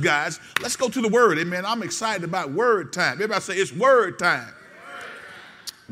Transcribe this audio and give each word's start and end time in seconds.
guys, 0.00 0.40
let's 0.60 0.76
go 0.76 0.88
to 0.88 1.00
the 1.00 1.08
word. 1.08 1.38
Amen. 1.38 1.64
I'm 1.64 1.82
excited 1.82 2.24
about 2.24 2.52
word 2.52 2.92
time. 2.92 3.14
Everybody 3.14 3.40
say 3.40 3.54
it's 3.54 3.72
word 3.72 4.18
time. 4.18 4.52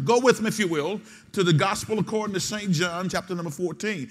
Go 0.04 0.20
with 0.20 0.40
me, 0.40 0.48
if 0.48 0.58
you 0.58 0.68
will, 0.68 1.00
to 1.32 1.42
the 1.42 1.52
gospel 1.52 1.98
according 1.98 2.34
to 2.34 2.40
St. 2.40 2.70
John, 2.70 3.08
chapter 3.08 3.34
number 3.34 3.50
14. 3.50 4.08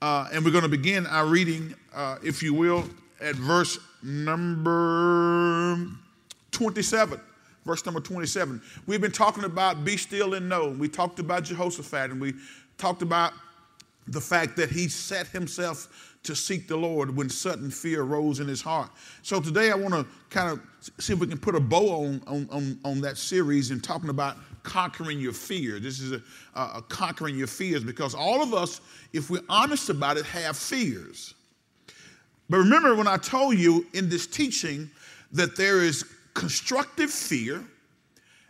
Uh, 0.00 0.28
and 0.32 0.44
we're 0.44 0.50
going 0.50 0.62
to 0.62 0.68
begin 0.68 1.06
our 1.06 1.26
reading, 1.26 1.74
uh, 1.94 2.16
if 2.22 2.42
you 2.42 2.54
will, 2.54 2.84
at 3.20 3.34
verse 3.34 3.78
number 4.02 5.86
27. 6.52 7.20
Verse 7.64 7.84
number 7.84 8.00
27. 8.00 8.62
We've 8.86 9.00
been 9.00 9.12
talking 9.12 9.44
about 9.44 9.84
be 9.84 9.96
still 9.96 10.34
and 10.34 10.48
know. 10.48 10.70
We 10.70 10.88
talked 10.88 11.18
about 11.18 11.44
Jehoshaphat 11.44 12.12
and 12.12 12.20
we 12.20 12.34
talked 12.78 13.02
about 13.02 13.32
the 14.08 14.20
fact 14.20 14.56
that 14.56 14.70
he 14.70 14.88
set 14.88 15.26
himself 15.28 16.16
to 16.22 16.34
seek 16.34 16.66
the 16.66 16.76
Lord 16.76 17.16
when 17.16 17.28
sudden 17.30 17.70
fear 17.70 18.02
rose 18.02 18.40
in 18.40 18.48
his 18.48 18.60
heart. 18.60 18.90
So 19.22 19.40
today 19.40 19.70
I 19.70 19.74
want 19.76 19.94
to 19.94 20.06
kind 20.28 20.50
of 20.50 20.60
see 21.00 21.12
if 21.12 21.20
we 21.20 21.26
can 21.26 21.38
put 21.38 21.54
a 21.54 21.60
bow 21.60 22.04
on, 22.04 22.22
on, 22.26 22.48
on, 22.50 22.78
on 22.84 23.00
that 23.02 23.16
series 23.16 23.70
and 23.70 23.82
talking 23.82 24.10
about 24.10 24.36
conquering 24.64 25.20
your 25.20 25.32
fear. 25.32 25.78
This 25.78 26.00
is 26.00 26.12
a, 26.12 26.22
a, 26.54 26.82
conquering 26.88 27.36
your 27.36 27.46
fears 27.46 27.84
because 27.84 28.14
all 28.14 28.42
of 28.42 28.54
us, 28.54 28.80
if 29.12 29.30
we're 29.30 29.44
honest 29.48 29.88
about 29.88 30.16
it, 30.16 30.26
have 30.26 30.56
fears. 30.56 31.34
But 32.50 32.58
remember 32.58 32.94
when 32.96 33.06
I 33.08 33.16
told 33.16 33.56
you 33.56 33.86
in 33.94 34.08
this 34.08 34.26
teaching 34.26 34.90
that 35.32 35.56
there 35.56 35.80
is 35.80 36.04
constructive 36.34 37.10
fear 37.10 37.64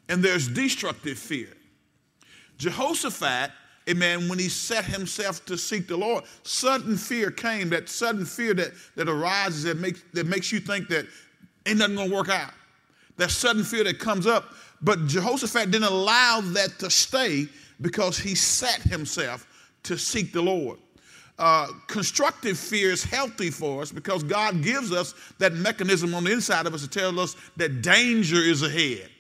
and 0.09 0.23
there's 0.23 0.49
destructive 0.49 1.19
fear. 1.19 1.49
Jehoshaphat, 2.59 3.51
amen, 3.89 4.29
when 4.29 4.39
he 4.39 4.49
set 4.49 4.85
himself 4.85 5.45
to 5.47 5.57
seek 5.57 5.87
the 5.87 5.97
Lord, 5.97 6.25
sudden 6.43 6.97
fear 6.97 7.31
came, 7.31 7.69
that 7.71 7.89
sudden 7.89 8.25
fear 8.25 8.55
that, 8.55 8.73
that 8.97 9.09
arises 9.09 9.65
that 9.65 9.79
makes, 9.79 10.03
that 10.13 10.27
makes 10.27 10.53
you 10.53 10.61
think 10.61 10.89
that 10.89 11.07
ain't 11.67 11.79
nothing 11.79 11.97
gonna 11.97 12.15
work 12.15 12.29
out. 12.29 12.53
That 13.17 13.31
sudden 13.31 13.65
fear 13.65 13.85
that 13.85 13.99
comes 13.99 14.27
up. 14.27 14.55
But 14.83 15.07
Jehoshaphat 15.07 15.71
didn't 15.71 15.89
allow 15.89 16.41
that 16.43 16.79
to 16.81 16.91
stay 16.91 17.49
because 17.81 18.19
he 18.19 18.35
set 18.35 18.83
himself 18.83 19.47
to 19.85 19.97
seek 19.97 20.33
the 20.33 20.43
Lord. 20.43 20.79
Uh, 21.39 21.69
constructive 21.87 22.59
fear 22.59 22.91
is 22.91 23.05
healthy 23.05 23.51
for 23.51 23.83
us 23.83 23.93
because 23.93 24.23
God 24.23 24.63
gives 24.63 24.91
us 24.91 25.15
that 25.39 25.53
mechanism 25.53 26.15
on 26.15 26.25
the 26.25 26.33
inside 26.33 26.67
of 26.67 26.73
us 26.73 26.83
to 26.83 26.89
tell 26.89 27.21
us 27.21 27.37
that 27.57 27.83
danger 27.83 28.37
is 28.37 28.63
ahead, 28.63 29.11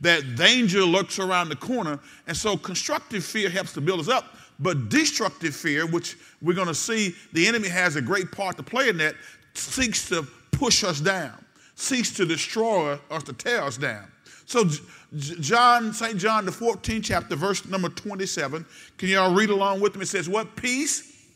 that 0.00 0.36
danger 0.36 0.84
lurks 0.84 1.18
around 1.18 1.48
the 1.48 1.56
corner. 1.56 1.98
And 2.26 2.36
so 2.36 2.56
constructive 2.56 3.24
fear 3.24 3.48
helps 3.48 3.72
to 3.74 3.80
build 3.80 4.00
us 4.00 4.08
up. 4.08 4.36
But 4.58 4.88
destructive 4.88 5.54
fear, 5.54 5.86
which 5.86 6.16
we're 6.40 6.54
going 6.54 6.68
to 6.68 6.74
see 6.74 7.14
the 7.32 7.46
enemy 7.46 7.68
has 7.68 7.96
a 7.96 8.02
great 8.02 8.32
part 8.32 8.56
to 8.56 8.62
play 8.62 8.88
in 8.88 8.96
that, 8.98 9.14
seeks 9.54 10.08
to 10.08 10.26
push 10.50 10.82
us 10.82 11.00
down, 11.00 11.44
seeks 11.74 12.14
to 12.16 12.24
destroy 12.24 12.98
us, 13.10 13.22
to 13.24 13.32
tear 13.32 13.62
us 13.62 13.76
down. 13.76 14.06
So, 14.46 14.64
John, 15.14 15.92
St. 15.92 16.16
John, 16.16 16.44
the 16.46 16.52
14th 16.52 17.04
chapter, 17.04 17.34
verse 17.36 17.66
number 17.66 17.88
27, 17.88 18.64
can 18.96 19.08
y'all 19.08 19.34
read 19.34 19.50
along 19.50 19.80
with 19.80 19.96
me? 19.96 20.02
It 20.02 20.08
says, 20.08 20.28
What 20.28 20.56
peace 20.56 21.26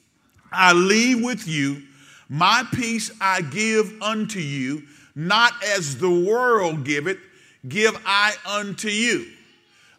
I 0.52 0.72
leave 0.72 1.22
with 1.22 1.46
you, 1.46 1.82
my 2.28 2.64
peace 2.72 3.10
I 3.20 3.42
give 3.42 4.00
unto 4.00 4.38
you, 4.38 4.84
not 5.14 5.52
as 5.64 5.98
the 5.98 6.10
world 6.10 6.84
giveth, 6.84 7.18
give 7.68 8.00
I 8.04 8.34
unto 8.46 8.88
you. 8.88 9.26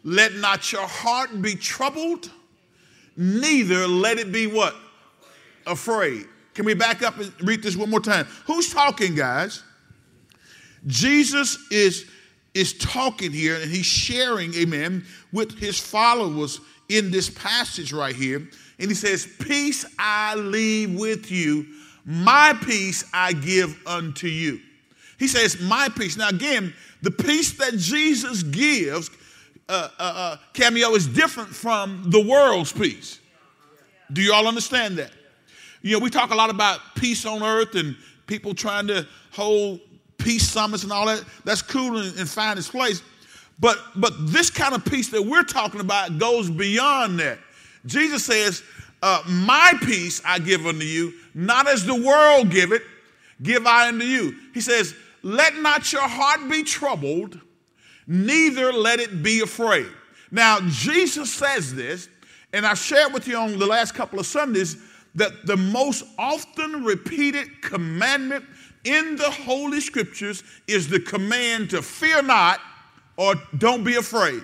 Let 0.04 0.34
not 0.34 0.72
your 0.72 0.86
heart 0.86 1.40
be 1.40 1.54
troubled, 1.54 2.30
neither 3.16 3.86
let 3.86 4.18
it 4.18 4.32
be 4.32 4.46
what? 4.46 4.74
Afraid. 5.66 6.26
Can 6.54 6.64
we 6.64 6.74
back 6.74 7.02
up 7.02 7.18
and 7.18 7.32
read 7.42 7.62
this 7.62 7.76
one 7.76 7.88
more 7.88 8.00
time? 8.00 8.26
Who's 8.46 8.72
talking, 8.72 9.14
guys? 9.14 9.62
Jesus 10.86 11.58
is, 11.70 12.06
is 12.52 12.74
talking 12.74 13.30
here 13.30 13.56
and 13.56 13.70
he's 13.70 13.86
sharing, 13.86 14.52
amen, 14.54 15.04
with 15.32 15.58
his 15.58 15.78
followers 15.78 16.60
in 16.88 17.10
this 17.10 17.30
passage 17.30 17.92
right 17.92 18.14
here. 18.14 18.48
And 18.78 18.90
he 18.90 18.94
says, 18.94 19.26
Peace 19.38 19.86
I 19.98 20.34
leave 20.34 20.98
with 20.98 21.30
you, 21.30 21.66
my 22.04 22.58
peace 22.64 23.04
I 23.14 23.32
give 23.32 23.78
unto 23.86 24.26
you. 24.26 24.60
He 25.22 25.28
says, 25.28 25.60
My 25.60 25.88
peace. 25.88 26.16
Now, 26.16 26.30
again, 26.30 26.74
the 27.00 27.12
peace 27.12 27.52
that 27.58 27.76
Jesus 27.76 28.42
gives, 28.42 29.08
uh, 29.68 29.88
uh, 29.96 30.02
uh, 30.02 30.36
cameo, 30.52 30.96
is 30.96 31.06
different 31.06 31.50
from 31.50 32.10
the 32.10 32.20
world's 32.20 32.72
peace. 32.72 33.20
Do 34.12 34.20
you 34.20 34.32
all 34.32 34.48
understand 34.48 34.98
that? 34.98 35.12
You 35.80 35.92
know, 35.92 36.00
we 36.00 36.10
talk 36.10 36.32
a 36.32 36.34
lot 36.34 36.50
about 36.50 36.80
peace 36.96 37.24
on 37.24 37.40
earth 37.40 37.76
and 37.76 37.96
people 38.26 38.52
trying 38.52 38.88
to 38.88 39.06
hold 39.30 39.78
peace 40.18 40.48
summits 40.48 40.82
and 40.82 40.90
all 40.90 41.06
that. 41.06 41.22
That's 41.44 41.62
cool 41.62 41.98
and, 41.98 42.18
and 42.18 42.28
find 42.28 42.58
its 42.58 42.68
place. 42.68 43.00
But, 43.60 43.78
but 43.94 44.12
this 44.32 44.50
kind 44.50 44.74
of 44.74 44.84
peace 44.84 45.10
that 45.10 45.22
we're 45.22 45.44
talking 45.44 45.80
about 45.80 46.18
goes 46.18 46.50
beyond 46.50 47.20
that. 47.20 47.38
Jesus 47.86 48.24
says, 48.24 48.64
uh, 49.04 49.22
My 49.28 49.74
peace 49.82 50.20
I 50.24 50.40
give 50.40 50.66
unto 50.66 50.84
you, 50.84 51.12
not 51.32 51.68
as 51.68 51.86
the 51.86 51.94
world 51.94 52.50
give 52.50 52.72
it, 52.72 52.82
give 53.40 53.68
I 53.68 53.86
unto 53.86 54.04
you. 54.04 54.34
He 54.52 54.60
says, 54.60 54.96
Let 55.22 55.56
not 55.56 55.92
your 55.92 56.08
heart 56.08 56.48
be 56.50 56.62
troubled, 56.62 57.40
neither 58.06 58.72
let 58.72 59.00
it 59.00 59.22
be 59.22 59.40
afraid. 59.40 59.86
Now, 60.30 60.60
Jesus 60.62 61.32
says 61.32 61.74
this, 61.74 62.08
and 62.52 62.66
I 62.66 62.74
shared 62.74 63.12
with 63.12 63.28
you 63.28 63.36
on 63.36 63.58
the 63.58 63.66
last 63.66 63.94
couple 63.94 64.18
of 64.18 64.26
Sundays 64.26 64.76
that 65.14 65.46
the 65.46 65.56
most 65.56 66.04
often 66.18 66.84
repeated 66.84 67.62
commandment 67.62 68.44
in 68.84 69.16
the 69.16 69.30
Holy 69.30 69.80
Scriptures 69.80 70.42
is 70.66 70.88
the 70.88 71.00
command 71.00 71.70
to 71.70 71.82
fear 71.82 72.22
not 72.22 72.60
or 73.16 73.34
don't 73.58 73.84
be 73.84 73.96
afraid. 73.96 74.42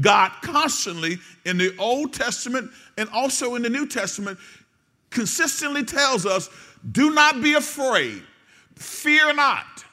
God 0.00 0.32
constantly 0.40 1.18
in 1.44 1.58
the 1.58 1.76
Old 1.78 2.12
Testament 2.12 2.70
and 2.96 3.08
also 3.10 3.54
in 3.56 3.62
the 3.62 3.68
New 3.68 3.86
Testament 3.86 4.38
consistently 5.10 5.84
tells 5.84 6.24
us 6.24 6.48
do 6.92 7.12
not 7.12 7.42
be 7.42 7.54
afraid, 7.54 8.22
fear 8.80 9.32
not. 9.32 9.84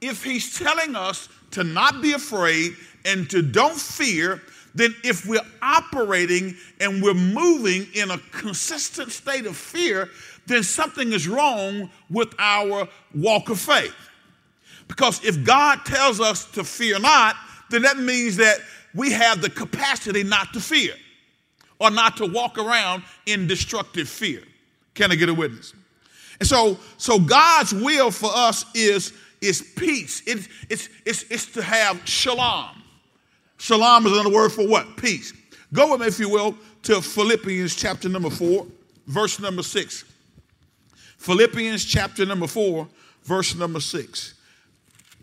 If 0.00 0.22
He's 0.24 0.58
telling 0.58 0.96
us 0.96 1.28
to 1.52 1.64
not 1.64 2.02
be 2.02 2.12
afraid 2.12 2.72
and 3.04 3.28
to 3.30 3.42
don't 3.42 3.76
fear, 3.76 4.42
then 4.74 4.94
if 5.02 5.26
we're 5.26 5.40
operating 5.62 6.54
and 6.80 7.02
we're 7.02 7.14
moving 7.14 7.86
in 7.94 8.10
a 8.10 8.18
consistent 8.30 9.10
state 9.10 9.46
of 9.46 9.56
fear, 9.56 10.10
then 10.46 10.62
something 10.62 11.12
is 11.12 11.26
wrong 11.26 11.90
with 12.10 12.34
our 12.38 12.86
walk 13.14 13.48
of 13.48 13.58
faith. 13.58 13.94
Because 14.86 15.24
if 15.24 15.44
God 15.44 15.84
tells 15.84 16.20
us 16.20 16.44
to 16.52 16.62
fear 16.62 16.98
not, 16.98 17.36
then 17.70 17.82
that 17.82 17.98
means 17.98 18.36
that 18.36 18.58
we 18.94 19.10
have 19.12 19.40
the 19.40 19.50
capacity 19.50 20.22
not 20.22 20.52
to 20.52 20.60
fear 20.60 20.94
or 21.78 21.90
not 21.90 22.16
to 22.18 22.26
walk 22.26 22.58
around 22.58 23.02
in 23.26 23.46
destructive 23.46 24.08
fear. 24.08 24.42
Can 24.94 25.10
I 25.10 25.16
get 25.16 25.28
a 25.28 25.34
witness? 25.34 25.74
And 26.38 26.48
so, 26.48 26.78
so 26.98 27.18
God's 27.18 27.72
will 27.72 28.10
for 28.10 28.30
us 28.32 28.64
is, 28.74 29.12
is 29.40 29.62
peace. 29.76 30.22
It's, 30.26 30.48
it's, 30.68 30.88
it's, 31.04 31.22
it's 31.30 31.46
to 31.52 31.62
have 31.62 32.00
shalom. 32.06 32.82
Shalom 33.58 34.06
is 34.06 34.12
another 34.12 34.34
word 34.34 34.52
for 34.52 34.68
what? 34.68 34.96
Peace. 34.96 35.32
Go 35.72 35.92
with 35.92 36.00
me, 36.00 36.06
if 36.06 36.18
you 36.18 36.28
will, 36.28 36.56
to 36.82 37.00
Philippians 37.00 37.74
chapter 37.74 38.08
number 38.08 38.30
four, 38.30 38.66
verse 39.06 39.40
number 39.40 39.62
six. 39.62 40.04
Philippians 41.18 41.84
chapter 41.84 42.24
number 42.26 42.46
four, 42.46 42.86
verse 43.24 43.54
number 43.56 43.80
six. 43.80 44.34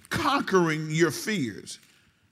Conquering 0.10 0.90
your 0.90 1.12
fears 1.12 1.80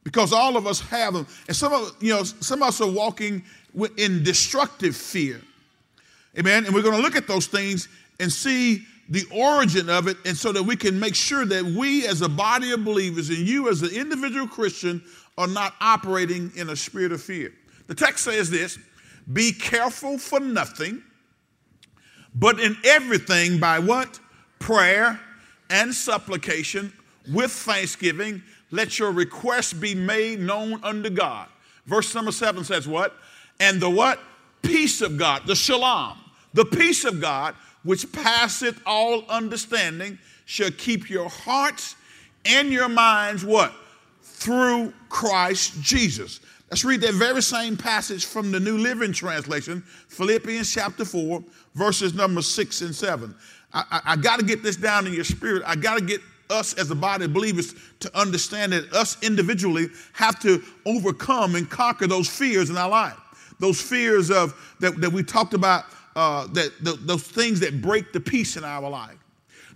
because 0.04 0.34
all 0.34 0.58
of 0.58 0.68
us 0.68 0.82
have 0.82 1.14
them. 1.14 1.28
And 1.48 1.56
some 1.56 1.74
of 1.74 1.96
you 2.02 2.14
know, 2.14 2.24
some 2.24 2.62
of 2.62 2.70
us 2.70 2.82
are 2.82 2.90
walking 2.90 3.44
in 3.98 4.24
destructive 4.24 4.96
fear. 4.96 5.42
Amen. 6.38 6.66
And 6.66 6.74
we're 6.74 6.82
going 6.82 6.96
to 6.96 7.02
look 7.02 7.16
at 7.16 7.28
those 7.28 7.48
things 7.48 7.90
and 8.22 8.32
see 8.32 8.86
the 9.10 9.26
origin 9.30 9.90
of 9.90 10.08
it, 10.08 10.16
and 10.26 10.38
so 10.38 10.54
that 10.54 10.64
we 10.64 10.78
can 10.78 10.98
make 10.98 11.16
sure 11.16 11.44
that 11.44 11.66
we, 11.66 12.08
as 12.08 12.22
a 12.22 12.30
body 12.30 12.72
of 12.72 12.86
believers, 12.86 13.28
and 13.30 13.40
you 13.40 13.70
as 13.70 13.82
an 13.82 13.90
individual 13.90 14.48
Christian, 14.48 15.04
are 15.38 15.48
not 15.48 15.74
operating 15.82 16.50
in 16.56 16.70
a 16.70 16.76
spirit 16.76 17.12
of 17.12 17.22
fear. 17.22 17.52
The 17.88 17.96
text 17.96 18.24
says 18.24 18.50
this 18.50 18.80
be 19.34 19.52
careful 19.52 20.18
for 20.18 20.40
nothing, 20.40 21.04
but 22.36 22.60
in 22.60 22.78
everything 22.86 23.60
by 23.60 23.80
what? 23.80 24.20
Prayer 24.60 25.20
and 25.70 25.94
supplication 25.94 26.94
with 27.30 27.52
thanksgiving 27.52 28.42
let 28.72 28.98
your 28.98 29.12
requests 29.12 29.74
be 29.74 29.94
made 29.94 30.40
known 30.40 30.82
unto 30.84 31.10
God. 31.10 31.48
Verse 31.86 32.16
number 32.16 32.32
seven 32.32 32.64
says 32.64 32.88
what? 32.88 33.16
And 33.60 33.82
the 33.82 33.90
what? 33.90 34.20
Peace 34.62 35.02
of 35.02 35.18
God, 35.18 35.46
the 35.46 35.56
shalom, 35.56 36.18
the 36.54 36.66
peace 36.66 37.04
of 37.04 37.20
God, 37.20 37.56
which 37.84 38.12
passeth 38.12 38.80
all 38.86 39.24
understanding, 39.30 40.18
shall 40.46 40.72
keep 40.72 41.10
your 41.10 41.30
hearts 41.30 41.96
and 42.46 42.72
your 42.72 42.90
minds 42.90 43.46
what? 43.46 43.74
Through 44.22 44.94
Christ 45.10 45.82
Jesus. 45.82 46.40
Let's 46.70 46.86
read 46.86 47.02
that 47.02 47.16
very 47.16 47.42
same 47.42 47.76
passage 47.76 48.26
from 48.26 48.52
the 48.52 48.60
New 48.60 48.78
Living 48.78 49.12
Translation, 49.12 49.82
Philippians 50.08 50.72
chapter 50.72 51.04
4, 51.04 51.44
verses 51.76 52.14
number 52.14 52.42
6 52.42 52.82
and 52.82 52.96
7. 52.96 53.36
I, 53.74 53.84
I, 53.92 54.02
I 54.06 54.16
got 54.16 54.40
to 54.40 54.46
get 54.46 54.64
this 54.64 54.78
down 54.78 55.06
in 55.06 55.14
your 55.14 55.26
spirit. 55.26 55.64
I 55.66 55.76
got 55.76 55.98
to 55.98 56.06
get 56.06 56.22
us 56.50 56.74
as 56.76 56.92
a 56.92 56.96
body 56.96 57.26
of 57.26 57.34
believers 57.34 57.74
to 58.00 58.18
understand 58.18 58.74
that 58.74 58.92
us 58.94 59.22
individually 59.24 59.88
have 60.14 60.40
to 60.42 60.64
overcome 60.86 61.56
and 61.56 61.70
conquer 61.70 62.08
those 62.08 62.30
fears 62.30 62.70
in 62.70 62.78
our 62.78 62.90
life. 62.90 63.18
Those 63.60 63.82
fears 63.82 64.32
of 64.32 64.54
that, 64.80 65.00
that 65.02 65.12
we 65.12 65.24
talked 65.24 65.54
about, 65.54 65.86
uh, 66.16 66.48
that 66.48 66.84
the, 66.84 66.94
those 66.94 67.24
things 67.24 67.60
that 67.62 67.82
break 67.82 68.14
the 68.14 68.20
peace 68.20 68.58
in 68.58 68.64
our 68.64 68.90
life. 68.90 69.18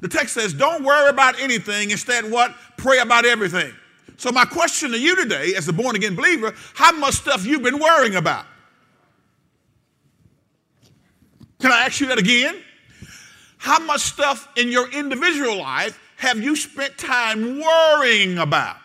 The 0.01 0.07
text 0.07 0.33
says, 0.33 0.53
"Don't 0.53 0.83
worry 0.83 1.09
about 1.09 1.39
anything. 1.39 1.91
Instead, 1.91 2.29
what? 2.29 2.53
Pray 2.77 2.99
about 2.99 3.25
everything." 3.25 3.73
So 4.17 4.31
my 4.31 4.45
question 4.45 4.91
to 4.91 4.99
you 4.99 5.15
today, 5.15 5.53
as 5.55 5.67
a 5.67 5.73
born 5.73 5.95
again 5.95 6.15
believer, 6.15 6.53
how 6.73 6.91
much 6.93 7.15
stuff 7.15 7.45
you've 7.45 7.63
been 7.63 7.79
worrying 7.79 8.15
about? 8.15 8.45
Can 11.59 11.71
I 11.71 11.85
ask 11.85 11.99
you 11.99 12.07
that 12.07 12.19
again? 12.19 12.61
How 13.57 13.79
much 13.79 14.01
stuff 14.01 14.47
in 14.55 14.69
your 14.69 14.89
individual 14.91 15.57
life 15.57 15.99
have 16.17 16.39
you 16.41 16.55
spent 16.55 16.97
time 16.97 17.59
worrying 17.59 18.37
about? 18.37 18.77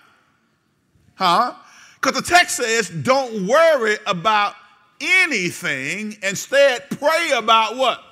Huh? 1.15 1.55
Because 2.01 2.21
the 2.23 2.27
text 2.27 2.57
says, 2.57 2.89
don't 2.89 3.47
worry 3.47 3.99
about 4.07 4.55
anything. 5.01 6.17
Instead, 6.23 6.89
pray 6.91 7.33
about 7.35 7.77
what? 7.77 8.03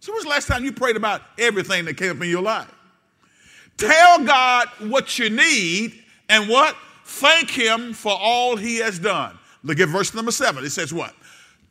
So, 0.00 0.12
when's 0.12 0.24
the 0.24 0.30
last 0.30 0.46
time 0.46 0.64
you 0.64 0.72
prayed 0.72 0.96
about 0.96 1.22
everything 1.38 1.84
that 1.86 1.96
came 1.96 2.10
up 2.10 2.22
in 2.22 2.30
your 2.30 2.42
life? 2.42 2.72
Tell 3.76 4.24
God 4.24 4.68
what 4.78 5.18
you 5.18 5.30
need 5.30 6.02
and 6.28 6.48
what? 6.48 6.76
Thank 7.04 7.50
Him 7.50 7.92
for 7.92 8.12
all 8.12 8.56
He 8.56 8.78
has 8.78 8.98
done. 8.98 9.38
Look 9.62 9.80
at 9.80 9.88
verse 9.88 10.14
number 10.14 10.32
seven. 10.32 10.64
It 10.64 10.70
says 10.70 10.92
what? 10.92 11.14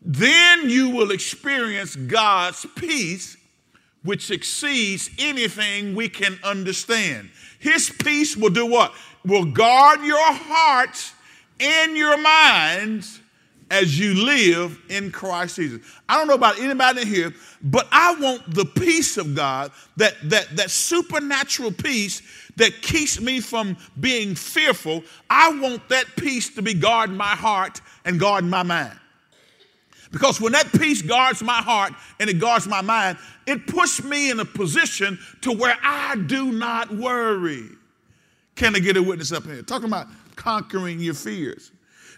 Then 0.02 0.70
you 0.70 0.90
will 0.90 1.12
experience 1.12 1.96
God's 1.96 2.66
peace 2.76 3.38
which 4.04 4.30
exceeds 4.30 5.10
anything 5.18 5.96
we 5.96 6.08
can 6.08 6.38
understand. 6.44 7.30
His 7.60 7.90
peace 7.90 8.38
will 8.38 8.52
do 8.52 8.66
what? 8.66 8.94
Will 9.26 9.46
guard 9.46 10.04
your 10.04 10.18
hearts 10.20 11.14
and 11.60 11.98
your 11.98 12.16
minds 12.18 13.20
as 13.72 14.00
you 14.00 14.14
live 14.14 14.80
in 14.90 15.12
Christ 15.12 15.56
Jesus. 15.56 15.82
I 16.08 16.18
don't 16.18 16.28
know 16.28 16.36
about 16.36 16.60
anybody 16.60 17.02
in 17.02 17.08
here, 17.08 17.34
but 17.64 17.88
I 17.92 18.16
want 18.20 18.54
the 18.54 18.66
peace 18.66 19.18
of 19.18 19.36
God, 19.36 19.72
that, 19.98 20.16
that, 20.30 20.56
that 20.56 20.70
supernatural 20.70 21.72
peace 21.72 22.22
that 22.58 22.82
keeps 22.82 23.20
me 23.20 23.40
from 23.40 23.76
being 24.00 24.36
fearful. 24.36 25.04
I 25.30 25.60
want 25.60 25.90
that 25.90 26.06
peace 26.16 26.54
to 26.56 26.62
be 26.62 26.74
guarding 26.74 27.18
my 27.18 27.36
heart 27.36 27.82
and 28.06 28.20
guarding 28.20 28.50
my 28.50 28.64
mind. 28.64 28.98
Because 30.12 30.40
when 30.40 30.54
that 30.54 30.72
peace 30.72 31.02
guards 31.02 31.42
my 31.42 31.62
heart 31.62 31.92
and 32.20 32.30
it 32.30 32.40
guards 32.40 32.68
my 32.68 32.82
mind, 32.82 33.18
it 33.48 33.68
puts 33.68 34.04
me 34.04 34.30
in 34.30 34.40
a 34.40 34.46
position 34.46 35.20
to 35.42 35.52
where 35.52 35.78
I 35.84 36.16
do 36.16 36.52
not 36.52 36.96
worry. 36.96 37.66
Can 38.56 38.76
I 38.76 38.80
get 38.80 38.96
a 38.96 39.04
witness 39.04 39.34
up 39.34 39.44
here? 39.44 39.62
Talking 39.62 39.90
about 39.90 40.08
conquering 40.36 41.00
your 41.00 41.16
fears. 41.16 41.72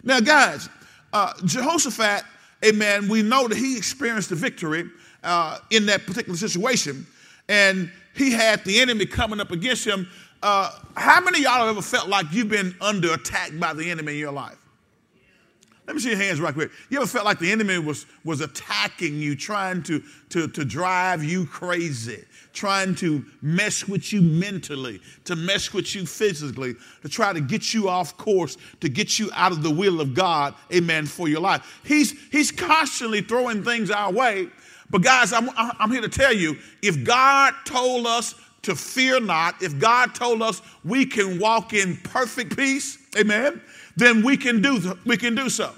Now, 0.04 0.20
guys, 0.20 0.68
uh, 1.12 1.32
Jehoshaphat, 1.44 2.24
amen, 2.64 3.08
we 3.08 3.22
know 3.22 3.48
that 3.48 3.56
he 3.56 3.76
experienced 3.76 4.28
the 4.30 4.36
victory 4.36 4.84
uh, 5.22 5.58
in 5.70 5.86
that 5.86 6.06
particular 6.06 6.36
situation, 6.36 7.06
and 7.48 7.90
he 8.14 8.32
had 8.32 8.64
the 8.64 8.80
enemy 8.80 9.06
coming 9.06 9.40
up 9.40 9.50
against 9.50 9.86
him. 9.86 10.08
Uh, 10.42 10.70
how 10.96 11.20
many 11.20 11.38
of 11.38 11.44
y'all 11.44 11.66
have 11.66 11.68
ever 11.68 11.82
felt 11.82 12.08
like 12.08 12.26
you've 12.30 12.48
been 12.48 12.74
under 12.80 13.12
attack 13.12 13.50
by 13.58 13.72
the 13.72 13.90
enemy 13.90 14.12
in 14.12 14.18
your 14.18 14.32
life? 14.32 14.56
Let 15.88 15.94
me 15.94 16.02
see 16.02 16.10
your 16.10 16.18
hands 16.18 16.38
right 16.38 16.52
quick. 16.52 16.70
You 16.90 16.98
ever 16.98 17.06
felt 17.06 17.24
like 17.24 17.38
the 17.38 17.50
enemy 17.50 17.78
was, 17.78 18.04
was 18.22 18.42
attacking 18.42 19.14
you, 19.14 19.34
trying 19.34 19.82
to, 19.84 20.02
to, 20.28 20.46
to 20.46 20.64
drive 20.64 21.24
you 21.24 21.46
crazy, 21.46 22.24
trying 22.58 22.92
to 22.92 23.24
mess 23.40 23.86
with 23.86 24.12
you 24.12 24.20
mentally, 24.20 25.00
to 25.24 25.36
mess 25.36 25.72
with 25.72 25.94
you 25.94 26.04
physically, 26.04 26.74
to 27.02 27.08
try 27.08 27.32
to 27.32 27.40
get 27.40 27.72
you 27.72 27.88
off 27.88 28.16
course, 28.16 28.56
to 28.80 28.88
get 28.88 29.16
you 29.16 29.30
out 29.32 29.52
of 29.52 29.62
the 29.62 29.70
will 29.70 30.00
of 30.00 30.12
God, 30.12 30.54
amen, 30.74 31.06
for 31.06 31.28
your 31.28 31.40
life? 31.40 31.80
He's, 31.84 32.14
he's 32.32 32.50
constantly 32.50 33.20
throwing 33.20 33.62
things 33.62 33.92
our 33.92 34.12
way. 34.12 34.48
But 34.90 35.02
guys, 35.02 35.32
I'm, 35.32 35.48
I'm 35.56 35.92
here 35.92 36.00
to 36.00 36.08
tell 36.08 36.32
you 36.32 36.56
if 36.82 37.04
God 37.04 37.54
told 37.64 38.06
us 38.08 38.34
to 38.62 38.74
fear 38.74 39.20
not, 39.20 39.62
if 39.62 39.78
God 39.78 40.16
told 40.16 40.42
us 40.42 40.60
we 40.84 41.06
can 41.06 41.38
walk 41.38 41.74
in 41.74 41.96
perfect 41.98 42.56
peace, 42.56 42.98
amen, 43.16 43.62
then 43.96 44.24
we 44.24 44.36
can 44.36 44.60
do, 44.60 44.98
we 45.06 45.16
can 45.16 45.36
do 45.36 45.48
so. 45.48 45.72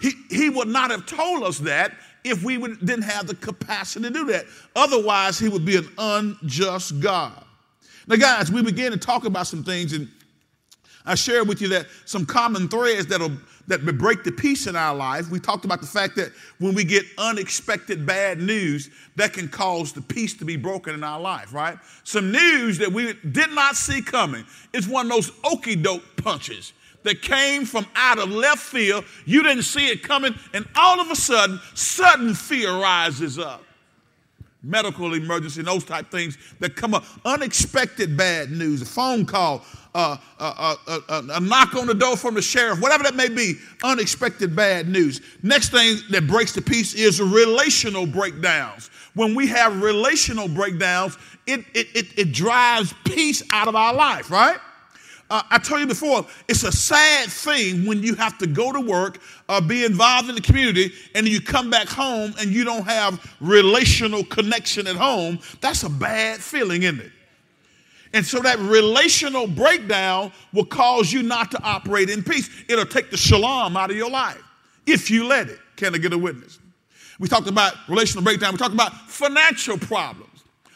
He, 0.00 0.12
he 0.30 0.48
would 0.48 0.68
not 0.68 0.92
have 0.92 1.06
told 1.06 1.42
us 1.42 1.58
that 1.60 1.92
if 2.24 2.42
we 2.42 2.58
would, 2.58 2.80
didn't 2.80 3.04
have 3.04 3.26
the 3.26 3.34
capacity 3.34 4.08
to 4.08 4.10
do 4.10 4.24
that. 4.26 4.46
Otherwise, 4.74 5.38
he 5.38 5.48
would 5.48 5.64
be 5.64 5.76
an 5.76 5.88
unjust 5.98 7.00
God. 7.00 7.44
Now, 8.06 8.16
guys, 8.16 8.50
we 8.50 8.62
began 8.62 8.90
to 8.92 8.98
talk 8.98 9.24
about 9.24 9.46
some 9.46 9.62
things, 9.62 9.92
and 9.92 10.08
I 11.06 11.14
shared 11.14 11.46
with 11.46 11.60
you 11.60 11.68
that 11.68 11.86
some 12.06 12.26
common 12.26 12.68
threads 12.68 13.06
that'll 13.06 13.32
that 13.66 13.80
break 13.98 14.24
the 14.24 14.32
peace 14.32 14.66
in 14.66 14.76
our 14.76 14.94
life. 14.94 15.30
We 15.30 15.40
talked 15.40 15.64
about 15.64 15.80
the 15.80 15.86
fact 15.86 16.16
that 16.16 16.32
when 16.58 16.74
we 16.74 16.84
get 16.84 17.04
unexpected 17.16 18.04
bad 18.04 18.38
news, 18.38 18.90
that 19.16 19.32
can 19.32 19.48
cause 19.48 19.92
the 19.92 20.02
peace 20.02 20.34
to 20.34 20.44
be 20.44 20.56
broken 20.56 20.94
in 20.94 21.02
our 21.02 21.18
life, 21.18 21.54
right? 21.54 21.78
Some 22.04 22.30
news 22.30 22.76
that 22.78 22.92
we 22.92 23.14
did 23.32 23.50
not 23.52 23.76
see 23.76 24.02
coming. 24.02 24.44
It's 24.74 24.86
one 24.86 25.06
of 25.06 25.12
those 25.12 25.32
okey 25.44 25.76
doke 25.76 26.02
punches 26.16 26.74
that 27.04 27.22
came 27.22 27.64
from 27.64 27.86
out 27.94 28.18
of 28.18 28.30
left 28.30 28.62
field. 28.62 29.04
You 29.24 29.42
didn't 29.42 29.62
see 29.62 29.86
it 29.88 30.02
coming, 30.02 30.34
and 30.52 30.66
all 30.76 31.00
of 31.00 31.10
a 31.10 31.16
sudden, 31.16 31.60
sudden 31.74 32.34
fear 32.34 32.72
rises 32.72 33.38
up. 33.38 33.62
Medical 34.62 35.12
emergency, 35.12 35.62
those 35.62 35.84
type 35.84 36.10
things 36.10 36.38
that 36.58 36.74
come 36.74 36.94
up. 36.94 37.04
Unexpected 37.24 38.16
bad 38.16 38.50
news, 38.50 38.80
a 38.80 38.86
phone 38.86 39.26
call, 39.26 39.62
uh, 39.94 40.16
uh, 40.40 40.74
uh, 40.88 41.22
a 41.32 41.40
knock 41.40 41.74
on 41.74 41.86
the 41.86 41.94
door 41.94 42.16
from 42.16 42.34
the 42.34 42.40
sheriff, 42.40 42.80
whatever 42.80 43.02
that 43.02 43.14
may 43.14 43.28
be, 43.28 43.56
unexpected 43.82 44.56
bad 44.56 44.88
news. 44.88 45.20
Next 45.42 45.68
thing 45.68 45.98
that 46.10 46.26
breaks 46.26 46.52
the 46.52 46.62
peace 46.62 46.94
is 46.94 47.20
relational 47.20 48.06
breakdowns. 48.06 48.88
When 49.14 49.34
we 49.34 49.46
have 49.48 49.82
relational 49.82 50.48
breakdowns, 50.48 51.18
it, 51.46 51.60
it, 51.74 51.86
it, 51.94 52.18
it 52.18 52.32
drives 52.32 52.94
peace 53.04 53.42
out 53.52 53.68
of 53.68 53.76
our 53.76 53.92
life, 53.94 54.30
right? 54.30 54.58
Uh, 55.34 55.42
I 55.50 55.58
told 55.58 55.80
you 55.80 55.88
before, 55.88 56.24
it's 56.46 56.62
a 56.62 56.70
sad 56.70 57.28
thing 57.28 57.86
when 57.86 58.04
you 58.04 58.14
have 58.14 58.38
to 58.38 58.46
go 58.46 58.70
to 58.70 58.80
work, 58.80 59.18
uh, 59.48 59.60
be 59.60 59.84
involved 59.84 60.28
in 60.28 60.36
the 60.36 60.40
community, 60.40 60.92
and 61.12 61.26
you 61.26 61.40
come 61.40 61.70
back 61.70 61.88
home 61.88 62.32
and 62.38 62.52
you 62.52 62.62
don't 62.62 62.84
have 62.84 63.20
relational 63.40 64.22
connection 64.22 64.86
at 64.86 64.94
home. 64.94 65.40
That's 65.60 65.82
a 65.82 65.90
bad 65.90 66.38
feeling, 66.38 66.84
isn't 66.84 67.00
it? 67.00 67.10
And 68.12 68.24
so 68.24 68.38
that 68.42 68.60
relational 68.60 69.48
breakdown 69.48 70.30
will 70.52 70.66
cause 70.66 71.12
you 71.12 71.24
not 71.24 71.50
to 71.50 71.60
operate 71.64 72.10
in 72.10 72.22
peace. 72.22 72.48
It'll 72.68 72.86
take 72.86 73.10
the 73.10 73.16
shalom 73.16 73.76
out 73.76 73.90
of 73.90 73.96
your 73.96 74.10
life 74.10 74.40
if 74.86 75.10
you 75.10 75.26
let 75.26 75.48
it. 75.48 75.58
Can 75.74 75.96
I 75.96 75.98
get 75.98 76.12
a 76.12 76.18
witness? 76.18 76.60
We 77.18 77.26
talked 77.26 77.48
about 77.48 77.74
relational 77.88 78.22
breakdown. 78.22 78.52
We 78.52 78.58
talked 78.58 78.74
about 78.74 78.92
financial 79.10 79.78
problems. 79.78 80.33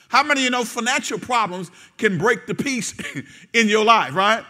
How 0.08 0.22
many 0.22 0.40
of 0.40 0.44
you 0.44 0.50
know 0.50 0.64
financial 0.64 1.18
problems 1.18 1.70
can 1.98 2.18
break 2.18 2.46
the 2.46 2.54
peace 2.54 2.94
in 3.52 3.68
your 3.68 3.84
life, 3.84 4.14
right? 4.14 4.44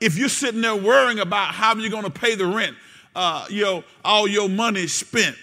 If 0.00 0.18
you're 0.18 0.28
sitting 0.28 0.60
there 0.62 0.74
worrying 0.74 1.20
about 1.20 1.54
how 1.54 1.74
you're 1.76 1.90
going 1.90 2.04
to 2.04 2.10
pay 2.10 2.34
the 2.34 2.46
rent, 2.46 2.76
uh, 3.14 3.46
you 3.48 3.62
know, 3.62 3.84
all 4.04 4.26
your 4.26 4.48
money 4.48 4.86
spent. 4.86 5.36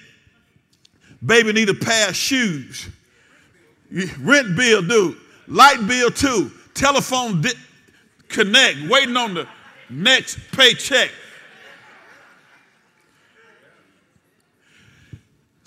Baby 1.25 1.53
need 1.53 1.69
a 1.69 1.73
pair 1.73 2.09
of 2.09 2.15
shoes. 2.15 2.89
Rent 4.19 4.55
bill 4.55 4.81
due. 4.81 5.17
Light 5.47 5.85
bill 5.87 6.09
too. 6.09 6.51
Telephone 6.73 7.41
di- 7.41 7.53
connect. 8.27 8.89
Waiting 8.89 9.17
on 9.17 9.33
the 9.33 9.47
next 9.89 10.39
paycheck. 10.51 11.11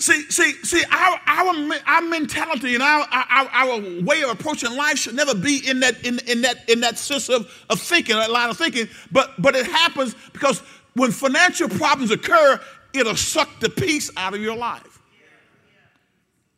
See, 0.02 0.22
see, 0.30 0.54
see, 0.64 0.82
our, 0.90 1.20
our, 1.28 1.54
our 1.86 2.02
mentality 2.02 2.74
and 2.74 2.82
our, 2.82 3.06
our, 3.12 3.48
our 3.52 3.80
way 4.02 4.24
of 4.24 4.30
approaching 4.30 4.76
life 4.76 4.98
should 4.98 5.14
never 5.14 5.32
be 5.32 5.62
in 5.64 5.78
that, 5.78 6.04
in, 6.04 6.18
in 6.26 6.42
that, 6.42 6.68
in 6.68 6.80
that 6.80 6.98
sense 6.98 7.28
of, 7.28 7.48
of 7.70 7.80
thinking, 7.80 8.16
that 8.16 8.28
line 8.28 8.50
of 8.50 8.58
thinking. 8.58 8.88
But, 9.12 9.30
but 9.40 9.54
it 9.54 9.64
happens 9.64 10.16
because 10.32 10.58
when 10.94 11.12
financial 11.12 11.68
problems 11.68 12.10
occur, 12.10 12.60
it'll 12.92 13.14
suck 13.14 13.60
the 13.60 13.70
peace 13.70 14.10
out 14.16 14.34
of 14.34 14.40
your 14.40 14.56
life. 14.56 15.00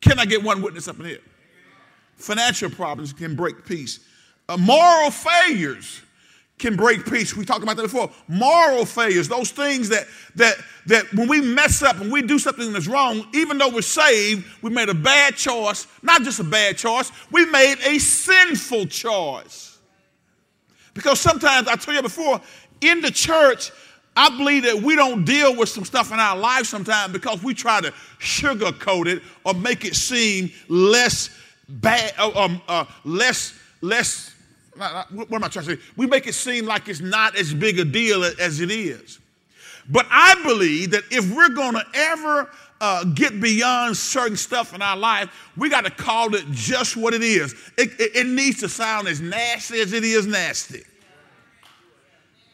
Can 0.00 0.18
I 0.18 0.24
get 0.24 0.42
one 0.42 0.62
witness 0.62 0.88
up 0.88 0.98
in 1.00 1.04
here? 1.04 1.20
Financial 2.16 2.70
problems 2.70 3.12
can 3.12 3.36
break 3.36 3.66
peace. 3.66 4.00
Uh, 4.48 4.56
moral 4.56 5.10
failures 5.10 6.00
can 6.58 6.76
break 6.76 7.04
peace. 7.04 7.36
We 7.36 7.44
talked 7.44 7.62
about 7.62 7.76
that 7.76 7.82
before. 7.82 8.10
Moral 8.28 8.84
failures, 8.86 9.28
those 9.28 9.50
things 9.50 9.88
that 9.88 10.06
that 10.36 10.54
that 10.86 11.12
when 11.12 11.28
we 11.28 11.40
mess 11.40 11.82
up 11.82 12.00
and 12.00 12.12
we 12.12 12.22
do 12.22 12.38
something 12.38 12.72
that's 12.72 12.86
wrong, 12.86 13.26
even 13.34 13.58
though 13.58 13.68
we're 13.68 13.82
saved, 13.82 14.46
we 14.62 14.70
made 14.70 14.88
a 14.88 14.94
bad 14.94 15.36
choice, 15.36 15.86
not 16.02 16.22
just 16.22 16.40
a 16.40 16.44
bad 16.44 16.76
choice, 16.76 17.10
we 17.30 17.44
made 17.46 17.76
a 17.84 17.98
sinful 17.98 18.86
choice. 18.86 19.78
Because 20.94 21.20
sometimes 21.20 21.66
I 21.66 21.74
told 21.74 21.96
you 21.96 22.02
before, 22.02 22.40
in 22.80 23.00
the 23.00 23.10
church, 23.10 23.72
I 24.16 24.28
believe 24.36 24.62
that 24.62 24.80
we 24.80 24.94
don't 24.94 25.24
deal 25.24 25.56
with 25.56 25.68
some 25.68 25.84
stuff 25.84 26.12
in 26.12 26.20
our 26.20 26.36
life 26.36 26.66
sometimes 26.66 27.12
because 27.12 27.42
we 27.42 27.52
try 27.52 27.80
to 27.80 27.92
sugarcoat 28.20 29.06
it 29.06 29.22
or 29.44 29.54
make 29.54 29.84
it 29.84 29.96
seem 29.96 30.52
less 30.68 31.30
bad, 31.68 32.14
uh, 32.16 32.30
um, 32.36 32.62
uh, 32.68 32.84
less 33.04 33.58
less 33.80 34.33
what 34.76 35.32
am 35.32 35.44
I 35.44 35.48
trying 35.48 35.66
to 35.66 35.76
say? 35.76 35.82
We 35.96 36.06
make 36.06 36.26
it 36.26 36.34
seem 36.34 36.66
like 36.66 36.88
it's 36.88 37.00
not 37.00 37.36
as 37.36 37.54
big 37.54 37.78
a 37.78 37.84
deal 37.84 38.24
as 38.24 38.60
it 38.60 38.70
is. 38.70 39.18
But 39.88 40.06
I 40.10 40.34
believe 40.42 40.92
that 40.92 41.04
if 41.10 41.34
we're 41.34 41.50
going 41.50 41.74
to 41.74 41.84
ever 41.94 42.50
uh, 42.80 43.04
get 43.04 43.40
beyond 43.40 43.96
certain 43.96 44.36
stuff 44.36 44.74
in 44.74 44.82
our 44.82 44.96
life, 44.96 45.30
we 45.56 45.68
got 45.68 45.84
to 45.84 45.90
call 45.90 46.34
it 46.34 46.44
just 46.50 46.96
what 46.96 47.14
it 47.14 47.22
is. 47.22 47.54
It, 47.76 47.90
it, 48.00 48.16
it 48.16 48.26
needs 48.26 48.60
to 48.60 48.68
sound 48.68 49.08
as 49.08 49.20
nasty 49.20 49.80
as 49.80 49.92
it 49.92 50.04
is 50.04 50.26
nasty. 50.26 50.82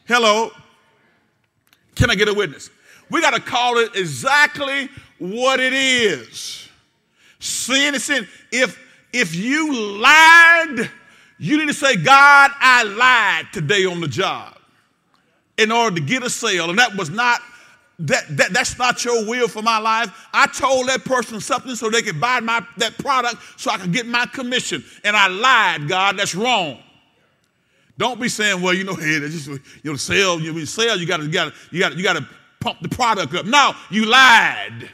Hello? 0.06 0.50
Can 1.94 2.10
I 2.10 2.14
get 2.16 2.28
a 2.28 2.34
witness? 2.34 2.70
We 3.10 3.20
got 3.20 3.34
to 3.34 3.40
call 3.40 3.78
it 3.78 3.94
exactly 3.94 4.88
what 5.18 5.60
it 5.60 5.72
is. 5.72 6.68
Sin 7.38 7.94
is 7.94 8.04
sin. 8.04 8.26
If, 8.52 8.78
if 9.12 9.34
you 9.34 10.00
lied, 10.00 10.90
you 11.40 11.56
need 11.56 11.68
to 11.68 11.74
say, 11.74 11.96
God, 11.96 12.50
I 12.60 12.82
lied 12.82 13.46
today 13.50 13.86
on 13.86 14.02
the 14.02 14.08
job 14.08 14.58
in 15.56 15.72
order 15.72 15.96
to 15.96 16.02
get 16.02 16.22
a 16.22 16.28
sale. 16.28 16.68
And 16.68 16.78
that 16.78 16.94
was 16.96 17.08
not 17.08 17.40
that, 18.00 18.24
that 18.36 18.52
that's 18.52 18.78
not 18.78 19.02
your 19.04 19.26
will 19.26 19.48
for 19.48 19.62
my 19.62 19.78
life. 19.78 20.28
I 20.34 20.46
told 20.46 20.88
that 20.88 21.04
person 21.04 21.40
something 21.40 21.74
so 21.74 21.88
they 21.90 22.02
could 22.02 22.20
buy 22.20 22.40
my 22.40 22.64
that 22.76 22.96
product 22.98 23.36
so 23.56 23.70
I 23.70 23.78
could 23.78 23.92
get 23.92 24.06
my 24.06 24.26
commission. 24.26 24.84
And 25.02 25.16
I 25.16 25.28
lied, 25.28 25.88
God, 25.88 26.18
that's 26.18 26.34
wrong. 26.34 26.78
Don't 27.96 28.20
be 28.20 28.28
saying, 28.28 28.60
well, 28.60 28.74
you 28.74 28.84
know, 28.84 28.94
hey, 28.96 29.20
just 29.20 29.48
you 29.48 29.60
know, 29.84 29.96
sell, 29.96 30.40
you 30.40 30.52
know, 30.52 30.64
sell, 30.64 30.98
you 30.98 31.06
gotta, 31.06 31.24
you 31.24 31.30
gotta, 31.30 31.52
you 31.70 31.80
gotta, 31.80 31.96
you 31.96 32.02
gotta 32.02 32.28
pump 32.60 32.80
the 32.80 32.88
product 32.90 33.34
up. 33.34 33.46
No, 33.46 33.72
you 33.90 34.04
lied. 34.04 34.90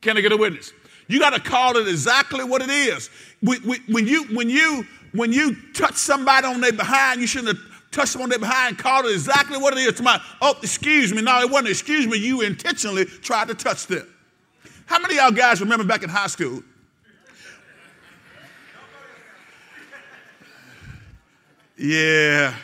Can 0.00 0.16
I 0.16 0.22
get 0.22 0.32
a 0.32 0.36
witness? 0.38 0.72
You 1.08 1.18
got 1.18 1.34
to 1.34 1.40
call 1.40 1.76
it 1.76 1.88
exactly 1.88 2.44
what 2.44 2.62
it 2.62 2.70
is. 2.70 3.10
When 3.42 4.06
you, 4.06 4.24
when 4.24 4.50
you, 4.50 4.86
when 5.12 5.32
you 5.32 5.56
touch 5.72 5.94
somebody 5.94 6.46
on 6.46 6.60
their 6.60 6.72
behind, 6.72 7.20
you 7.20 7.26
shouldn't 7.26 7.56
have 7.56 7.76
touched 7.92 8.12
them 8.12 8.22
on 8.22 8.28
their 8.28 8.38
behind 8.38 8.78
called 8.78 9.06
it 9.06 9.12
exactly 9.12 9.58
what 9.58 9.72
it 9.72 9.80
is. 9.80 10.00
My, 10.02 10.20
oh, 10.42 10.56
excuse 10.62 11.14
me. 11.14 11.22
No, 11.22 11.40
it 11.40 11.50
wasn't 11.50 11.68
excuse 11.68 12.06
me. 12.06 12.18
You 12.18 12.42
intentionally 12.42 13.04
tried 13.04 13.48
to 13.48 13.54
touch 13.54 13.86
them. 13.86 14.06
How 14.86 14.98
many 14.98 15.16
y'all 15.16 15.30
guys 15.30 15.60
remember 15.60 15.84
back 15.84 16.02
in 16.02 16.08
high 16.08 16.26
school? 16.26 16.62
Yeah. 21.78 22.54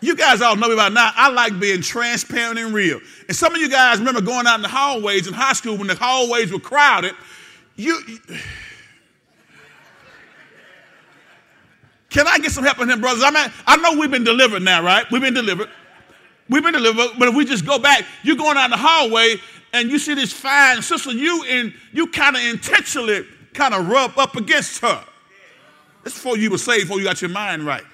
You 0.00 0.16
guys 0.16 0.40
all 0.40 0.56
know 0.56 0.68
me 0.68 0.76
by 0.76 0.88
now. 0.88 1.12
I 1.14 1.30
like 1.30 1.58
being 1.60 1.82
transparent 1.82 2.58
and 2.58 2.72
real. 2.72 3.00
And 3.28 3.36
some 3.36 3.54
of 3.54 3.60
you 3.60 3.68
guys 3.68 3.98
remember 3.98 4.22
going 4.22 4.46
out 4.46 4.56
in 4.56 4.62
the 4.62 4.68
hallways 4.68 5.26
in 5.26 5.34
high 5.34 5.52
school 5.52 5.76
when 5.76 5.88
the 5.88 5.94
hallways 5.94 6.52
were 6.52 6.58
crowded. 6.58 7.14
You. 7.76 8.00
Can 12.08 12.26
I 12.26 12.38
get 12.38 12.50
some 12.50 12.64
help 12.64 12.80
on 12.80 12.90
him, 12.90 13.00
brothers? 13.00 13.22
I 13.24 13.30
mean, 13.30 13.52
I 13.66 13.76
know 13.76 13.98
we've 13.98 14.10
been 14.10 14.24
delivered 14.24 14.62
now, 14.62 14.82
right? 14.82 15.06
We've 15.10 15.22
been 15.22 15.34
delivered. 15.34 15.68
We've 16.48 16.62
been 16.62 16.72
delivered, 16.72 17.16
but 17.16 17.28
if 17.28 17.34
we 17.36 17.44
just 17.44 17.64
go 17.64 17.78
back, 17.78 18.04
you're 18.24 18.36
going 18.36 18.56
out 18.56 18.64
in 18.64 18.70
the 18.72 18.76
hallway 18.76 19.36
and 19.72 19.88
you 19.88 20.00
see 20.00 20.14
this 20.14 20.32
fine 20.32 20.82
sister, 20.82 21.12
you 21.12 21.44
and 21.44 21.72
you 21.92 22.08
kind 22.08 22.34
of 22.34 22.42
intentionally 22.42 23.24
kind 23.54 23.72
of 23.72 23.88
rub 23.88 24.18
up 24.18 24.34
against 24.34 24.80
her. 24.80 25.04
That's 26.02 26.16
before 26.16 26.36
you 26.36 26.50
were 26.50 26.58
saved, 26.58 26.88
before 26.88 26.98
you 26.98 27.04
got 27.04 27.22
your 27.22 27.30
mind 27.30 27.64
right. 27.64 27.84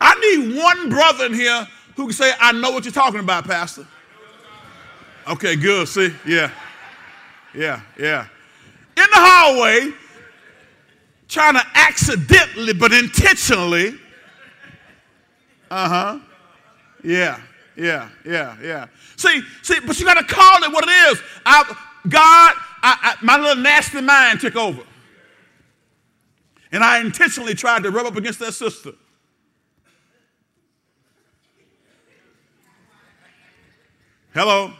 I 0.00 0.14
need 0.14 0.56
one 0.56 0.88
brother 0.88 1.26
in 1.26 1.34
here 1.34 1.66
who 1.96 2.04
can 2.04 2.12
say, 2.12 2.32
I 2.40 2.52
know 2.52 2.70
what 2.70 2.84
you're 2.84 2.92
talking 2.92 3.20
about, 3.20 3.44
Pastor. 3.46 3.86
Okay, 5.28 5.56
good. 5.56 5.86
See? 5.88 6.12
Yeah. 6.26 6.50
Yeah, 7.54 7.80
yeah. 7.98 8.26
In 8.96 9.04
the 9.04 9.08
hallway, 9.12 9.92
trying 11.28 11.54
to 11.54 11.62
accidentally 11.74 12.72
but 12.72 12.92
intentionally. 12.92 13.98
Uh 15.70 15.88
huh. 15.88 16.18
Yeah, 17.02 17.40
yeah, 17.76 18.08
yeah, 18.26 18.56
yeah. 18.62 18.86
See, 19.16 19.42
see, 19.62 19.80
but 19.86 19.98
you 19.98 20.04
got 20.04 20.14
to 20.14 20.34
call 20.34 20.62
it 20.64 20.72
what 20.72 20.84
it 20.86 20.90
is. 20.90 21.22
I, 21.46 21.64
God, 22.08 22.54
I, 22.82 23.16
I, 23.22 23.24
my 23.24 23.38
little 23.38 23.62
nasty 23.62 24.00
mind 24.00 24.40
took 24.40 24.56
over. 24.56 24.82
And 26.72 26.84
I 26.84 27.00
intentionally 27.00 27.54
tried 27.54 27.82
to 27.82 27.90
rub 27.90 28.06
up 28.06 28.16
against 28.16 28.38
that 28.40 28.52
sister. 28.52 28.92
Hello? 34.40 34.72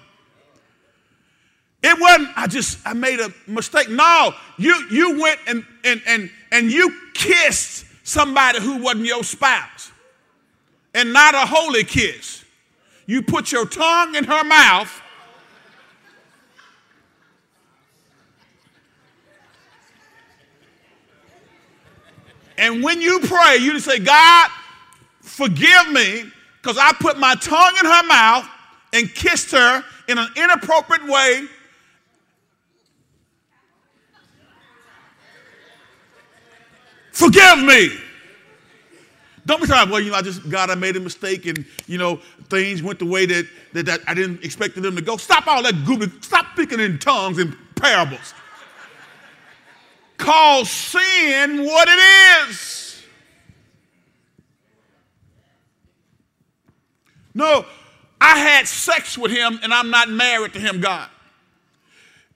It 1.83 2.01
wasn't, 2.01 2.31
I 2.35 2.47
just, 2.47 2.79
I 2.87 2.95
made 2.95 3.21
a 3.21 3.31
mistake. 3.47 3.91
No, 3.91 4.33
you, 4.57 4.75
you 4.91 5.21
went 5.21 5.39
and, 5.47 5.67
and, 5.85 6.01
and, 6.07 6.31
and 6.51 6.73
you 6.73 6.91
kissed 7.13 7.85
somebody 8.03 8.59
who 8.59 8.79
wasn't 8.79 9.05
your 9.05 9.23
spouse. 9.23 9.93
And 10.95 11.13
not 11.13 11.35
a 11.35 11.45
holy 11.45 11.85
kiss. 11.85 12.43
You 13.05 13.21
put 13.21 13.53
your 13.53 13.67
tongue 13.67 14.15
in 14.15 14.25
her 14.25 14.45
mouth. 14.45 15.03
And 22.57 22.83
when 22.83 23.03
you 23.03 23.21
pray, 23.21 23.59
you 23.59 23.79
say, 23.79 23.99
God, 23.99 24.51
forgive 25.21 25.93
me 25.93 26.25
because 26.63 26.79
I 26.79 26.95
put 26.99 27.19
my 27.19 27.35
tongue 27.35 27.75
in 27.79 27.85
her 27.85 28.07
mouth 28.07 28.49
and 28.93 29.13
kissed 29.15 29.51
her 29.53 29.85
in 30.09 30.19
an 30.19 30.29
inappropriate 30.37 31.07
way. 31.07 31.47
Forgive 37.13 37.59
me. 37.59 37.91
Don't 39.47 39.61
be 39.61 39.67
talking, 39.67 39.91
well, 39.91 40.01
you 40.01 40.11
know, 40.11 40.17
I 40.17 40.23
just, 40.23 40.49
God, 40.49 40.71
I 40.71 40.75
made 40.75 40.97
a 40.97 41.01
mistake 41.01 41.47
and, 41.47 41.65
you 41.87 41.99
know, 41.99 42.21
things 42.49 42.83
went 42.83 42.99
the 42.99 43.05
way 43.07 43.27
that, 43.27 43.49
that, 43.73 43.87
that 43.87 44.01
I 44.07 44.15
didn't 44.15 44.45
expect 44.45 44.81
them 44.81 44.95
to 44.95 45.03
go. 45.03 45.17
Stop 45.17 45.47
all 45.47 45.63
that 45.63 45.85
goofy, 45.85 46.11
stop 46.21 46.47
speaking 46.53 46.81
in 46.81 46.99
tongues 46.99 47.39
and 47.39 47.57
parables. 47.75 48.35
Call 50.19 50.65
sin 50.65 51.65
what 51.65 51.89
it 51.89 52.49
is. 52.49 53.03
No, 57.35 57.65
I 58.21 58.39
had 58.39 58.69
sex 58.69 59.17
with 59.17 59.33
him 59.33 59.59
and 59.63 59.73
I'm 59.73 59.91
not 59.91 60.11
married 60.11 60.53
to 60.53 60.61
him, 60.61 60.81
God. 60.81 61.09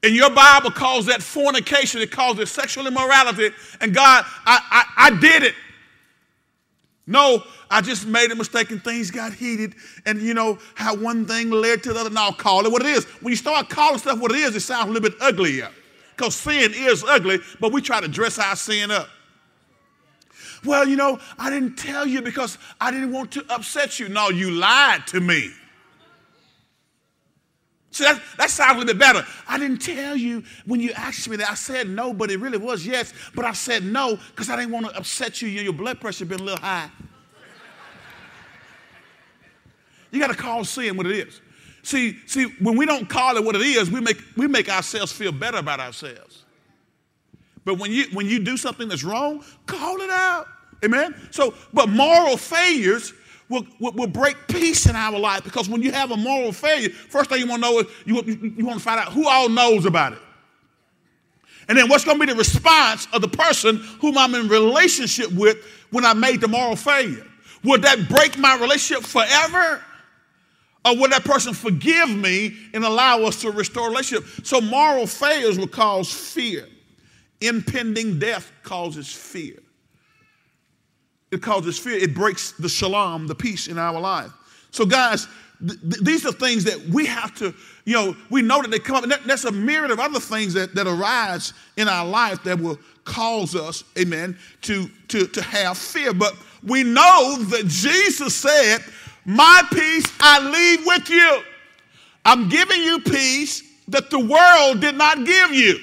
And 0.02 0.14
your 0.14 0.30
Bible 0.30 0.70
calls 0.70 1.06
that 1.06 1.22
fornication, 1.22 2.00
it 2.00 2.10
calls 2.10 2.38
it 2.38 2.46
sexual 2.46 2.86
immorality. 2.86 3.50
And 3.80 3.94
God, 3.94 4.24
I, 4.44 4.60
I, 4.70 5.06
I 5.08 5.18
did 5.18 5.42
it. 5.42 5.54
No, 7.06 7.42
I 7.70 7.80
just 7.80 8.06
made 8.06 8.30
a 8.30 8.34
mistake 8.34 8.70
and 8.70 8.82
things 8.82 9.10
got 9.10 9.32
heated. 9.32 9.74
And 10.06 10.20
you 10.20 10.34
know 10.34 10.58
how 10.74 10.94
one 10.94 11.26
thing 11.26 11.50
led 11.50 11.82
to 11.84 11.92
the 11.92 12.00
other. 12.00 12.10
Now 12.10 12.30
call 12.32 12.66
it 12.66 12.72
what 12.72 12.82
it 12.82 12.88
is. 12.88 13.04
When 13.22 13.30
you 13.30 13.36
start 13.36 13.68
calling 13.68 13.98
stuff 13.98 14.18
what 14.20 14.30
it 14.30 14.38
is, 14.38 14.54
it 14.56 14.60
sounds 14.60 14.90
a 14.90 14.92
little 14.92 15.08
bit 15.08 15.20
uglier. 15.20 15.70
Because 16.16 16.34
sin 16.34 16.72
is 16.74 17.02
ugly, 17.04 17.38
but 17.60 17.72
we 17.72 17.80
try 17.80 18.00
to 18.00 18.08
dress 18.08 18.38
our 18.38 18.56
sin 18.56 18.90
up. 18.90 19.08
Well, 20.64 20.88
you 20.88 20.96
know, 20.96 21.18
I 21.38 21.50
didn't 21.50 21.76
tell 21.76 22.06
you 22.06 22.22
because 22.22 22.56
I 22.80 22.90
didn't 22.90 23.12
want 23.12 23.32
to 23.32 23.44
upset 23.50 23.98
you. 23.98 24.08
No, 24.08 24.30
you 24.30 24.50
lied 24.50 25.06
to 25.08 25.20
me. 25.20 25.50
See, 27.94 28.02
that, 28.02 28.20
that 28.38 28.50
sounds 28.50 28.72
a 28.72 28.78
little 28.80 28.92
bit 28.92 28.98
better. 28.98 29.24
I 29.46 29.56
didn't 29.56 29.78
tell 29.78 30.16
you 30.16 30.42
when 30.66 30.80
you 30.80 30.90
asked 30.96 31.28
me 31.28 31.36
that. 31.36 31.48
I 31.48 31.54
said 31.54 31.88
no, 31.88 32.12
but 32.12 32.28
it 32.28 32.40
really 32.40 32.58
was 32.58 32.84
yes. 32.84 33.14
But 33.36 33.44
I 33.44 33.52
said 33.52 33.84
no 33.84 34.18
because 34.30 34.50
I 34.50 34.56
didn't 34.56 34.72
want 34.72 34.86
to 34.86 34.96
upset 34.96 35.40
you. 35.40 35.48
Your 35.48 35.72
blood 35.72 36.00
pressure 36.00 36.24
been 36.24 36.40
a 36.40 36.42
little 36.42 36.58
high. 36.58 36.90
You 40.10 40.18
got 40.18 40.26
to 40.26 40.36
call 40.36 40.64
sin 40.64 40.96
what 40.96 41.06
it 41.06 41.28
is. 41.28 41.40
See, 41.84 42.18
see, 42.26 42.46
when 42.58 42.76
we 42.76 42.84
don't 42.84 43.08
call 43.08 43.36
it 43.36 43.44
what 43.44 43.54
it 43.54 43.62
is, 43.62 43.88
we 43.92 44.00
make, 44.00 44.20
we 44.36 44.48
make 44.48 44.68
ourselves 44.68 45.12
feel 45.12 45.30
better 45.30 45.58
about 45.58 45.78
ourselves. 45.78 46.44
But 47.64 47.78
when 47.78 47.92
you 47.92 48.06
when 48.12 48.26
you 48.26 48.40
do 48.40 48.56
something 48.56 48.88
that's 48.88 49.04
wrong, 49.04 49.44
call 49.66 50.00
it 50.00 50.10
out. 50.10 50.48
Amen. 50.84 51.14
So, 51.30 51.54
but 51.72 51.88
moral 51.88 52.36
failures 52.36 53.12
will, 53.48 53.66
will, 53.78 53.92
will, 53.92 54.06
break 54.06 54.36
peace 54.48 54.86
in 54.86 54.96
our 54.96 55.18
life 55.18 55.44
because 55.44 55.68
when 55.68 55.82
you 55.82 55.92
have 55.92 56.10
a 56.10 56.16
moral 56.16 56.52
failure, 56.52 56.88
first 56.90 57.30
thing 57.30 57.40
you 57.40 57.46
want 57.46 57.62
to 57.62 57.70
know 57.70 57.78
is 57.80 57.86
you, 58.04 58.22
you, 58.56 58.64
want 58.64 58.78
to 58.78 58.84
find 58.84 59.00
out 59.00 59.12
who 59.12 59.28
all 59.28 59.48
knows 59.48 59.84
about 59.86 60.12
it. 60.14 60.18
And 61.68 61.78
then 61.78 61.88
what's 61.88 62.04
going 62.04 62.18
to 62.18 62.26
be 62.26 62.32
the 62.32 62.38
response 62.38 63.08
of 63.12 63.22
the 63.22 63.28
person 63.28 63.76
whom 64.00 64.18
I'm 64.18 64.34
in 64.34 64.48
relationship 64.48 65.32
with 65.32 65.58
when 65.90 66.04
I 66.04 66.12
made 66.12 66.40
the 66.40 66.48
moral 66.48 66.76
failure? 66.76 67.26
Would 67.64 67.82
that 67.82 68.08
break 68.08 68.38
my 68.38 68.56
relationship 68.56 69.04
forever? 69.04 69.82
Or 70.84 70.96
will 70.96 71.08
that 71.08 71.24
person 71.24 71.54
forgive 71.54 72.10
me 72.10 72.54
and 72.74 72.84
allow 72.84 73.22
us 73.22 73.40
to 73.40 73.50
restore 73.50 73.88
relationship? 73.88 74.28
So 74.44 74.60
moral 74.60 75.06
failures 75.06 75.58
will 75.58 75.68
cause 75.68 76.12
fear. 76.12 76.68
Impending 77.40 78.18
death 78.18 78.52
causes 78.62 79.10
fear. 79.10 79.63
It 81.34 81.42
causes 81.42 81.78
fear. 81.78 81.98
It 81.98 82.14
breaks 82.14 82.52
the 82.52 82.68
shalom, 82.68 83.26
the 83.26 83.34
peace 83.34 83.66
in 83.66 83.76
our 83.76 83.98
life. 84.00 84.30
So, 84.70 84.86
guys, 84.86 85.26
th- 85.66 85.80
th- 85.80 86.02
these 86.02 86.24
are 86.24 86.32
things 86.32 86.62
that 86.64 86.80
we 86.88 87.06
have 87.06 87.34
to, 87.36 87.52
you 87.84 87.94
know, 87.94 88.16
we 88.30 88.40
know 88.40 88.62
that 88.62 88.70
they 88.70 88.78
come 88.78 88.96
up. 88.96 89.02
And 89.02 89.10
that, 89.10 89.24
that's 89.24 89.44
a 89.44 89.50
myriad 89.50 89.90
of 89.90 89.98
other 89.98 90.20
things 90.20 90.54
that, 90.54 90.74
that 90.76 90.86
arise 90.86 91.52
in 91.76 91.88
our 91.88 92.06
life 92.06 92.42
that 92.44 92.60
will 92.60 92.78
cause 93.04 93.56
us, 93.56 93.82
amen, 93.98 94.38
to, 94.62 94.88
to, 95.08 95.26
to 95.26 95.42
have 95.42 95.76
fear. 95.76 96.14
But 96.14 96.36
we 96.62 96.84
know 96.84 97.36
that 97.50 97.66
Jesus 97.66 98.34
said, 98.36 98.78
My 99.24 99.62
peace 99.72 100.06
I 100.20 100.38
leave 100.48 100.86
with 100.86 101.10
you. 101.10 101.42
I'm 102.24 102.48
giving 102.48 102.80
you 102.80 103.00
peace 103.00 103.62
that 103.88 104.08
the 104.08 104.20
world 104.20 104.80
did 104.80 104.94
not 104.94 105.26
give 105.26 105.52
you. 105.52 105.78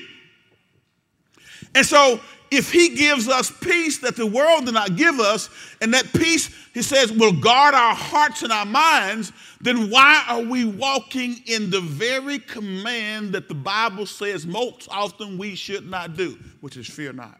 And 1.75 1.85
so, 1.85 2.19
if 2.51 2.69
he 2.69 2.89
gives 2.89 3.29
us 3.29 3.49
peace 3.49 3.99
that 3.99 4.17
the 4.17 4.27
world 4.27 4.65
did 4.65 4.73
not 4.73 4.97
give 4.97 5.21
us, 5.21 5.49
and 5.79 5.93
that 5.93 6.11
peace, 6.11 6.53
he 6.73 6.81
says, 6.81 7.09
will 7.09 7.31
guard 7.31 7.73
our 7.73 7.95
hearts 7.95 8.43
and 8.43 8.51
our 8.51 8.65
minds, 8.65 9.31
then 9.61 9.89
why 9.89 10.23
are 10.27 10.41
we 10.41 10.65
walking 10.65 11.37
in 11.45 11.69
the 11.69 11.79
very 11.79 12.39
command 12.39 13.31
that 13.31 13.47
the 13.47 13.55
Bible 13.55 14.05
says 14.05 14.45
most 14.45 14.89
often 14.91 15.37
we 15.37 15.55
should 15.55 15.89
not 15.89 16.17
do, 16.17 16.37
which 16.59 16.75
is 16.75 16.87
fear 16.87 17.13
not? 17.13 17.39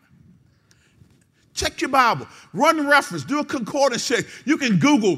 Check 1.53 1.82
your 1.82 1.89
Bible, 1.89 2.25
run 2.53 2.88
reference, 2.88 3.25
do 3.25 3.39
a 3.39 3.46
concordance 3.46 4.08
check. 4.08 4.24
You 4.46 4.58
can 4.58 4.80
Google, 4.80 5.18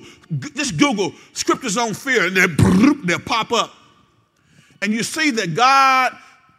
just 0.55 0.77
Google 0.77 1.13
scriptures 1.33 1.77
on 1.77 1.93
fear, 1.93 2.25
and 2.25 2.35
they'll, 2.35 2.95
they'll 3.05 3.19
pop 3.19 3.51
up. 3.51 3.71
And 4.81 4.91
you 4.91 5.03
see 5.03 5.29
that 5.31 5.53
God 5.53 6.17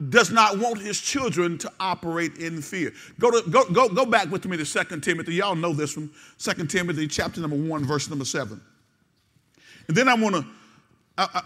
does 0.09 0.31
not 0.31 0.59
want 0.59 0.81
his 0.81 1.01
children 1.01 1.57
to 1.59 1.73
operate 1.79 2.37
in 2.39 2.61
fear. 2.61 2.93
Go, 3.19 3.31
to, 3.31 3.49
go, 3.49 3.65
go, 3.71 3.89
go 3.89 4.05
back 4.05 4.31
with 4.31 4.45
me 4.47 4.57
to 4.57 4.65
2 4.65 5.01
Timothy. 5.01 5.35
Y'all 5.35 5.55
know 5.55 5.73
this 5.73 5.93
from 5.93 6.11
2 6.39 6.67
Timothy 6.67 7.07
chapter 7.07 7.41
number 7.41 7.57
1, 7.57 7.85
verse 7.85 8.09
number 8.09 8.25
7. 8.25 8.61
And 9.87 9.97
then 9.97 10.09
I 10.09 10.15
want 10.15 10.35
to 10.35 10.45
I, 11.17 11.43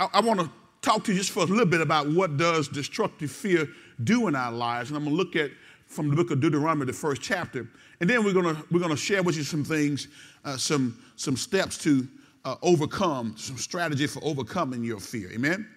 I, 0.00 0.08
I 0.14 0.20
want 0.20 0.40
to 0.40 0.50
talk 0.80 1.04
to 1.04 1.12
you 1.12 1.18
just 1.18 1.30
for 1.30 1.42
a 1.42 1.46
little 1.46 1.66
bit 1.66 1.80
about 1.80 2.08
what 2.08 2.36
does 2.36 2.68
destructive 2.68 3.30
fear 3.30 3.68
do 4.04 4.28
in 4.28 4.34
our 4.34 4.52
lives. 4.52 4.90
And 4.90 4.96
I'm 4.96 5.04
going 5.04 5.16
to 5.16 5.22
look 5.22 5.36
at 5.36 5.50
from 5.86 6.10
the 6.10 6.16
book 6.16 6.30
of 6.30 6.40
Deuteronomy, 6.40 6.86
the 6.86 6.92
first 6.92 7.22
chapter. 7.22 7.68
And 8.00 8.08
then 8.08 8.24
we're 8.24 8.34
going 8.34 8.54
to, 8.54 8.64
we're 8.70 8.86
to 8.86 8.96
share 8.96 9.22
with 9.22 9.36
you 9.36 9.42
some 9.42 9.64
things, 9.64 10.08
uh, 10.44 10.56
some, 10.56 11.02
some 11.16 11.36
steps 11.36 11.78
to 11.78 12.06
uh, 12.44 12.56
overcome, 12.62 13.34
some 13.36 13.56
strategy 13.56 14.06
for 14.06 14.22
overcoming 14.22 14.84
your 14.84 15.00
fear. 15.00 15.30
Amen? 15.32 15.68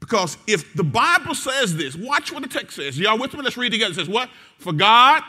Because 0.00 0.38
if 0.46 0.72
the 0.74 0.82
Bible 0.82 1.34
says 1.34 1.76
this, 1.76 1.94
watch 1.94 2.32
what 2.32 2.42
the 2.42 2.48
text 2.48 2.76
says. 2.76 2.98
Y'all 2.98 3.18
with 3.18 3.34
me? 3.34 3.42
Let's 3.42 3.56
read 3.56 3.70
together. 3.70 3.92
It 3.92 3.96
says, 3.96 4.08
What? 4.08 4.30
For 4.58 4.72
God 4.72 5.22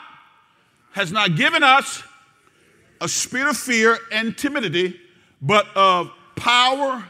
has 0.91 1.11
not 1.11 1.35
given 1.35 1.61
us 1.61 2.01
a 3.01 3.07
spirit 3.07 3.49
of 3.49 3.57
fear 3.57 3.97
and 4.11 4.37
timidity, 4.37 4.99
but 5.41 5.67
of 5.75 6.11
power, 6.35 7.03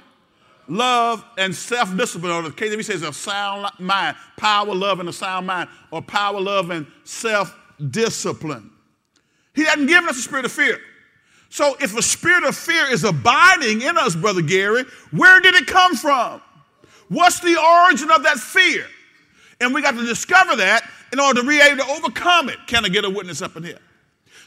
love, 0.68 1.24
and 1.38 1.54
self 1.54 1.96
discipline. 1.96 2.32
Or 2.32 2.42
the 2.42 2.50
KJV 2.50 2.84
says 2.84 3.04
a 3.04 3.14
sound 3.14 3.68
mind, 3.80 4.18
power, 4.38 4.74
love, 4.74 5.00
and 5.00 5.10
a 5.10 5.14
sound 5.14 5.46
mind, 5.46 5.70
or 5.92 6.02
power, 6.02 6.40
love, 6.40 6.72
and 6.72 6.88
self 7.04 7.56
discipline. 7.90 8.72
He 9.54 9.66
hasn't 9.66 9.88
given 9.88 10.10
us 10.10 10.18
a 10.18 10.22
spirit 10.22 10.46
of 10.46 10.52
fear. 10.52 10.80
So 11.50 11.76
if 11.82 11.98
a 11.98 12.02
spirit 12.02 12.46
of 12.46 12.56
fear 12.56 12.90
is 12.90 13.04
abiding 13.04 13.82
in 13.82 13.98
us, 13.98 14.16
Brother 14.16 14.42
Gary, 14.42 14.86
where 15.12 15.42
did 15.42 15.54
it 15.56 15.68
come 15.68 15.96
from? 15.96 16.42
What's 17.12 17.42
the 17.42 17.62
origin 17.62 18.10
of 18.10 18.24
that 18.24 18.38
fear? 18.38 18.86
And 19.60 19.74
we 19.74 19.82
got 19.82 19.96
to 19.96 20.06
discover 20.06 20.56
that 20.56 20.90
in 21.12 21.20
order 21.20 21.42
to 21.42 21.48
be 21.48 21.60
able 21.60 21.84
to 21.84 21.92
overcome 21.92 22.48
it. 22.48 22.58
Can 22.68 22.86
I 22.86 22.88
get 22.88 23.04
a 23.04 23.10
witness 23.10 23.42
up 23.42 23.58
in 23.58 23.64
here? 23.64 23.80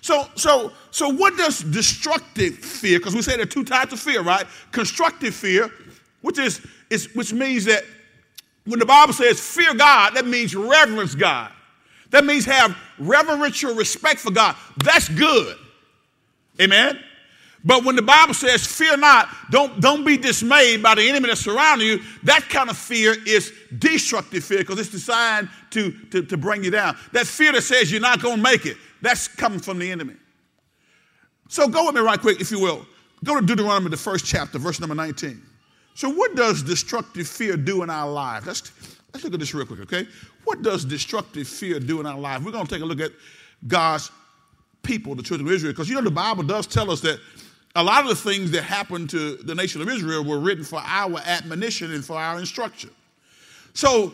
So, 0.00 0.26
so, 0.35 0.73
so 0.90 1.11
what 1.11 1.37
does 1.37 1.61
destructive 1.61 2.54
fear? 2.54 2.99
Because 2.99 3.14
we 3.14 3.21
say 3.21 3.33
there 3.33 3.42
are 3.42 3.47
two 3.47 3.64
types 3.64 3.92
of 3.92 4.00
fear, 4.00 4.23
right? 4.23 4.47
Constructive 4.73 5.35
fear, 5.35 5.71
which 6.23 6.38
is, 6.38 6.66
is 6.88 7.14
which 7.14 7.35
means 7.35 7.66
that 7.66 7.85
when 8.64 8.78
the 8.78 8.87
Bible 8.87 9.12
says 9.12 9.38
fear 9.38 9.75
God, 9.75 10.14
that 10.14 10.26
means 10.26 10.56
reverence 10.56 11.14
God. 11.14 11.52
That 12.12 12.25
means 12.25 12.47
have 12.47 12.75
reverential 12.99 13.75
respect 13.75 14.21
for 14.21 14.30
God. 14.30 14.56
That's 14.78 15.11
good. 15.11 15.59
Amen. 16.59 16.99
But 17.64 17.85
when 17.85 17.97
the 17.97 18.02
Bible 18.02 18.35
says, 18.35 18.66
fear 18.66 18.96
not, 18.96 19.29
don't, 19.50 19.81
don't 19.81 20.05
be 20.05 20.18
dismayed 20.18 20.83
by 20.83 20.94
the 20.94 21.09
enemy 21.09 21.29
that's 21.29 21.40
surrounding 21.40 21.87
you, 21.87 22.00
that 22.24 22.46
kind 22.50 22.68
of 22.68 22.77
fear 22.77 23.14
is 23.27 23.53
destructive 23.79 24.44
fear 24.44 24.59
because 24.59 24.79
it's 24.79 24.90
designed 24.90 25.48
to, 25.70 25.92
to, 26.11 26.22
to 26.22 26.37
bring 26.37 26.62
you 26.62 26.70
down. 26.70 26.96
That 27.12 27.27
fear 27.27 27.53
that 27.53 27.62
says 27.62 27.90
you're 27.90 28.03
not 28.03 28.20
going 28.20 28.37
to 28.37 28.42
make 28.42 28.66
it, 28.66 28.77
that's 29.00 29.29
coming 29.29 29.61
from 29.61 29.79
the 29.79 29.90
enemy. 29.90 30.14
So 31.48 31.66
go 31.66 31.87
with 31.87 31.94
me 31.94 32.03
right 32.03 32.20
quick, 32.20 32.40
if 32.40 32.50
you 32.50 32.61
will. 32.61 32.87
Go 33.24 33.40
to 33.40 33.46
Deuteronomy, 33.46 33.88
the 33.88 33.96
first 33.96 34.27
chapter, 34.27 34.59
verse 34.59 34.79
number 34.79 34.94
19. 34.94 35.40
So, 35.94 36.11
what 36.11 36.35
does 36.35 36.62
destructive 36.62 37.29
fear 37.29 37.57
do 37.57 37.83
in 37.83 37.88
our 37.88 38.11
lives? 38.11 38.46
Let's, 38.46 38.72
let's 39.12 39.24
look 39.24 39.33
at 39.33 39.40
this 39.40 39.55
real 39.55 39.64
quick, 39.64 39.81
okay? 39.81 40.07
What 40.42 40.62
does 40.62 40.85
destructive 40.85 41.46
fear 41.46 41.79
do 41.79 42.00
in 42.00 42.07
our 42.07 42.18
lives? 42.18 42.44
We're 42.44 42.53
going 42.53 42.66
to 42.66 42.70
take 42.70 42.83
a 42.83 42.87
look 42.87 43.00
at 43.00 43.12
God's 43.66 44.11
people, 44.83 45.14
the 45.14 45.22
children 45.22 45.48
of 45.48 45.55
Israel, 45.55 45.72
because 45.72 45.88
you 45.88 45.94
know 45.94 46.03
the 46.03 46.11
Bible 46.11 46.42
does 46.42 46.66
tell 46.66 46.90
us 46.90 47.00
that 47.03 47.20
a 47.76 47.82
lot 47.82 48.02
of 48.02 48.08
the 48.08 48.16
things 48.16 48.50
that 48.52 48.62
happened 48.62 49.10
to 49.10 49.37
the 49.37 49.54
nation 49.54 49.82
of 49.82 49.88
Israel 49.88 50.24
were 50.24 50.38
written 50.38 50.64
for 50.64 50.80
our 50.84 51.18
admonition 51.26 51.92
and 51.92 52.04
for 52.04 52.16
our 52.16 52.38
instruction. 52.38 52.90
So 53.72 54.12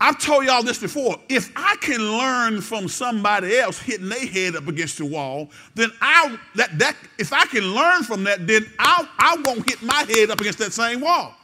I've 0.00 0.18
told 0.18 0.44
y'all 0.44 0.62
this 0.62 0.78
before. 0.78 1.16
If 1.28 1.50
I 1.56 1.76
can 1.80 2.00
learn 2.00 2.60
from 2.60 2.88
somebody 2.88 3.58
else 3.58 3.80
hitting 3.80 4.08
their 4.08 4.26
head 4.26 4.54
up 4.56 4.68
against 4.68 4.98
the 4.98 5.04
wall, 5.04 5.50
then 5.74 5.90
I 6.00 6.38
that 6.54 6.78
that 6.78 6.96
if 7.18 7.32
I 7.32 7.44
can 7.46 7.74
learn 7.74 8.04
from 8.04 8.24
that, 8.24 8.46
then 8.46 8.64
I 8.78 9.06
I 9.18 9.36
won't 9.44 9.68
hit 9.68 9.82
my 9.82 10.04
head 10.08 10.30
up 10.30 10.40
against 10.40 10.58
that 10.60 10.72
same 10.72 11.00
wall. 11.00 11.34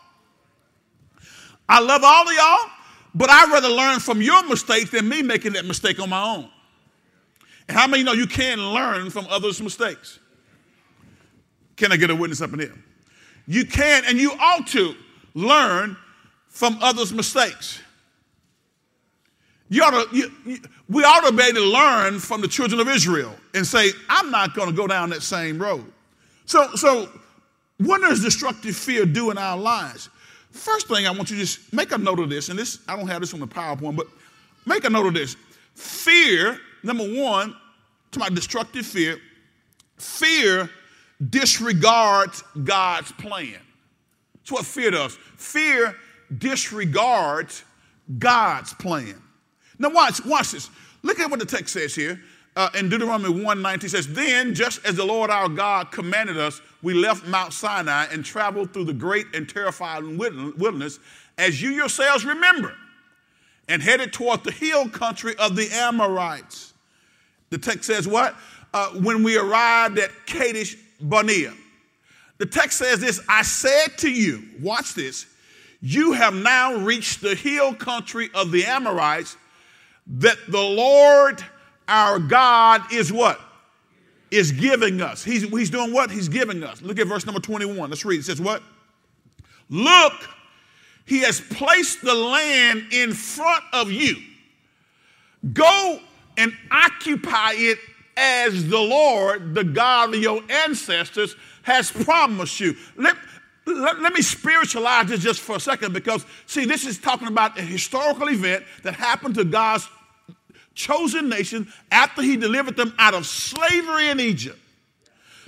I 1.68 1.80
love 1.80 2.02
all 2.04 2.28
of 2.28 2.34
y'all, 2.34 2.70
but 3.14 3.28
I'd 3.28 3.50
rather 3.50 3.70
learn 3.70 3.98
from 3.98 4.22
your 4.22 4.46
mistakes 4.48 4.90
than 4.90 5.08
me 5.08 5.22
making 5.22 5.54
that 5.54 5.64
mistake 5.64 5.98
on 5.98 6.10
my 6.10 6.22
own. 6.22 6.48
And 7.68 7.76
how 7.76 7.86
many 7.86 8.04
know 8.04 8.12
you 8.12 8.26
can 8.26 8.58
learn 8.58 9.10
from 9.10 9.26
others' 9.30 9.60
mistakes? 9.60 10.20
Can 11.76 11.92
I 11.92 11.96
get 11.96 12.10
a 12.10 12.14
witness 12.14 12.40
up 12.40 12.52
in 12.52 12.60
here? 12.60 12.74
You 13.46 13.66
can 13.66 14.04
and 14.06 14.18
you 14.18 14.32
ought 14.32 14.66
to 14.68 14.94
learn 15.34 15.96
from 16.48 16.78
others' 16.80 17.12
mistakes. 17.12 17.80
You 19.68 19.82
ought 19.82 20.10
to, 20.10 20.16
you, 20.16 20.30
you, 20.46 20.58
we 20.88 21.02
ought 21.02 21.26
to 21.28 21.32
be 21.32 21.42
able 21.42 21.60
to 21.60 21.66
learn 21.66 22.20
from 22.20 22.40
the 22.40 22.48
children 22.48 22.80
of 22.80 22.88
Israel 22.88 23.34
and 23.54 23.66
say, 23.66 23.90
I'm 24.08 24.30
not 24.30 24.54
going 24.54 24.68
to 24.68 24.74
go 24.74 24.86
down 24.86 25.10
that 25.10 25.22
same 25.22 25.60
road. 25.60 25.84
So, 26.46 26.74
so 26.74 27.08
what 27.78 28.00
does 28.00 28.22
destructive 28.22 28.76
fear 28.76 29.04
do 29.04 29.30
in 29.30 29.38
our 29.38 29.56
lives? 29.56 30.10
First 30.50 30.86
thing 30.86 31.06
I 31.06 31.10
want 31.10 31.30
you 31.30 31.36
to 31.36 31.42
just 31.42 31.72
make 31.72 31.90
a 31.90 31.98
note 31.98 32.20
of 32.20 32.30
this, 32.30 32.48
and 32.48 32.58
this 32.58 32.78
I 32.86 32.96
don't 32.96 33.08
have 33.08 33.20
this 33.20 33.34
on 33.34 33.40
the 33.40 33.46
PowerPoint, 33.46 33.96
but 33.96 34.06
make 34.66 34.84
a 34.84 34.90
note 34.90 35.06
of 35.06 35.14
this. 35.14 35.36
Fear, 35.74 36.58
number 36.84 37.04
one, 37.04 37.56
to 38.12 38.18
my 38.20 38.28
destructive 38.28 38.86
fear, 38.86 39.18
fear 39.96 40.70
disregards 41.30 42.42
God's 42.64 43.12
plan. 43.12 43.60
That's 44.36 44.52
what 44.52 44.66
fear 44.66 44.90
does. 44.90 45.16
Fear 45.36 45.96
disregards 46.36 47.64
God's 48.18 48.74
plan. 48.74 49.20
Now 49.78 49.90
watch, 49.90 50.24
watch 50.24 50.52
this. 50.52 50.70
Look 51.02 51.20
at 51.20 51.30
what 51.30 51.40
the 51.40 51.46
text 51.46 51.72
says 51.72 51.94
here. 51.94 52.20
Uh, 52.56 52.70
in 52.78 52.88
Deuteronomy 52.88 53.34
1:19 53.42 53.90
says, 53.90 54.06
Then, 54.06 54.54
just 54.54 54.84
as 54.86 54.94
the 54.94 55.04
Lord 55.04 55.28
our 55.28 55.48
God 55.48 55.90
commanded 55.90 56.36
us, 56.36 56.60
we 56.82 56.94
left 56.94 57.26
Mount 57.26 57.52
Sinai 57.52 58.06
and 58.12 58.24
traveled 58.24 58.72
through 58.72 58.84
the 58.84 58.92
great 58.92 59.26
and 59.34 59.48
terrifying 59.48 60.16
wilderness, 60.16 61.00
as 61.36 61.60
you 61.60 61.70
yourselves 61.70 62.24
remember, 62.24 62.74
and 63.68 63.82
headed 63.82 64.12
toward 64.12 64.44
the 64.44 64.52
hill 64.52 64.88
country 64.88 65.34
of 65.38 65.56
the 65.56 65.68
Amorites. 65.72 66.74
The 67.50 67.58
text 67.58 67.84
says 67.84 68.06
what? 68.06 68.36
Uh, 68.72 68.88
when 68.90 69.24
we 69.24 69.36
arrived 69.36 69.98
at 69.98 70.10
Kadesh 70.26 70.76
Barnea. 71.04 71.52
The 72.38 72.46
text 72.46 72.78
says 72.78 73.00
this 73.00 73.20
I 73.28 73.42
said 73.42 73.98
to 73.98 74.10
you, 74.10 74.42
watch 74.60 74.94
this, 74.94 75.26
you 75.80 76.12
have 76.12 76.34
now 76.34 76.74
reached 76.76 77.20
the 77.20 77.34
hill 77.34 77.74
country 77.74 78.30
of 78.34 78.50
the 78.50 78.64
Amorites, 78.64 79.36
that 80.06 80.38
the 80.48 80.60
Lord 80.60 81.44
our 81.86 82.18
God 82.18 82.92
is 82.92 83.12
what? 83.12 83.40
Is 84.30 84.50
giving 84.50 85.00
us. 85.00 85.22
He's, 85.22 85.42
he's 85.48 85.70
doing 85.70 85.92
what? 85.92 86.10
He's 86.10 86.28
giving 86.28 86.64
us. 86.64 86.82
Look 86.82 86.98
at 86.98 87.06
verse 87.06 87.26
number 87.26 87.40
21. 87.40 87.90
Let's 87.90 88.04
read. 88.04 88.20
It 88.20 88.24
says 88.24 88.40
what? 88.40 88.62
Look, 89.68 90.12
he 91.04 91.20
has 91.20 91.40
placed 91.40 92.02
the 92.02 92.14
land 92.14 92.86
in 92.92 93.12
front 93.12 93.62
of 93.72 93.92
you. 93.92 94.16
Go 95.52 96.00
and 96.36 96.52
occupy 96.70 97.52
it 97.54 97.78
as 98.16 98.68
the 98.68 98.78
Lord, 98.78 99.54
the 99.54 99.64
God 99.64 100.14
of 100.14 100.20
your 100.20 100.42
ancestors, 100.48 101.36
has 101.62 101.90
promised 101.90 102.60
you. 102.60 102.76
Let, 102.96 103.16
let, 103.66 104.00
let, 104.00 104.12
me 104.12 104.22
spiritualize 104.22 105.08
this 105.08 105.20
just 105.20 105.40
for 105.40 105.56
a 105.56 105.60
second 105.60 105.92
because, 105.92 106.24
see, 106.46 106.64
this 106.64 106.86
is 106.86 106.98
talking 106.98 107.28
about 107.28 107.58
a 107.58 107.62
historical 107.62 108.28
event 108.28 108.64
that 108.82 108.94
happened 108.94 109.34
to 109.36 109.44
God's 109.44 109.88
chosen 110.74 111.28
nation 111.28 111.72
after 111.90 112.22
he 112.22 112.36
delivered 112.36 112.76
them 112.76 112.94
out 112.98 113.14
of 113.14 113.26
slavery 113.26 114.08
in 114.10 114.20
Egypt. 114.20 114.58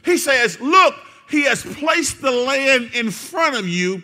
He 0.05 0.17
says, 0.17 0.61
Look, 0.61 0.95
he 1.29 1.43
has 1.43 1.63
placed 1.63 2.23
the 2.23 2.31
land 2.31 2.91
in 2.95 3.11
front 3.11 3.57
of 3.57 3.69
you. 3.69 4.03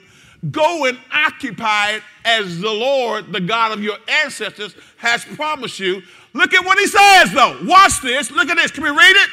Go 0.51 0.87
and 0.87 0.99
occupy 1.13 1.93
it 1.93 2.03
as 2.25 2.61
the 2.61 2.71
Lord, 2.71 3.33
the 3.33 3.41
God 3.41 3.71
of 3.73 3.83
your 3.83 3.97
ancestors, 4.09 4.75
has 4.97 5.25
promised 5.25 5.79
you. 5.79 6.03
Look 6.33 6.53
at 6.53 6.65
what 6.65 6.79
he 6.79 6.87
says, 6.87 7.33
though. 7.33 7.59
Watch 7.65 8.01
this. 8.03 8.31
Look 8.31 8.49
at 8.49 8.57
this. 8.57 8.73
Can 8.73 8.83
we 8.83 8.91
read 8.91 9.17
it? 9.17 9.31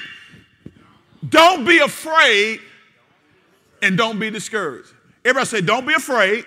Don't 1.29 1.65
be 1.65 1.79
afraid 1.79 2.59
and 3.81 3.97
don't 3.97 4.19
be 4.19 4.29
discouraged. 4.29 4.89
Everybody 5.25 5.47
say, 5.47 5.61
don't 5.61 5.87
be 5.87 5.93
afraid 5.93 6.45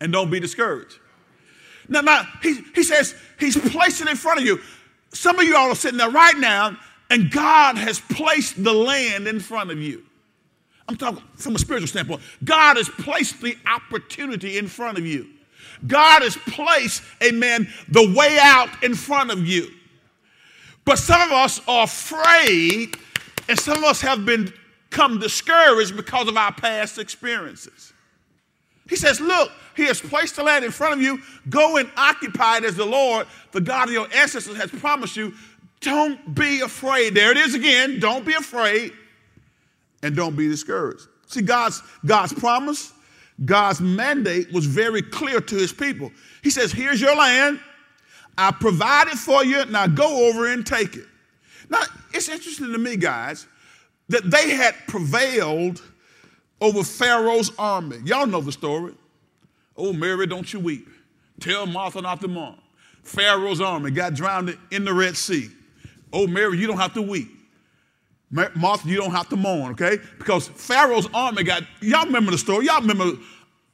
and 0.00 0.12
don't 0.12 0.30
be 0.30 0.38
discouraged. 0.40 0.98
Now, 1.88 2.00
now 2.00 2.22
he, 2.42 2.60
he 2.74 2.82
says 2.82 3.14
he's 3.38 3.56
placing 3.56 4.08
in 4.08 4.16
front 4.16 4.40
of 4.40 4.46
you. 4.46 4.60
Some 5.12 5.38
of 5.38 5.44
you 5.44 5.56
all 5.56 5.70
are 5.70 5.76
sitting 5.76 5.98
there 5.98 6.10
right 6.10 6.36
now, 6.36 6.76
and 7.10 7.30
God 7.30 7.76
has 7.76 8.00
placed 8.00 8.62
the 8.62 8.72
land 8.72 9.26
in 9.28 9.40
front 9.40 9.70
of 9.70 9.78
you. 9.78 10.04
I'm 10.88 10.96
talking 10.96 11.22
from 11.36 11.54
a 11.54 11.58
spiritual 11.58 11.88
standpoint. 11.88 12.20
God 12.44 12.76
has 12.76 12.88
placed 12.88 13.40
the 13.40 13.56
opportunity 13.66 14.58
in 14.58 14.68
front 14.68 14.98
of 14.98 15.06
you. 15.06 15.28
God 15.86 16.22
has 16.22 16.36
placed, 16.36 17.02
amen, 17.22 17.72
the 17.88 18.12
way 18.14 18.38
out 18.40 18.68
in 18.82 18.94
front 18.94 19.30
of 19.30 19.46
you. 19.46 19.70
But 20.84 20.98
some 20.98 21.20
of 21.22 21.32
us 21.32 21.60
are 21.66 21.84
afraid, 21.84 22.96
and 23.48 23.58
some 23.58 23.78
of 23.78 23.84
us 23.84 24.00
have 24.02 24.26
been 24.26 24.52
come 24.90 25.18
discouraged 25.18 25.96
because 25.96 26.28
of 26.28 26.36
our 26.36 26.52
past 26.52 26.98
experiences. 26.98 27.92
He 28.88 28.96
says, 28.96 29.20
Look, 29.20 29.50
he 29.74 29.84
has 29.86 30.00
placed 30.00 30.36
the 30.36 30.42
land 30.42 30.64
in 30.64 30.70
front 30.70 30.94
of 30.94 31.02
you. 31.02 31.18
Go 31.48 31.78
and 31.78 31.90
occupy 31.96 32.58
it 32.58 32.64
as 32.64 32.76
the 32.76 32.84
Lord, 32.84 33.26
the 33.52 33.60
God 33.60 33.88
of 33.88 33.94
your 33.94 34.06
ancestors, 34.14 34.56
has 34.58 34.70
promised 34.70 35.16
you. 35.16 35.32
Don't 35.80 36.34
be 36.34 36.60
afraid. 36.60 37.14
There 37.14 37.30
it 37.30 37.38
is 37.38 37.54
again. 37.54 37.98
Don't 37.98 38.24
be 38.24 38.34
afraid 38.34 38.92
and 40.04 40.14
don't 40.14 40.36
be 40.36 40.46
discouraged. 40.46 41.08
See, 41.26 41.42
God's, 41.42 41.82
God's 42.04 42.32
promise, 42.34 42.92
God's 43.44 43.80
mandate 43.80 44.52
was 44.52 44.66
very 44.66 45.02
clear 45.02 45.40
to 45.40 45.54
his 45.56 45.72
people. 45.72 46.12
He 46.42 46.50
says, 46.50 46.70
Here's 46.70 47.00
your 47.00 47.16
land. 47.16 47.58
I 48.36 48.52
provided 48.52 49.18
for 49.18 49.44
you. 49.44 49.64
Now 49.64 49.86
go 49.86 50.28
over 50.28 50.52
and 50.52 50.64
take 50.66 50.94
it. 50.94 51.06
Now, 51.70 51.82
it's 52.12 52.28
interesting 52.28 52.70
to 52.72 52.78
me, 52.78 52.96
guys, 52.96 53.46
that 54.08 54.30
they 54.30 54.50
had 54.50 54.74
prevailed 54.86 55.80
over 56.60 56.84
Pharaoh's 56.84 57.50
army. 57.58 57.98
Y'all 58.04 58.26
know 58.26 58.40
the 58.40 58.52
story. 58.52 58.94
Oh, 59.76 59.92
Mary, 59.92 60.26
don't 60.26 60.52
you 60.52 60.60
weep. 60.60 60.88
Tell 61.40 61.66
Martha 61.66 62.02
not 62.02 62.20
to 62.20 62.28
mourn. 62.28 62.58
Pharaoh's 63.02 63.60
army 63.60 63.90
got 63.90 64.14
drowned 64.14 64.56
in 64.70 64.84
the 64.84 64.92
Red 64.92 65.16
Sea. 65.16 65.48
Oh, 66.12 66.26
Mary, 66.26 66.58
you 66.58 66.66
don't 66.66 66.78
have 66.78 66.94
to 66.94 67.02
weep. 67.02 67.33
Martha, 68.56 68.88
you 68.88 68.96
don't 68.96 69.12
have 69.12 69.28
to 69.28 69.36
mourn, 69.36 69.72
okay? 69.72 69.98
Because 70.18 70.48
Pharaoh's 70.48 71.08
army 71.14 71.44
got, 71.44 71.62
y'all 71.80 72.04
remember 72.04 72.32
the 72.32 72.38
story. 72.38 72.66
Y'all 72.66 72.80
remember, 72.80 73.12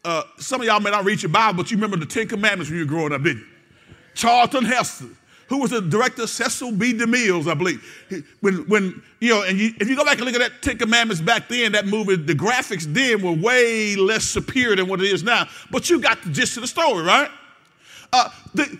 uh, 0.05 0.23
some 0.39 0.61
of 0.61 0.67
y'all 0.67 0.81
may 0.81 0.91
not 0.91 1.05
read 1.05 1.23
your 1.23 1.31
Bible, 1.31 1.63
but 1.63 1.71
you 1.71 1.79
remember 1.79 1.97
the 1.97 2.07
Ten 2.07 2.29
Commandments 2.29 2.71
when 2.71 2.79
you 2.79 2.85
were 2.85 2.89
growing 2.89 3.13
up, 3.13 3.23
didn't 3.23 3.41
you? 3.41 3.47
Charlton 4.15 4.65
Heston, 4.65 5.17
who 5.49 5.59
was 5.59 5.71
the 5.71 5.81
director, 5.81 6.25
of 6.25 6.31
Cecil 6.31 6.73
B. 6.73 6.93
DeMille's, 6.93 7.49
I 7.49 7.55
believe. 7.55 7.83
When, 8.41 8.69
when 8.69 9.03
you 9.21 9.31
know, 9.31 9.43
and 9.45 9.59
you, 9.59 9.73
if 9.81 9.89
you 9.89 9.97
go 9.97 10.05
back 10.05 10.19
and 10.19 10.27
look 10.27 10.35
at 10.35 10.41
that 10.41 10.63
Ten 10.63 10.77
Commandments 10.77 11.23
back 11.23 11.49
then, 11.49 11.73
that 11.73 11.87
movie, 11.87 12.17
the 12.17 12.35
graphics 12.35 12.85
then 12.85 13.23
were 13.23 13.33
way 13.33 13.97
less 13.97 14.25
superior 14.25 14.77
than 14.77 14.89
what 14.89 15.01
it 15.01 15.07
is 15.07 15.23
now. 15.23 15.49
But 15.71 15.89
you 15.89 16.01
got 16.01 16.23
the 16.23 16.31
gist 16.31 16.57
of 16.59 16.63
the 16.63 16.69
story, 16.69 17.03
right? 17.03 17.31
Uh, 18.13 18.29
the, 18.53 18.79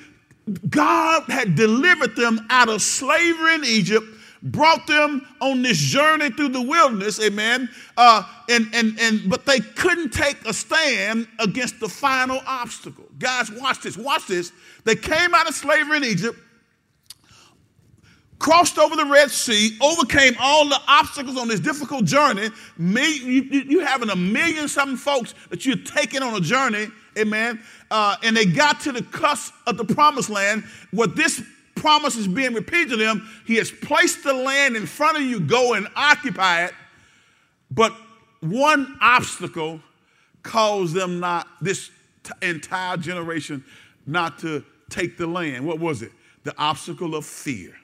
God 0.69 1.25
had 1.29 1.55
delivered 1.55 2.17
them 2.17 2.47
out 2.51 2.69
of 2.69 2.83
slavery 2.83 3.55
in 3.55 3.65
Egypt, 3.65 4.07
brought 4.43 4.87
them 4.87 5.27
on 5.41 5.63
this 5.63 5.79
journey 5.79 6.31
through 6.31 6.49
the 6.49 6.63
wilderness, 6.63 7.21
amen. 7.21 7.69
Uh, 7.97 8.23
and, 8.49 8.67
and, 8.75 8.99
and, 8.99 9.29
but 9.29 9.45
they 9.47 9.61
couldn't 9.61 10.11
take 10.11 10.37
a 10.47 10.53
stand 10.53 11.29
against 11.39 11.79
the 11.81 11.89
final 11.89 12.41
obstacle. 12.47 13.05
Guys, 13.19 13.51
watch 13.51 13.83
this, 13.83 13.97
watch 13.97 14.27
this. 14.27 14.53
They 14.85 14.97
came 14.97 15.35
out 15.35 15.49
of 15.49 15.55
slavery 15.55 15.99
in 15.99 16.05
Egypt 16.05 16.39
crossed 18.41 18.79
over 18.79 18.97
the 18.97 19.05
Red 19.05 19.31
Sea, 19.31 19.77
overcame 19.81 20.35
all 20.41 20.69
the 20.69 20.81
obstacles 20.89 21.37
on 21.37 21.47
this 21.47 21.61
difficult 21.61 22.07
journey. 22.07 22.49
you, 22.79 23.43
you, 23.43 23.81
having 23.81 24.11
a 24.11 24.17
million 24.17 24.67
something 24.67 24.97
folks 24.97 25.35
that 25.51 25.65
you're 25.65 25.77
taking 25.77 26.23
on 26.23 26.35
a 26.35 26.41
journey, 26.41 26.89
amen. 27.17 27.61
Uh, 27.91 28.17
and 28.25 28.37
they 28.37 28.47
got 28.47 28.81
to 28.81 28.93
the 28.93 29.03
cusp 29.03 29.55
of 29.67 29.77
the 29.77 29.85
promised 29.85 30.31
land 30.31 30.65
where 30.91 31.07
this 31.07 31.43
promise 31.81 32.17
is 32.17 32.29
being 32.29 32.55
repeated 32.55 32.91
to 32.91 32.97
them. 32.97 33.29
He 33.47 33.57
has 33.57 33.71
placed 33.71 34.23
the 34.25 34.33
land 34.33 34.77
in 34.77 34.87
front 34.87 35.17
of 35.17 35.23
you, 35.25 35.41
go 35.41 35.75
and 35.75 35.89
occupy 35.97 36.65
it. 36.65 36.73
But 37.71 37.93
one 38.41 38.99
obstacle 39.01 39.81
caused 40.43 40.95
them 40.95 41.21
not, 41.21 41.47
this 41.61 41.91
t- 42.23 42.33
entire 42.43 42.97
generation, 42.97 43.65
not 44.07 44.39
to 44.41 44.65
take 44.89 45.17
the 45.17 45.27
land. 45.27 45.67
What 45.67 45.79
was 45.79 46.03
it? 46.03 46.13
The 46.45 46.57
obstacle 46.59 47.15
of 47.15 47.27
fear 47.27 47.75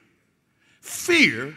fear 0.87 1.53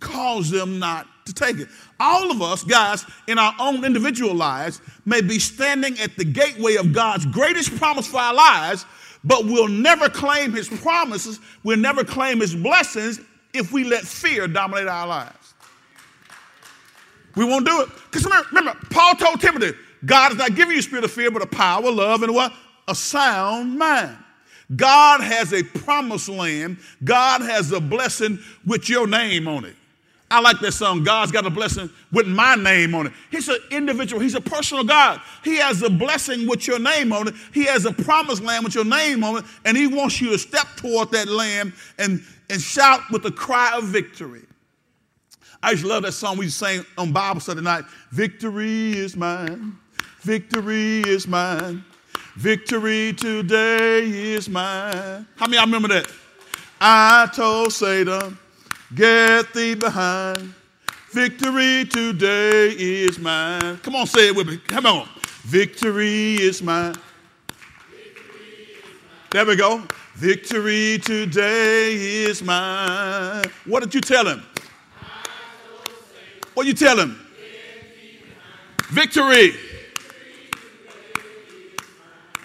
caused 0.00 0.52
them 0.52 0.78
not 0.78 1.06
to 1.26 1.34
take 1.34 1.58
it. 1.58 1.68
All 2.00 2.30
of 2.30 2.40
us, 2.40 2.64
guys, 2.64 3.04
in 3.26 3.38
our 3.38 3.54
own 3.58 3.84
individual 3.84 4.34
lives, 4.34 4.80
may 5.04 5.20
be 5.20 5.38
standing 5.38 5.98
at 6.00 6.16
the 6.16 6.24
gateway 6.24 6.76
of 6.76 6.92
God's 6.92 7.26
greatest 7.26 7.76
promise 7.76 8.06
for 8.06 8.18
our 8.18 8.34
lives, 8.34 8.86
but 9.28 9.44
we'll 9.44 9.68
never 9.68 10.08
claim 10.08 10.52
his 10.52 10.68
promises, 10.68 11.38
we'll 11.62 11.76
never 11.76 12.02
claim 12.02 12.40
his 12.40 12.54
blessings 12.54 13.20
if 13.52 13.72
we 13.72 13.84
let 13.84 14.02
fear 14.02 14.48
dominate 14.48 14.88
our 14.88 15.06
lives. 15.06 15.54
We 17.36 17.44
won't 17.44 17.66
do 17.66 17.82
it. 17.82 17.88
Because 18.06 18.24
remember, 18.24 18.48
remember, 18.48 18.78
Paul 18.90 19.14
told 19.16 19.40
Timothy, 19.40 19.76
God 20.06 20.30
has 20.30 20.38
not 20.38 20.56
given 20.56 20.72
you 20.72 20.80
a 20.80 20.82
spirit 20.82 21.04
of 21.04 21.12
fear, 21.12 21.30
but 21.30 21.42
a 21.42 21.46
power, 21.46 21.90
love, 21.90 22.22
and 22.22 22.34
what? 22.34 22.54
A 22.88 22.94
sound 22.94 23.78
mind. 23.78 24.16
God 24.74 25.20
has 25.20 25.52
a 25.52 25.62
promised 25.62 26.30
land. 26.30 26.78
God 27.04 27.42
has 27.42 27.70
a 27.72 27.80
blessing 27.80 28.38
with 28.66 28.88
your 28.88 29.06
name 29.06 29.46
on 29.46 29.66
it. 29.66 29.76
I 30.30 30.40
like 30.40 30.60
that 30.60 30.72
song, 30.72 31.04
God's 31.04 31.32
got 31.32 31.46
a 31.46 31.50
blessing 31.50 31.88
with 32.12 32.26
my 32.26 32.54
name 32.54 32.94
on 32.94 33.06
it. 33.06 33.12
He's 33.30 33.48
an 33.48 33.58
individual, 33.70 34.20
He's 34.20 34.34
a 34.34 34.40
personal 34.40 34.84
God. 34.84 35.20
He 35.42 35.56
has 35.56 35.82
a 35.82 35.88
blessing 35.88 36.46
with 36.46 36.66
your 36.66 36.78
name 36.78 37.12
on 37.12 37.28
it. 37.28 37.34
He 37.54 37.64
has 37.64 37.86
a 37.86 37.92
promised 37.92 38.42
land 38.42 38.64
with 38.64 38.74
your 38.74 38.84
name 38.84 39.24
on 39.24 39.38
it, 39.38 39.44
and 39.64 39.76
He 39.76 39.86
wants 39.86 40.20
you 40.20 40.30
to 40.30 40.38
step 40.38 40.66
toward 40.76 41.10
that 41.12 41.28
land 41.28 41.72
and, 41.98 42.22
and 42.50 42.60
shout 42.60 43.00
with 43.10 43.22
the 43.22 43.32
cry 43.32 43.76
of 43.76 43.84
victory. 43.84 44.42
I 45.62 45.74
to 45.74 45.86
love 45.86 46.02
that 46.04 46.12
song 46.12 46.36
we 46.36 46.48
sang 46.48 46.84
on 46.96 47.12
Bible 47.12 47.40
study 47.40 47.62
night. 47.62 47.84
Victory 48.12 48.92
is 48.92 49.16
mine. 49.16 49.76
Victory 50.20 51.00
is 51.00 51.26
mine. 51.26 51.84
Victory 52.36 53.12
today 53.14 54.04
is 54.04 54.48
mine. 54.48 55.26
How 55.36 55.46
many 55.46 55.56
y'all 55.56 55.66
remember 55.66 55.88
that? 55.88 56.12
I 56.80 57.28
told 57.34 57.72
Satan, 57.72 58.38
get 58.94 59.52
thee 59.52 59.74
behind. 59.74 60.54
Victory 61.10 61.84
today 61.86 62.68
is 62.70 63.18
mine. 63.18 63.78
Come 63.78 63.96
on, 63.96 64.06
say 64.06 64.28
it 64.28 64.36
with 64.36 64.46
me. 64.46 64.58
Come 64.58 64.86
on. 64.86 65.08
Victory 65.44 66.34
is 66.34 66.62
mine. 66.62 66.94
There 69.30 69.46
we 69.46 69.56
go. 69.56 69.82
Victory 70.14 70.98
today 70.98 71.94
is 71.94 72.42
mine. 72.42 73.44
What 73.66 73.82
did 73.82 73.94
you 73.94 74.00
tell 74.00 74.26
him? 74.26 74.42
What 76.54 76.66
you 76.66 76.74
tell 76.74 76.98
him? 76.98 77.18
Victory. 78.90 79.54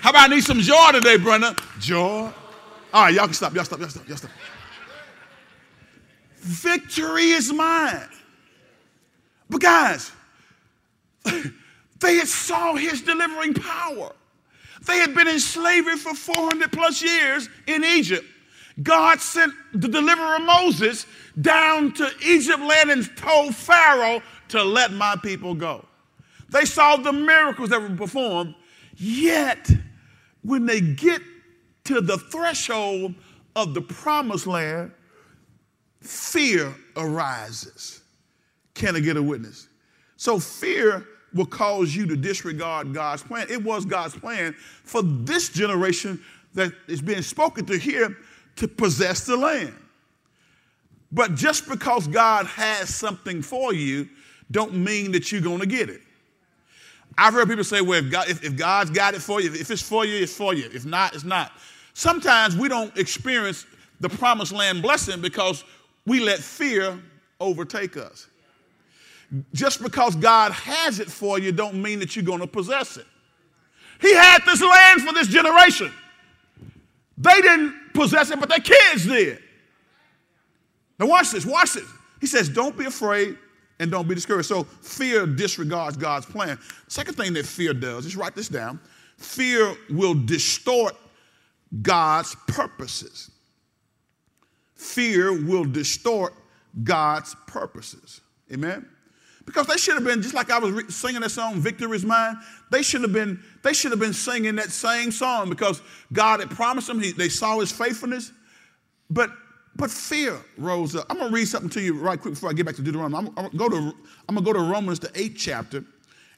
How 0.02 0.10
about 0.10 0.30
I 0.30 0.36
need 0.36 0.44
some 0.44 0.60
joy 0.60 0.92
today, 0.92 1.18
Brenda? 1.18 1.56
Joy. 1.80 2.32
All 2.94 3.04
right, 3.06 3.14
y'all 3.14 3.26
can 3.26 3.34
stop. 3.34 3.56
Y'all 3.56 3.64
stop. 3.64 3.80
Y'all 3.80 3.90
stop. 3.90 4.08
Y'all 4.08 4.18
stop. 4.18 4.32
Victory 6.44 7.32
is 7.32 7.54
mine. 7.54 8.10
But 9.50 9.62
guys, 9.62 10.12
they 11.24 12.16
had 12.16 12.28
saw 12.28 12.76
his 12.76 13.02
delivering 13.02 13.54
power. 13.54 14.12
They 14.86 14.98
had 14.98 15.16
been 15.16 15.30
in 15.30 15.40
slavery 15.40 15.96
for 15.96 16.14
400 16.14 16.70
plus 16.72 17.02
years 17.02 17.48
in 17.66 17.86
Egypt. 17.86 18.26
God 18.82 19.22
sent 19.22 19.54
the 19.74 19.88
deliverer 19.88 20.40
Moses 20.40 21.06
down 21.40 21.94
to 21.94 22.10
Egypt 22.26 22.60
land 22.60 22.92
and 22.92 23.16
told 23.16 23.56
Pharaoh 23.56 24.22
to 24.50 24.64
let 24.64 24.92
my 24.92 25.16
people 25.24 25.56
go. 25.56 25.86
They 26.50 26.66
saw 26.66 26.98
the 26.98 27.14
miracles 27.14 27.70
that 27.70 27.82
were 27.82 27.96
performed, 27.96 28.56
yet 28.98 29.72
when 30.42 30.66
they 30.66 30.82
get 30.82 31.22
to 31.86 32.02
the 32.02 32.18
threshold 32.18 33.16
of 33.56 33.74
the 33.74 33.82
promised 33.82 34.48
land, 34.48 34.92
fear 36.04 36.74
arises. 36.96 38.02
Can 38.74 38.96
I 38.96 39.00
get 39.00 39.18
a 39.18 39.24
witness? 39.24 39.68
So 40.18 40.40
fear 40.40 41.06
will 41.34 41.46
cause 41.46 41.96
you 41.96 42.06
to 42.08 42.16
disregard 42.16 42.94
God's 42.94 43.24
plan. 43.24 43.48
It 43.50 43.64
was 43.64 43.86
God's 43.86 44.16
plan 44.16 44.54
for 44.84 45.02
this 45.02 45.50
generation 45.50 46.22
that 46.54 46.72
is 46.88 47.02
being 47.02 47.22
spoken 47.22 47.66
to 47.66 47.78
here 47.78 48.16
to 48.58 48.68
possess 48.68 49.26
the 49.26 49.36
land. 49.36 49.74
But 51.12 51.36
just 51.36 51.68
because 51.68 52.08
God 52.08 52.46
has 52.48 52.94
something 52.94 53.42
for 53.42 53.74
you 53.74 54.10
don't 54.52 54.74
mean 54.76 55.12
that 55.14 55.32
you're 55.32 55.42
going 55.42 55.60
to 55.60 55.66
get 55.66 55.90
it. 55.90 56.02
I've 57.18 57.34
heard 57.34 57.48
people 57.48 57.64
say, 57.64 57.82
well, 57.82 58.04
if, 58.04 58.12
God, 58.12 58.30
if, 58.30 58.44
if 58.44 58.56
God's 58.56 58.90
got 58.90 59.14
it 59.14 59.22
for 59.22 59.40
you, 59.40 59.54
if 59.54 59.70
it's 59.70 59.82
for 59.82 60.06
you, 60.06 60.24
it's 60.24 60.36
for 60.36 60.54
you. 60.54 60.70
If 60.74 60.86
not, 60.86 61.14
it's 61.14 61.24
not. 61.24 61.52
Sometimes 61.94 62.58
we 62.58 62.68
don't 62.68 62.96
experience 62.98 63.66
the 64.00 64.10
promised 64.10 64.52
land 64.52 64.82
blessing 64.82 65.22
because 65.22 65.64
we 66.06 66.20
let 66.20 66.40
fear 66.40 67.00
overtake 67.40 67.98
us. 67.98 68.28
Just 69.54 69.82
because 69.82 70.16
God 70.16 70.52
has 70.52 71.00
it 71.00 71.10
for 71.10 71.40
you 71.40 71.52
don't 71.52 71.82
mean 71.82 72.00
that 72.00 72.16
you're 72.16 72.26
going 72.26 72.40
to 72.40 72.48
possess 72.48 72.98
it. 72.98 73.06
He 74.00 74.14
had 74.14 74.40
this 74.46 74.62
land 74.62 75.02
for 75.02 75.14
this 75.14 75.28
generation. 75.28 75.92
They 77.18 77.42
didn't 77.42 77.74
possess 77.94 78.32
it, 78.32 78.40
but 78.40 78.50
their 78.50 78.60
kids 78.60 79.06
did. 79.06 79.42
Now 81.00 81.08
watch 81.08 81.32
this, 81.32 81.46
watch 81.46 81.74
this. 81.74 81.90
He 82.20 82.28
says, 82.28 82.50
don't 82.50 82.78
be 82.78 82.86
afraid 82.86 83.38
and 83.80 83.90
don't 83.90 84.08
be 84.08 84.16
discouraged. 84.16 84.48
So 84.48 84.64
fear 84.64 85.26
disregards 85.26 85.98
God's 85.98 86.26
plan. 86.26 86.60
Second 86.88 87.16
thing 87.16 87.34
that 87.34 87.46
fear 87.46 87.74
does, 87.74 88.06
just 88.06 88.18
write 88.18 88.36
this 88.36 88.50
down. 88.50 88.80
Fear 89.18 89.76
will 89.90 90.14
distort 90.14 90.96
God's 91.82 92.36
purposes. 92.48 93.32
Fear 94.84 95.46
will 95.46 95.64
distort 95.64 96.34
God's 96.84 97.36
purposes. 97.48 98.22
Amen. 98.52 98.86
Because 99.46 99.68
they 99.68 99.78
should 99.78 99.96
have 99.96 100.04
been 100.04 100.22
just 100.22 100.34
like 100.34 100.52
I 100.52 100.60
was 100.60 100.72
re- 100.72 100.90
singing 100.90 101.22
that 101.22 101.32
song, 101.32 101.60
"Victory 101.60 101.96
Is 101.96 102.06
Mine." 102.06 102.38
They 102.70 102.82
should 102.82 103.02
have 103.02 103.14
been. 103.14 103.42
They 103.62 103.74
should 103.74 103.92
have 103.92 104.00
been 104.00 104.14
singing 104.14 104.56
that 104.56 104.72
same 104.72 105.12
song 105.12 105.50
because 105.50 105.82
God 106.12 106.40
had 106.40 106.50
promised 106.50 106.88
them. 106.88 107.00
He, 107.00 107.12
they 107.12 107.30
saw 107.30 107.60
His 107.60 107.72
faithfulness, 107.72 108.32
but 109.10 109.32
but 109.76 109.90
fear 109.90 110.40
rose 110.58 110.96
up. 110.96 111.06
I'm 111.10 111.18
gonna 111.18 111.34
read 111.34 111.48
something 111.48 111.70
to 111.72 111.82
you 111.82 111.94
right 111.94 112.20
quick 112.20 112.36
before 112.36 112.50
I 112.50 112.54
get 112.54 112.66
back 112.66 112.76
to 112.76 112.82
Deuteronomy. 112.82 113.18
I'm, 113.18 113.28
I'm, 113.38 113.50
gonna, 113.52 113.58
go 113.58 113.70
to, 113.70 113.96
I'm 114.28 114.36
gonna 114.36 114.42
go 114.42 114.54
to 114.54 114.60
Romans, 114.60 115.00
the 115.00 115.12
eighth 115.16 115.36
chapter, 115.38 115.78
and 115.78 115.86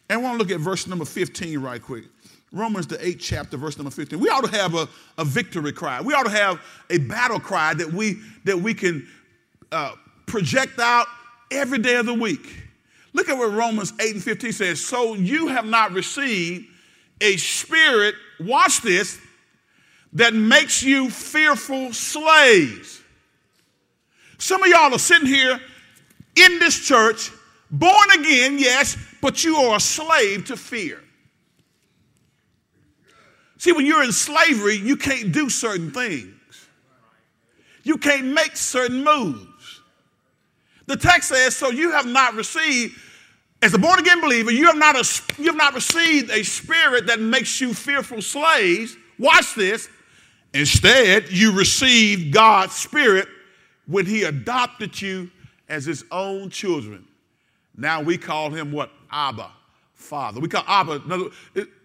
I 0.09 0.17
want 0.17 0.39
to 0.39 0.43
look 0.43 0.51
at 0.51 0.59
verse 0.59 0.87
number 0.87 1.05
15 1.05 1.59
right 1.59 1.81
quick. 1.81 2.05
Romans, 2.51 2.87
the 2.87 3.05
eighth 3.05 3.19
chapter, 3.21 3.57
verse 3.57 3.77
number 3.77 3.91
15. 3.91 4.19
We 4.19 4.29
ought 4.29 4.45
to 4.45 4.57
have 4.57 4.75
a, 4.75 4.87
a 5.17 5.25
victory 5.25 5.73
cry. 5.73 6.01
We 6.01 6.13
ought 6.13 6.23
to 6.23 6.29
have 6.29 6.61
a 6.89 6.99
battle 6.99 7.39
cry 7.39 7.73
that 7.73 7.91
we, 7.91 8.19
that 8.45 8.57
we 8.57 8.73
can 8.73 9.07
uh, 9.71 9.93
project 10.25 10.79
out 10.79 11.07
every 11.51 11.79
day 11.79 11.95
of 11.95 12.05
the 12.05 12.13
week. 12.13 12.63
Look 13.13 13.29
at 13.29 13.37
what 13.37 13.51
Romans 13.51 13.93
8 13.99 14.15
and 14.15 14.23
15 14.23 14.51
says. 14.51 14.85
So 14.85 15.15
you 15.15 15.47
have 15.47 15.65
not 15.65 15.91
received 15.91 16.67
a 17.21 17.37
spirit, 17.37 18.15
watch 18.39 18.81
this, 18.81 19.19
that 20.13 20.33
makes 20.33 20.81
you 20.81 21.09
fearful 21.09 21.91
slaves 21.91 23.01
some 24.37 24.61
of 24.63 24.69
y'all 24.69 24.93
are 24.93 24.99
sitting 24.99 25.27
here 25.27 25.59
in 26.35 26.59
this 26.59 26.85
church, 26.85 27.31
born 27.71 28.11
again, 28.13 28.59
yes, 28.59 28.97
but 29.21 29.43
you 29.43 29.55
are 29.57 29.77
a 29.77 29.79
slave 29.79 30.45
to 30.45 30.57
fear. 30.57 31.01
See, 33.65 33.71
when 33.71 33.87
you're 33.87 34.03
in 34.03 34.11
slavery, 34.11 34.75
you 34.75 34.95
can't 34.95 35.31
do 35.31 35.49
certain 35.49 35.89
things. 35.89 36.67
You 37.81 37.97
can't 37.97 38.27
make 38.27 38.55
certain 38.55 39.03
moves. 39.03 39.81
The 40.85 40.95
text 40.95 41.29
says, 41.29 41.55
so 41.55 41.71
you 41.71 41.89
have 41.89 42.05
not 42.05 42.35
received, 42.35 42.95
as 43.63 43.73
a 43.73 43.79
born 43.79 43.97
again 43.97 44.21
believer, 44.21 44.51
you 44.51 44.67
have 44.67 44.77
not, 44.77 44.95
a, 44.95 45.41
you 45.41 45.47
have 45.47 45.55
not 45.55 45.73
received 45.73 46.29
a 46.29 46.43
spirit 46.43 47.07
that 47.07 47.19
makes 47.19 47.59
you 47.59 47.73
fearful 47.73 48.21
slaves. 48.21 48.97
Watch 49.17 49.55
this. 49.55 49.89
Instead, 50.53 51.31
you 51.31 51.51
received 51.51 52.31
God's 52.31 52.73
spirit 52.73 53.27
when 53.87 54.05
he 54.05 54.25
adopted 54.25 55.01
you 55.01 55.31
as 55.69 55.85
his 55.85 56.05
own 56.11 56.51
children. 56.51 57.03
Now 57.75 58.03
we 58.03 58.19
call 58.19 58.51
him 58.51 58.71
what? 58.71 58.91
Abba, 59.09 59.49
Father. 60.05 60.39
We 60.39 60.47
call 60.47 60.63
Abba. 60.67 61.01
Another, 61.05 61.25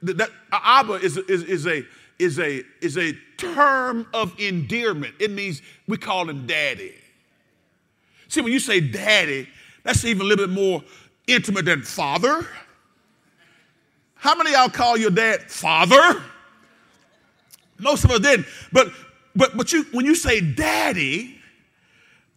that, 0.03 0.31
uh, 0.53 0.61
Abba 0.63 0.95
is, 0.95 1.17
is, 1.17 1.43
is, 1.43 1.67
a, 1.67 1.85
is, 2.19 2.39
a, 2.39 2.63
is 2.81 2.97
a 2.99 3.13
term 3.37 4.07
of 4.15 4.39
endearment. 4.39 5.15
It 5.19 5.31
means 5.31 5.63
we 5.89 5.97
call 5.97 6.29
him 6.29 6.47
daddy. 6.47 6.95
See, 8.29 8.41
when 8.41 8.53
you 8.53 8.61
say 8.61 8.81
daddy, 8.81 9.49
that's 9.83 10.05
even 10.05 10.23
a 10.23 10.25
little 10.25 10.47
bit 10.47 10.55
more 10.55 10.83
intimate 11.27 11.65
than 11.65 11.83
father. 11.83 12.47
How 14.15 14.37
many 14.37 14.53
y'all 14.53 14.69
call 14.69 14.97
your 14.97 15.11
dad 15.11 15.51
father? 15.51 16.23
Most 17.79 18.05
of 18.05 18.11
us 18.11 18.21
didn't. 18.21 18.47
But 18.71 18.89
but 19.35 19.57
but 19.57 19.73
you 19.73 19.85
when 19.93 20.05
you 20.05 20.15
say 20.15 20.41
daddy, 20.41 21.41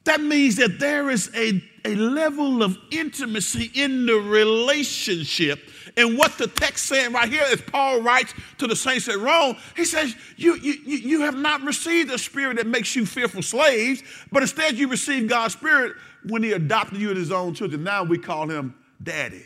that 0.06 0.22
means 0.22 0.56
that 0.56 0.80
there 0.80 1.10
is 1.10 1.30
a, 1.36 1.62
a 1.86 1.96
level 1.96 2.64
of 2.64 2.78
intimacy 2.92 3.72
in 3.76 4.06
the 4.06 4.16
relationship. 4.16 5.70
And 5.98 6.18
what 6.18 6.38
the 6.38 6.48
text 6.48 6.86
saying 6.86 7.14
right 7.14 7.30
here, 7.30 7.44
as 7.52 7.62
Paul 7.62 8.02
writes 8.02 8.34
to 8.58 8.68
the 8.68 8.76
saints 8.76 9.08
at 9.10 9.18
Rome, 9.20 9.58
he 9.76 9.86
says, 9.86 10.16
you, 10.38 10.56
you, 10.56 10.74
you 10.86 11.22
have 11.22 11.36
not 11.36 11.62
received 11.62 12.12
a 12.12 12.18
spirit 12.18 12.58
that 12.58 12.68
makes 12.68 12.96
you 12.96 13.06
fearful 13.06 13.42
slaves, 13.42 14.02
but 14.32 14.42
instead 14.42 14.78
you 14.78 14.88
received 14.88 15.30
God's 15.30 15.54
spirit 15.54 15.94
when 16.26 16.42
he 16.42 16.54
adopted 16.54 17.00
you 17.00 17.12
as 17.12 17.18
his 17.18 17.32
own 17.32 17.54
children. 17.54 17.84
Now 17.84 18.04
we 18.04 18.18
call 18.18 18.50
him 18.50 18.76
daddy, 19.02 19.46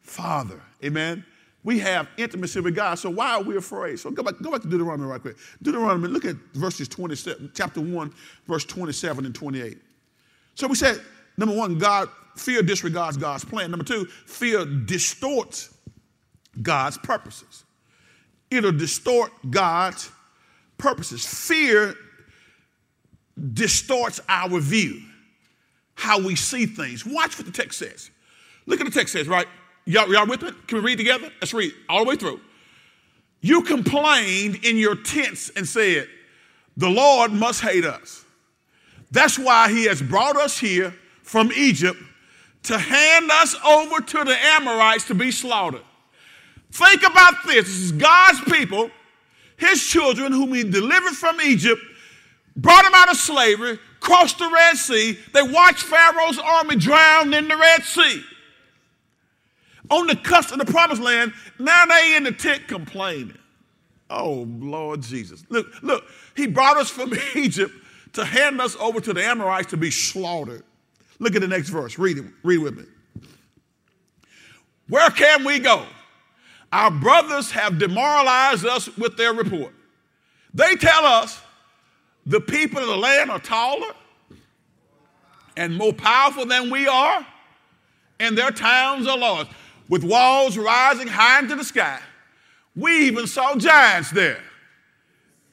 father. 0.00 0.60
Amen 0.82 1.24
we 1.66 1.80
have 1.80 2.08
intimacy 2.16 2.60
with 2.60 2.76
God. 2.76 2.94
So 2.94 3.10
why 3.10 3.32
are 3.32 3.42
we 3.42 3.56
afraid? 3.56 3.98
So 3.98 4.08
go 4.12 4.22
back, 4.22 4.40
go 4.40 4.52
back 4.52 4.62
to 4.62 4.68
Deuteronomy 4.68 5.10
right 5.10 5.20
quick. 5.20 5.36
Deuteronomy, 5.60 6.06
look 6.06 6.24
at 6.24 6.36
verses 6.54 6.86
27, 6.86 7.50
chapter 7.54 7.80
1, 7.80 8.14
verse 8.46 8.64
27 8.64 9.26
and 9.26 9.34
28. 9.34 9.76
So 10.56 10.66
we 10.66 10.74
said, 10.74 11.00
number 11.36 11.54
one, 11.54 11.78
God, 11.78 12.08
fear 12.36 12.62
disregards 12.62 13.16
God's 13.16 13.44
plan. 13.44 13.70
Number 13.70 13.84
two, 13.84 14.06
fear 14.06 14.64
distorts 14.64 15.72
God's 16.60 16.98
purposes. 16.98 17.64
It'll 18.50 18.72
distort 18.72 19.32
God's 19.48 20.10
purposes. 20.78 21.24
Fear 21.24 21.94
distorts 23.52 24.20
our 24.28 24.58
view, 24.60 25.02
how 25.94 26.18
we 26.18 26.34
see 26.34 26.66
things. 26.66 27.04
Watch 27.04 27.38
what 27.38 27.46
the 27.46 27.52
text 27.52 27.78
says. 27.78 28.10
Look 28.66 28.80
at 28.80 28.86
the 28.86 28.92
text 28.92 29.12
says, 29.12 29.28
right? 29.28 29.46
Y'all, 29.84 30.10
y'all 30.12 30.26
with 30.26 30.42
me? 30.42 30.50
Can 30.66 30.78
we 30.78 30.84
read 30.84 30.98
together? 30.98 31.30
Let's 31.40 31.54
read 31.54 31.72
all 31.88 32.04
the 32.04 32.08
way 32.08 32.16
through. 32.16 32.40
You 33.40 33.62
complained 33.62 34.64
in 34.64 34.76
your 34.76 34.96
tents 34.96 35.50
and 35.50 35.68
said, 35.68 36.08
The 36.76 36.88
Lord 36.88 37.30
must 37.30 37.60
hate 37.60 37.84
us. 37.84 38.24
That's 39.10 39.38
why 39.38 39.70
he 39.70 39.84
has 39.84 40.02
brought 40.02 40.36
us 40.36 40.58
here 40.58 40.94
from 41.22 41.50
Egypt 41.56 41.98
to 42.64 42.78
hand 42.78 43.30
us 43.30 43.54
over 43.64 44.00
to 44.00 44.24
the 44.24 44.36
Amorites 44.36 45.04
to 45.04 45.14
be 45.14 45.30
slaughtered. 45.30 45.82
Think 46.72 47.02
about 47.02 47.34
this. 47.46 47.66
This 47.66 47.76
is 47.76 47.92
God's 47.92 48.40
people, 48.40 48.90
his 49.56 49.86
children, 49.86 50.32
whom 50.32 50.52
he 50.52 50.64
delivered 50.64 51.14
from 51.14 51.40
Egypt, 51.40 51.80
brought 52.56 52.82
them 52.82 52.92
out 52.94 53.10
of 53.10 53.16
slavery, 53.16 53.78
crossed 54.00 54.38
the 54.38 54.50
Red 54.50 54.76
Sea. 54.76 55.18
They 55.32 55.42
watched 55.42 55.82
Pharaoh's 55.84 56.38
army 56.38 56.76
drown 56.76 57.32
in 57.34 57.48
the 57.48 57.56
Red 57.56 57.82
Sea 57.84 58.22
on 59.90 60.06
the 60.06 60.16
cusp 60.16 60.52
of 60.52 60.58
the 60.58 60.64
promised 60.64 61.02
land. 61.02 61.32
Now 61.58 61.86
they 61.86 62.16
in 62.16 62.24
the 62.24 62.32
tent 62.32 62.66
complaining. 62.66 63.38
Oh, 64.10 64.46
Lord 64.58 65.02
Jesus. 65.02 65.44
Look, 65.48 65.66
look, 65.82 66.04
he 66.36 66.46
brought 66.46 66.76
us 66.76 66.90
from 66.90 67.12
Egypt 67.34 67.72
to 68.16 68.24
hand 68.24 68.60
us 68.60 68.76
over 68.76 69.00
to 69.00 69.12
the 69.12 69.24
Amorites 69.24 69.70
to 69.70 69.76
be 69.76 69.90
slaughtered. 69.90 70.64
Look 71.18 71.34
at 71.34 71.40
the 71.40 71.48
next 71.48 71.68
verse. 71.68 71.98
Read 71.98 72.18
it. 72.18 72.24
Read 72.42 72.58
with 72.58 72.76
me. 72.76 72.84
Where 74.88 75.10
can 75.10 75.44
we 75.44 75.58
go? 75.58 75.86
Our 76.72 76.90
brothers 76.90 77.50
have 77.52 77.78
demoralized 77.78 78.66
us 78.66 78.94
with 78.96 79.16
their 79.16 79.32
report. 79.32 79.72
They 80.52 80.76
tell 80.76 81.04
us 81.04 81.40
the 82.24 82.40
people 82.40 82.80
of 82.80 82.88
the 82.88 82.96
land 82.96 83.30
are 83.30 83.38
taller 83.38 83.92
and 85.56 85.76
more 85.76 85.92
powerful 85.92 86.44
than 86.44 86.70
we 86.70 86.86
are, 86.86 87.26
and 88.20 88.36
their 88.36 88.50
towns 88.50 89.06
are 89.06 89.16
large 89.16 89.48
with 89.88 90.04
walls 90.04 90.58
rising 90.58 91.06
high 91.06 91.38
into 91.38 91.56
the 91.56 91.64
sky. 91.64 92.00
We 92.74 93.06
even 93.06 93.26
saw 93.26 93.56
giants 93.56 94.10
there. 94.10 94.42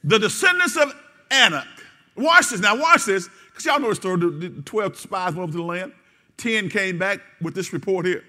The 0.03 0.19
descendants 0.19 0.75
of 0.75 0.93
Anak. 1.31 1.67
Watch 2.15 2.49
this 2.49 2.59
now, 2.59 2.79
watch 2.79 3.05
this, 3.05 3.29
because 3.49 3.65
y'all 3.65 3.79
know 3.79 3.89
the 3.89 3.95
story. 3.95 4.17
The 4.17 4.61
12 4.65 4.97
spies 4.97 5.33
went 5.33 5.39
over 5.39 5.51
to 5.53 5.57
the 5.57 5.63
land, 5.63 5.93
10 6.37 6.69
came 6.69 6.97
back 6.97 7.19
with 7.41 7.55
this 7.55 7.73
report 7.73 8.05
here. 8.05 8.23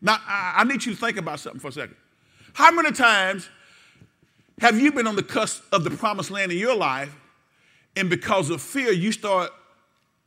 Now, 0.00 0.18
I 0.26 0.64
need 0.64 0.84
you 0.84 0.94
to 0.94 1.00
think 1.00 1.16
about 1.16 1.38
something 1.38 1.60
for 1.60 1.68
a 1.68 1.72
second. 1.72 1.96
How 2.54 2.72
many 2.72 2.90
times 2.90 3.48
have 4.60 4.78
you 4.78 4.92
been 4.92 5.06
on 5.06 5.16
the 5.16 5.22
cusp 5.22 5.62
of 5.72 5.84
the 5.84 5.90
promised 5.90 6.30
land 6.30 6.50
in 6.50 6.58
your 6.58 6.76
life, 6.76 7.14
and 7.96 8.10
because 8.10 8.50
of 8.50 8.60
fear, 8.60 8.90
you 8.92 9.12
start 9.12 9.50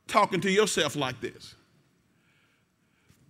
talking 0.08 0.40
to 0.40 0.50
yourself 0.50 0.96
like 0.96 1.20
this? 1.20 1.54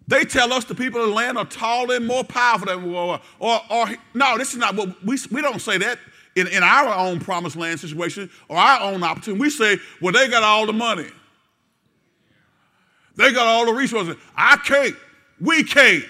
They 0.08 0.24
tell 0.24 0.52
us 0.52 0.64
the 0.64 0.74
people 0.74 1.00
of 1.02 1.08
the 1.08 1.14
land 1.14 1.36
are 1.36 1.44
taller 1.44 1.96
and 1.96 2.06
more 2.06 2.22
powerful 2.22 2.68
than 2.68 2.88
we 2.88 2.96
are. 2.96 3.20
Or, 3.40 3.60
or 3.68 3.88
no, 4.14 4.38
this 4.38 4.52
is 4.52 4.58
not 4.58 4.76
what 4.76 5.04
we, 5.04 5.18
we 5.32 5.42
don't 5.42 5.60
say 5.60 5.78
that 5.78 5.98
in, 6.36 6.46
in 6.48 6.62
our 6.62 6.94
own 6.94 7.18
promised 7.18 7.56
land 7.56 7.80
situation 7.80 8.30
or 8.48 8.56
our 8.56 8.92
own 8.92 9.02
opportunity. 9.02 9.40
We 9.40 9.50
say, 9.50 9.78
well, 10.00 10.12
they 10.12 10.28
got 10.28 10.42
all 10.42 10.66
the 10.66 10.72
money. 10.72 11.08
They 13.16 13.32
got 13.32 13.46
all 13.46 13.64
the 13.64 13.72
resources. 13.72 14.14
I 14.36 14.58
can't. 14.58 14.94
We 15.40 15.64
can't. 15.64 16.04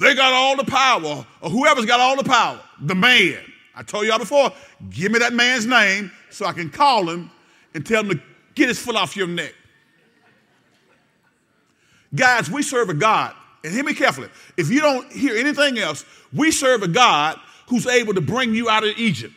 They 0.00 0.14
got 0.14 0.32
all 0.32 0.56
the 0.56 0.64
power, 0.64 1.26
or 1.42 1.50
whoever's 1.50 1.84
got 1.84 2.00
all 2.00 2.16
the 2.16 2.24
power, 2.24 2.58
the 2.80 2.94
man. 2.94 3.38
I 3.74 3.82
told 3.82 4.06
y'all 4.06 4.18
before, 4.18 4.50
give 4.90 5.12
me 5.12 5.18
that 5.20 5.32
man's 5.32 5.66
name 5.66 6.10
so 6.30 6.46
I 6.46 6.52
can 6.52 6.70
call 6.70 7.08
him 7.08 7.30
and 7.74 7.86
tell 7.86 8.02
him 8.02 8.10
to 8.10 8.20
get 8.54 8.68
his 8.68 8.78
foot 8.78 8.96
off 8.96 9.16
your 9.16 9.28
neck. 9.28 9.54
Guys, 12.14 12.50
we 12.50 12.62
serve 12.62 12.88
a 12.88 12.94
God, 12.94 13.34
and 13.64 13.72
hear 13.72 13.84
me 13.84 13.94
carefully. 13.94 14.28
If 14.56 14.70
you 14.70 14.80
don't 14.80 15.10
hear 15.12 15.36
anything 15.36 15.78
else, 15.78 16.04
we 16.32 16.50
serve 16.50 16.82
a 16.82 16.88
God 16.88 17.38
who's 17.72 17.86
able 17.86 18.12
to 18.12 18.20
bring 18.20 18.54
you 18.54 18.68
out 18.68 18.84
of 18.84 18.90
Egypt, 18.98 19.32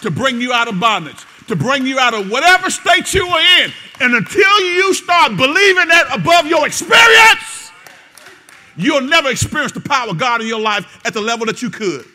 to 0.00 0.10
bring 0.10 0.40
you 0.40 0.50
out 0.50 0.66
of 0.66 0.80
bondage, 0.80 1.22
to 1.46 1.54
bring 1.54 1.86
you 1.86 1.98
out 1.98 2.14
of 2.14 2.30
whatever 2.30 2.70
state 2.70 3.12
you 3.12 3.26
are 3.26 3.60
in. 3.60 3.70
And 4.00 4.14
until 4.14 4.60
you 4.62 4.94
start 4.94 5.36
believing 5.36 5.88
that 5.88 6.08
above 6.10 6.46
your 6.46 6.66
experience, 6.66 7.70
you'll 8.78 9.02
never 9.02 9.28
experience 9.28 9.72
the 9.72 9.82
power 9.82 10.08
of 10.08 10.16
God 10.16 10.40
in 10.40 10.46
your 10.46 10.58
life 10.58 11.04
at 11.04 11.12
the 11.12 11.20
level 11.20 11.44
that 11.44 11.60
you 11.60 11.68
could. 11.68 12.06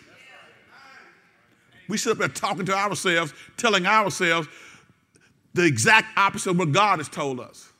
We 1.88 1.98
sit 1.98 2.14
up 2.14 2.18
there 2.18 2.28
talking 2.28 2.66
to 2.66 2.74
ourselves, 2.74 3.32
telling 3.56 3.86
ourselves 3.86 4.48
the 5.54 5.64
exact 5.64 6.18
opposite 6.18 6.50
of 6.50 6.58
what 6.58 6.72
God 6.72 6.98
has 6.98 7.08
told 7.08 7.40
us. 7.40 7.72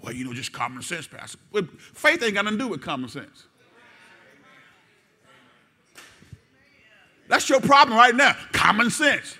Well, 0.00 0.14
you 0.14 0.24
know, 0.24 0.32
just 0.32 0.52
common 0.52 0.80
sense, 0.80 1.06
Pastor. 1.06 1.38
Faith 1.92 2.22
ain't 2.22 2.32
got 2.32 2.46
nothing 2.46 2.58
to 2.58 2.64
do 2.64 2.68
with 2.68 2.80
common 2.80 3.10
sense. 3.10 3.44
That's 7.30 7.48
your 7.48 7.60
problem 7.60 7.96
right 7.96 8.14
now. 8.14 8.34
Common 8.52 8.90
sense. 8.90 9.38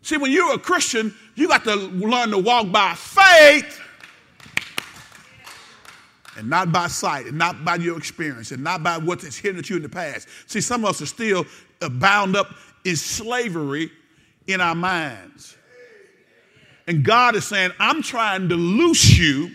See, 0.00 0.16
when 0.16 0.32
you're 0.32 0.54
a 0.54 0.58
Christian, 0.58 1.14
you 1.34 1.46
got 1.46 1.62
to 1.64 1.74
learn 1.76 2.30
to 2.30 2.38
walk 2.38 2.72
by 2.72 2.94
faith 2.94 3.78
and 6.38 6.48
not 6.48 6.72
by 6.72 6.86
sight, 6.86 7.26
and 7.26 7.36
not 7.36 7.62
by 7.62 7.76
your 7.76 7.98
experience, 7.98 8.50
and 8.50 8.64
not 8.64 8.82
by 8.82 8.96
what's 8.96 9.36
hindered 9.36 9.68
you 9.68 9.76
in 9.76 9.82
the 9.82 9.88
past. 9.90 10.26
See, 10.46 10.62
some 10.62 10.82
of 10.82 10.90
us 10.90 11.02
are 11.02 11.06
still 11.06 11.44
uh, 11.82 11.90
bound 11.90 12.34
up 12.34 12.48
in 12.86 12.96
slavery 12.96 13.90
in 14.46 14.62
our 14.62 14.74
minds. 14.74 15.54
And 16.86 17.04
God 17.04 17.36
is 17.36 17.46
saying, 17.46 17.72
I'm 17.78 18.02
trying 18.02 18.48
to 18.48 18.56
loose 18.56 19.16
you, 19.16 19.50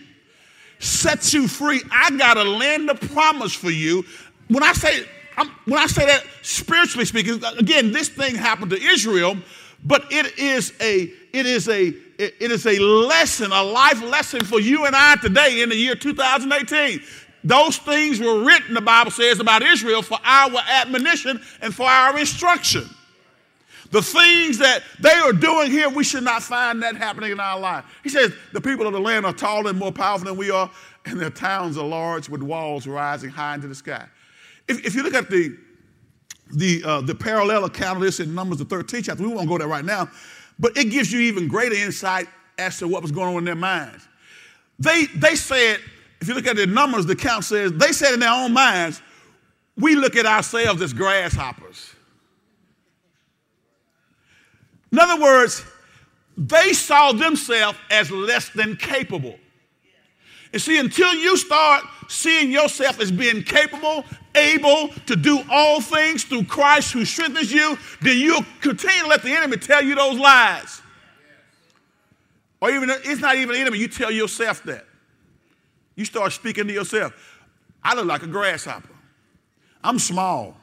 set 0.78 1.34
you 1.34 1.48
free. 1.48 1.82
I 1.90 2.16
got 2.16 2.36
a 2.36 2.44
land 2.44 2.88
of 2.90 3.00
promise 3.00 3.52
for 3.52 3.70
you. 3.70 4.04
When 4.46 4.62
I 4.62 4.72
say 4.72 5.04
I'm, 5.38 5.48
when 5.66 5.78
I 5.78 5.86
say 5.86 6.04
that 6.06 6.24
spiritually 6.42 7.04
speaking, 7.04 7.42
again, 7.58 7.92
this 7.92 8.08
thing 8.08 8.34
happened 8.34 8.70
to 8.72 8.82
Israel, 8.82 9.36
but 9.84 10.06
it 10.10 10.36
is 10.36 10.72
a 10.80 11.12
it 11.32 11.46
is 11.46 11.68
a 11.68 11.94
it 12.18 12.50
is 12.50 12.66
a 12.66 12.78
lesson, 12.80 13.52
a 13.52 13.62
life 13.62 14.02
lesson 14.02 14.44
for 14.44 14.58
you 14.58 14.86
and 14.86 14.96
I 14.96 15.14
today 15.16 15.62
in 15.62 15.68
the 15.68 15.76
year 15.76 15.94
2018. 15.94 17.00
Those 17.44 17.76
things 17.78 18.18
were 18.18 18.42
written, 18.42 18.74
the 18.74 18.80
Bible 18.80 19.12
says, 19.12 19.38
about 19.38 19.62
Israel 19.62 20.02
for 20.02 20.18
our 20.24 20.58
admonition 20.68 21.40
and 21.62 21.72
for 21.72 21.86
our 21.86 22.18
instruction. 22.18 22.88
The 23.92 24.02
things 24.02 24.58
that 24.58 24.82
they 24.98 25.12
are 25.12 25.32
doing 25.32 25.70
here, 25.70 25.88
we 25.88 26.02
should 26.02 26.24
not 26.24 26.42
find 26.42 26.82
that 26.82 26.96
happening 26.96 27.30
in 27.30 27.38
our 27.38 27.58
life. 27.58 27.84
He 28.02 28.08
says 28.08 28.32
the 28.52 28.60
people 28.60 28.88
of 28.88 28.92
the 28.92 29.00
land 29.00 29.24
are 29.24 29.32
taller 29.32 29.70
and 29.70 29.78
more 29.78 29.92
powerful 29.92 30.26
than 30.26 30.36
we 30.36 30.50
are, 30.50 30.68
and 31.06 31.20
their 31.20 31.30
towns 31.30 31.78
are 31.78 31.86
large 31.86 32.28
with 32.28 32.42
walls 32.42 32.88
rising 32.88 33.30
high 33.30 33.54
into 33.54 33.68
the 33.68 33.74
sky. 33.76 34.06
If, 34.68 34.84
if 34.84 34.94
you 34.94 35.02
look 35.02 35.14
at 35.14 35.30
the 35.30 35.56
the 36.52 36.82
uh, 36.84 37.00
the 37.02 37.14
parallel 37.14 37.64
account 37.64 37.96
of 37.96 38.02
this 38.02 38.20
in 38.20 38.34
Numbers 38.34 38.58
the 38.58 38.64
13th 38.64 39.04
chapter, 39.04 39.22
we 39.22 39.28
won't 39.28 39.48
go 39.48 39.58
there 39.58 39.68
right 39.68 39.84
now, 39.84 40.10
but 40.58 40.76
it 40.76 40.90
gives 40.90 41.12
you 41.12 41.20
even 41.20 41.48
greater 41.48 41.74
insight 41.74 42.28
as 42.58 42.78
to 42.78 42.88
what 42.88 43.02
was 43.02 43.12
going 43.12 43.34
on 43.34 43.38
in 43.38 43.44
their 43.44 43.54
minds. 43.54 44.06
They 44.78 45.06
they 45.06 45.34
said, 45.34 45.80
if 46.20 46.28
you 46.28 46.34
look 46.34 46.46
at 46.46 46.56
the 46.56 46.66
numbers, 46.66 47.06
the 47.06 47.16
count 47.16 47.44
says 47.44 47.72
they 47.72 47.92
said 47.92 48.14
in 48.14 48.20
their 48.20 48.32
own 48.32 48.52
minds, 48.52 49.02
we 49.76 49.94
look 49.94 50.16
at 50.16 50.26
ourselves 50.26 50.82
as 50.82 50.92
grasshoppers. 50.92 51.94
In 54.90 54.98
other 54.98 55.20
words, 55.20 55.64
they 56.36 56.72
saw 56.72 57.12
themselves 57.12 57.78
as 57.90 58.10
less 58.10 58.48
than 58.50 58.76
capable. 58.76 59.38
And 60.52 60.62
see, 60.62 60.78
until 60.78 61.12
you 61.14 61.36
start 61.36 61.84
seeing 62.08 62.50
yourself 62.50 63.00
as 63.00 63.10
being 63.10 63.42
capable, 63.42 64.04
able 64.34 64.88
to 65.06 65.16
do 65.16 65.42
all 65.50 65.80
things 65.80 66.24
through 66.24 66.44
Christ 66.44 66.92
who 66.92 67.04
strengthens 67.04 67.52
you, 67.52 67.76
then 68.00 68.18
you'll 68.18 68.44
continue 68.60 69.02
to 69.02 69.08
let 69.08 69.22
the 69.22 69.32
enemy 69.32 69.58
tell 69.58 69.82
you 69.82 69.94
those 69.94 70.18
lies. 70.18 70.80
Or 72.60 72.70
even, 72.70 72.90
it's 72.90 73.20
not 73.20 73.36
even 73.36 73.54
the 73.54 73.60
enemy, 73.60 73.78
you 73.78 73.88
tell 73.88 74.10
yourself 74.10 74.62
that. 74.64 74.84
You 75.94 76.04
start 76.04 76.32
speaking 76.32 76.66
to 76.66 76.72
yourself. 76.72 77.12
I 77.82 77.94
look 77.94 78.06
like 78.06 78.22
a 78.22 78.26
grasshopper. 78.26 78.94
I'm 79.82 79.98
small. 79.98 80.56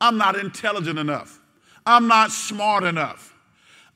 I'm 0.00 0.18
not 0.18 0.36
intelligent 0.36 0.98
enough. 0.98 1.40
I'm 1.84 2.08
not 2.08 2.32
smart 2.32 2.84
enough. 2.84 3.35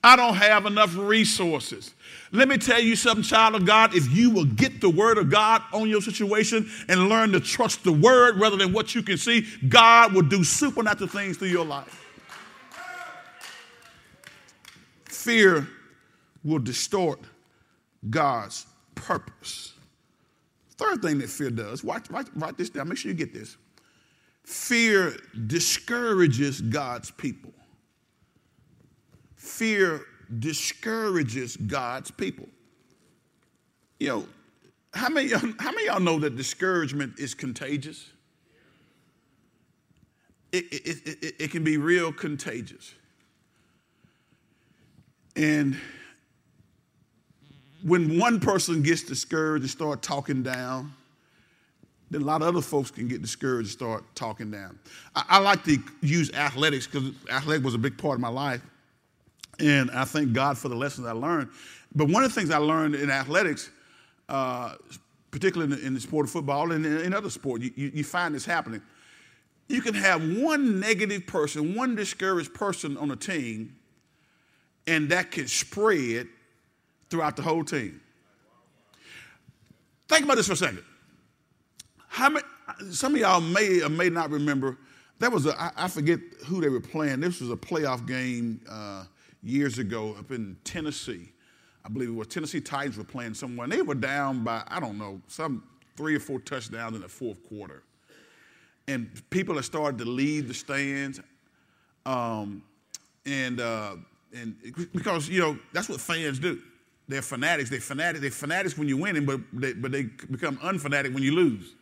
I 0.03 0.17
don't 0.17 0.35
have 0.35 0.65
enough 0.65 0.97
resources. 0.97 1.95
Let 2.33 2.49
me 2.49 2.57
tell 2.57 2.81
you 2.81 2.97
something, 2.97 3.23
child 3.23 3.55
of 3.55 3.67
God. 3.67 3.95
If 3.95 4.11
you 4.11 4.31
will 4.31 4.47
get 4.47 4.81
the 4.81 4.89
word 4.89 5.19
of 5.19 5.29
God 5.29 5.63
on 5.75 5.89
your 5.89 6.01
situation 6.01 6.71
and 6.89 7.09
learn 7.09 7.33
to 7.33 7.41
trust 7.41 7.85
the 7.85 7.93
word 7.93 8.41
rather 8.41 8.57
than 8.57 8.73
what 8.73 8.95
you 8.95 9.03
can 9.03 9.19
see, 9.19 9.47
God 9.69 10.15
will 10.15 10.23
do 10.23 10.43
supernatural 10.43 11.09
things 11.09 11.37
through 11.37 11.49
your 11.49 11.67
life. 11.67 12.07
Fear 15.05 15.69
will 16.43 16.61
distort 16.61 17.21
God's 18.09 18.65
purpose. 18.95 19.75
Third 20.79 21.03
thing 21.03 21.19
that 21.19 21.29
fear 21.29 21.51
does, 21.51 21.85
write, 21.85 22.11
write, 22.11 22.29
write 22.35 22.57
this 22.57 22.71
down, 22.71 22.89
make 22.89 22.97
sure 22.97 23.11
you 23.11 23.17
get 23.17 23.35
this. 23.35 23.59
Fear 24.45 25.17
discourages 25.47 26.63
God's 26.63 27.11
people 27.11 27.53
fear 29.51 30.07
discourages 30.39 31.57
God's 31.57 32.11
people. 32.11 32.47
You 33.99 34.09
know, 34.09 34.27
how 34.95 35.09
many, 35.09 35.29
how 35.59 35.73
many 35.73 35.87
y'all 35.87 36.01
know 36.01 36.19
that 36.21 36.37
discouragement 36.37 37.19
is 37.19 37.35
contagious? 37.35 38.09
It, 40.53 40.65
it, 40.73 41.07
it, 41.07 41.35
it, 41.39 41.51
can 41.53 41.63
be 41.63 41.77
real 41.77 42.13
contagious. 42.13 42.93
And 45.37 45.79
when 47.85 48.19
one 48.19 48.41
person 48.41 48.83
gets 48.83 49.05
discouraged 49.05 49.63
and 49.63 49.71
start 49.71 50.03
talking 50.03 50.43
down, 50.43 50.93
then 52.11 52.23
a 52.23 52.25
lot 52.25 52.43
of 52.43 52.49
other 52.49 52.61
folks 52.61 52.91
can 52.91 53.07
get 53.07 53.23
discouraged 53.23 53.69
and 53.69 53.71
start 53.71 54.05
talking 54.17 54.51
down. 54.51 54.77
I, 55.15 55.25
I 55.29 55.39
like 55.39 55.63
to 55.65 55.79
use 56.03 56.33
athletics 56.33 56.89
because 56.89 57.13
athletics 57.31 57.65
was 57.65 57.75
a 57.75 57.79
big 57.79 57.97
part 57.97 58.15
of 58.17 58.21
my 58.21 58.29
life. 58.29 58.61
And 59.61 59.91
I 59.91 60.05
thank 60.05 60.33
God 60.33 60.57
for 60.57 60.69
the 60.69 60.75
lessons 60.75 61.07
I 61.07 61.13
learned. 61.13 61.51
But 61.95 62.09
one 62.09 62.25
of 62.25 62.33
the 62.33 62.41
things 62.41 62.51
I 62.51 62.59
learned 62.59 62.95
in 62.95 63.11
athletics, 63.11 63.71
uh, 64.29 64.75
particularly 65.31 65.73
in 65.73 65.79
the, 65.79 65.87
in 65.87 65.95
the, 65.95 66.01
sport 66.01 66.27
of 66.27 66.33
football 66.33 66.73
and 66.73 66.87
in, 66.87 66.99
in 66.99 67.15
other 67.15 67.31
sports, 67.31 67.65
you, 67.65 67.73
you, 67.75 67.91
you 67.97 68.05
find 68.05 68.35
this 68.35 68.45
happening. 68.45 68.81
You 69.69 69.83
can 69.83 69.95
have 69.95 70.23
one 70.39 70.81
negative 70.81 71.27
person, 71.27 71.75
one 71.75 71.95
discouraged 71.95 72.55
person 72.55 72.97
on 72.97 73.11
a 73.11 73.17
team, 73.17 73.77
and 74.87 75.09
that 75.11 75.31
can 75.31 75.47
spread 75.47 76.29
throughout 77.09 77.37
the 77.37 77.43
whole 77.43 77.65
team. 77.65 78.01
Think 80.09 80.25
about 80.25 80.37
this 80.37 80.47
for 80.47 80.55
a 80.55 80.57
second. 80.57 80.83
How 82.09 82.31
many, 82.31 82.45
some 82.91 83.15
of 83.15 83.21
y'all 83.21 83.41
may 83.41 83.83
or 83.83 83.89
may 83.89 84.11
not 84.11 84.31
remember, 84.31 84.77
that 85.21 85.31
was 85.31 85.47
a, 85.47 85.61
I, 85.61 85.71
I 85.77 85.89
forget 85.89 86.19
who 86.47 86.61
they 86.61 86.69
were 86.69 86.81
playing. 86.81 87.21
This 87.21 87.41
was 87.41 87.51
a 87.51 87.57
playoff 87.57 88.07
game. 88.07 88.61
Uh, 88.69 89.05
years 89.43 89.79
ago 89.79 90.15
up 90.19 90.31
in 90.31 90.57
Tennessee. 90.65 91.33
I 91.85 91.89
believe 91.89 92.11
it 92.11 92.13
was 92.13 92.27
Tennessee 92.29 92.61
Titans 92.61 92.99
were 92.99 93.05
playing 93.05 93.35
somewhere, 93.35 93.65
and 93.65 93.73
they 93.73 93.83
were 93.83 93.95
down 93.95 94.45
by, 94.45 94.63
I 94.69 94.81
don't 94.81 94.99
know, 94.99 95.21
some 95.29 95.63
three 95.97 96.15
or 96.15 96.21
four 96.21 96.41
touchdowns 96.41 96.95
in 96.95 97.03
the 97.03 97.09
fourth 97.09 97.47
quarter. 97.49 97.83
And 98.89 99.09
people 99.31 99.55
had 99.55 99.65
started 99.65 99.99
to 99.99 100.05
leave 100.05 100.49
the 100.49 100.55
stands. 100.55 101.21
Um, 102.05 102.63
and, 103.25 103.61
uh, 103.61 103.97
and 104.35 104.57
because, 104.93 105.29
you 105.29 105.41
know, 105.41 105.59
that's 105.73 105.89
what 105.89 106.01
fans 106.01 106.39
do. 106.39 106.61
They're 107.09 107.23
fanatics. 107.23 107.71
They're 107.71 107.81
fanatics. 107.81 108.21
They're 108.21 108.31
fanatics 108.31 108.79
when 108.79 108.89
you're 108.89 108.99
winning, 108.99 109.27
but 109.27 109.41
they, 109.53 109.73
but 109.73 109.93
they 109.93 110.05
become 110.05 110.59
unfanatic 110.63 111.13
when 111.13 111.23
you 111.23 111.33
lose. 111.33 111.75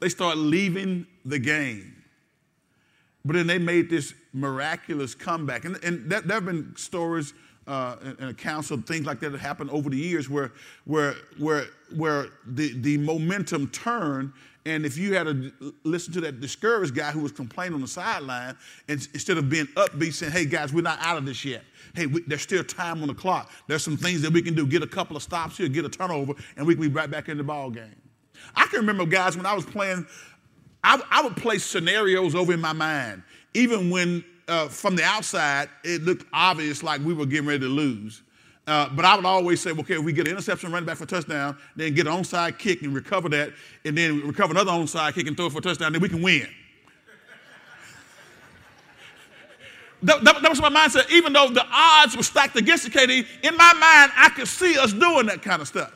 They 0.00 0.08
start 0.08 0.36
leaving 0.36 1.06
the 1.24 1.38
game. 1.38 2.01
But 3.24 3.34
then 3.34 3.46
they 3.46 3.58
made 3.58 3.88
this 3.88 4.14
miraculous 4.32 5.14
comeback. 5.14 5.64
And, 5.64 5.82
and 5.84 6.10
there 6.10 6.22
have 6.28 6.44
been 6.44 6.74
stories 6.76 7.34
uh, 7.66 7.96
and, 8.02 8.18
and 8.18 8.30
accounts 8.30 8.70
of 8.70 8.84
things 8.84 9.06
like 9.06 9.20
that 9.20 9.30
that 9.30 9.38
happened 9.38 9.70
over 9.70 9.88
the 9.88 9.96
years 9.96 10.28
where, 10.28 10.52
where, 10.84 11.14
where, 11.38 11.66
where 11.94 12.26
the, 12.46 12.72
the 12.80 12.98
momentum 12.98 13.68
turned. 13.68 14.32
And 14.64 14.86
if 14.86 14.96
you 14.96 15.14
had 15.14 15.24
to 15.24 15.74
listen 15.84 16.12
to 16.14 16.20
that 16.22 16.40
discouraged 16.40 16.94
guy 16.94 17.10
who 17.10 17.20
was 17.20 17.32
complaining 17.32 17.74
on 17.74 17.80
the 17.80 17.88
sideline, 17.88 18.56
and 18.88 19.06
instead 19.12 19.36
of 19.36 19.48
being 19.48 19.66
upbeat, 19.76 20.12
saying, 20.12 20.32
hey, 20.32 20.44
guys, 20.44 20.72
we're 20.72 20.82
not 20.82 20.98
out 21.00 21.16
of 21.16 21.26
this 21.26 21.44
yet. 21.44 21.62
Hey, 21.94 22.06
we, 22.06 22.22
there's 22.26 22.42
still 22.42 22.64
time 22.64 23.02
on 23.02 23.08
the 23.08 23.14
clock. 23.14 23.50
There's 23.66 23.82
some 23.82 23.96
things 23.96 24.22
that 24.22 24.32
we 24.32 24.40
can 24.40 24.54
do. 24.54 24.66
Get 24.66 24.82
a 24.82 24.86
couple 24.86 25.16
of 25.16 25.22
stops 25.22 25.56
here, 25.56 25.68
get 25.68 25.84
a 25.84 25.88
turnover, 25.88 26.34
and 26.56 26.66
we 26.66 26.74
can 26.74 26.82
be 26.82 26.88
right 26.88 27.10
back 27.10 27.28
in 27.28 27.38
the 27.38 27.44
ball 27.44 27.70
game. 27.70 27.94
I 28.56 28.66
can 28.66 28.80
remember, 28.80 29.04
guys, 29.04 29.36
when 29.36 29.46
I 29.46 29.54
was 29.54 29.64
playing, 29.64 30.06
I, 30.84 31.00
I 31.10 31.22
would 31.22 31.36
play 31.36 31.58
scenarios 31.58 32.34
over 32.34 32.52
in 32.52 32.60
my 32.60 32.72
mind, 32.72 33.22
even 33.54 33.90
when 33.90 34.24
uh, 34.48 34.68
from 34.68 34.96
the 34.96 35.04
outside, 35.04 35.68
it 35.84 36.02
looked 36.02 36.26
obvious 36.32 36.82
like 36.82 37.00
we 37.02 37.14
were 37.14 37.26
getting 37.26 37.46
ready 37.46 37.60
to 37.60 37.68
lose. 37.68 38.22
Uh, 38.66 38.88
but 38.90 39.04
I 39.04 39.16
would 39.16 39.24
always 39.24 39.60
say, 39.60 39.70
okay, 39.70 39.94
if 39.94 40.04
we 40.04 40.12
get 40.12 40.26
an 40.28 40.32
interception, 40.32 40.70
run 40.72 40.84
back 40.84 40.96
for 40.96 41.04
a 41.04 41.06
touchdown, 41.06 41.56
then 41.74 41.94
get 41.94 42.06
an 42.06 42.12
onside 42.12 42.58
kick 42.58 42.82
and 42.82 42.94
recover 42.94 43.28
that, 43.30 43.52
and 43.84 43.98
then 43.98 44.26
recover 44.26 44.52
another 44.52 44.70
onside 44.70 45.14
kick 45.14 45.26
and 45.26 45.36
throw 45.36 45.46
it 45.46 45.52
for 45.52 45.58
a 45.58 45.62
touchdown, 45.62 45.92
then 45.92 46.00
we 46.00 46.08
can 46.08 46.22
win. 46.22 46.46
that, 50.02 50.22
that, 50.22 50.42
that, 50.42 50.48
was 50.48 50.60
my 50.60 50.68
mindset. 50.68 51.10
Even 51.10 51.32
though 51.32 51.48
the 51.48 51.66
odds 51.72 52.16
were 52.16 52.22
stacked 52.22 52.56
against 52.56 52.84
the 52.84 52.90
KD, 52.90 53.26
in 53.42 53.56
my 53.56 53.72
mind, 53.72 54.12
I 54.16 54.30
could 54.34 54.46
see 54.46 54.78
us 54.78 54.92
doing 54.92 55.26
that 55.26 55.42
kind 55.42 55.60
of 55.60 55.66
stuff. 55.66 55.92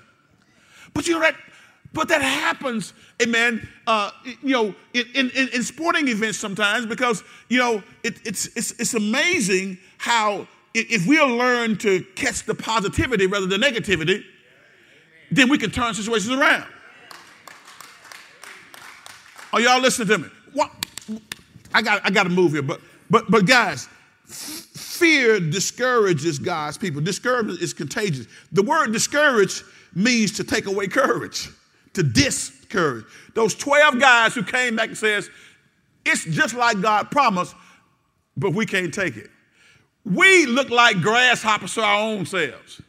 But 0.92 1.06
you 1.06 1.14
know 1.14 1.20
that 1.20 1.36
but 1.92 2.08
that 2.08 2.22
happens, 2.22 2.92
amen, 3.22 3.66
uh, 3.86 4.10
you 4.42 4.52
know, 4.52 4.74
in, 4.92 5.06
in, 5.14 5.30
in, 5.30 5.62
sporting 5.62 6.08
events 6.08 6.38
sometimes 6.38 6.86
because, 6.86 7.22
you 7.48 7.58
know, 7.58 7.82
it, 8.02 8.18
it's, 8.24 8.46
it's, 8.56 8.72
it's 8.72 8.94
amazing 8.94 9.78
how 9.98 10.46
if 10.74 11.06
we'll 11.06 11.36
learn 11.36 11.76
to 11.78 12.04
catch 12.14 12.44
the 12.44 12.54
positivity 12.54 13.26
rather 13.26 13.46
than 13.46 13.60
negativity, 13.60 14.24
then 15.30 15.48
we 15.48 15.58
can 15.58 15.70
turn 15.70 15.94
situations 15.94 16.30
around. 16.30 16.66
Are 19.52 19.60
y'all 19.60 19.80
listening 19.80 20.08
to 20.08 20.18
me? 20.18 20.28
What? 20.52 20.70
I 21.72 21.82
got, 21.82 22.04
I 22.04 22.10
got 22.10 22.24
to 22.24 22.30
move 22.30 22.52
here, 22.52 22.62
but, 22.62 22.80
but, 23.08 23.30
but 23.30 23.46
guys, 23.46 23.88
fear 24.26 25.40
discourages 25.40 26.38
God's 26.38 26.76
people. 26.76 27.00
Discouragement 27.00 27.60
is 27.60 27.72
contagious. 27.72 28.26
The 28.52 28.62
word 28.62 28.92
discourage 28.92 29.62
means 29.94 30.32
to 30.32 30.44
take 30.44 30.66
away 30.66 30.88
courage 30.88 31.48
to 31.96 32.02
discourage. 32.02 33.04
Those 33.34 33.54
12 33.54 33.98
guys 33.98 34.34
who 34.34 34.42
came 34.42 34.76
back 34.76 34.88
and 34.88 34.98
says, 34.98 35.30
it's 36.04 36.24
just 36.24 36.54
like 36.54 36.80
God 36.80 37.10
promised, 37.10 37.54
but 38.36 38.52
we 38.52 38.64
can't 38.64 38.94
take 38.94 39.16
it. 39.16 39.30
We 40.04 40.46
look 40.46 40.70
like 40.70 41.00
grasshoppers 41.00 41.74
to 41.74 41.82
our 41.82 42.00
own 42.00 42.26
selves. 42.26 42.80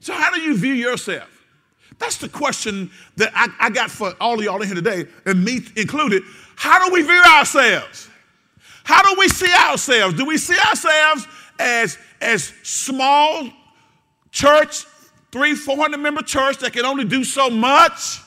So 0.00 0.12
how 0.12 0.32
do 0.32 0.40
you 0.40 0.56
view 0.56 0.74
yourself? 0.74 1.28
That's 1.98 2.18
the 2.18 2.28
question 2.28 2.90
that 3.16 3.32
I, 3.34 3.48
I 3.58 3.70
got 3.70 3.90
for 3.90 4.14
all 4.20 4.38
of 4.38 4.44
y'all 4.44 4.62
in 4.62 4.68
here 4.68 4.76
today, 4.76 5.06
and 5.26 5.44
me 5.44 5.60
included. 5.74 6.22
How 6.54 6.86
do 6.86 6.92
we 6.92 7.02
view 7.02 7.22
ourselves? 7.36 8.08
How 8.84 9.02
do 9.02 9.18
we 9.18 9.28
see 9.28 9.52
ourselves? 9.52 10.14
Do 10.14 10.24
we 10.24 10.38
see 10.38 10.56
ourselves 10.68 11.26
as, 11.58 11.98
as 12.20 12.52
small 12.62 13.48
church 14.30 14.84
three, 15.30 15.54
400 15.54 15.98
member 15.98 16.22
church 16.22 16.58
that 16.58 16.72
can 16.72 16.84
only 16.84 17.04
do 17.04 17.24
so 17.24 17.50
much? 17.50 18.20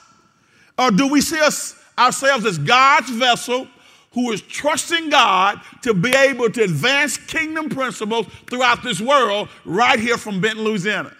Or 0.77 0.91
do 0.91 1.07
we 1.07 1.21
see 1.21 1.39
us, 1.39 1.81
ourselves 1.97 2.45
as 2.45 2.57
God's 2.57 3.09
vessel 3.09 3.67
who 4.13 4.31
is 4.31 4.41
trusting 4.41 5.09
God 5.09 5.61
to 5.83 5.93
be 5.93 6.09
able 6.09 6.49
to 6.49 6.63
advance 6.63 7.17
kingdom 7.17 7.69
principles 7.69 8.27
throughout 8.49 8.83
this 8.83 8.99
world 8.99 9.49
right 9.65 9.99
here 9.99 10.17
from 10.17 10.41
Benton, 10.41 10.63
Louisiana? 10.63 11.13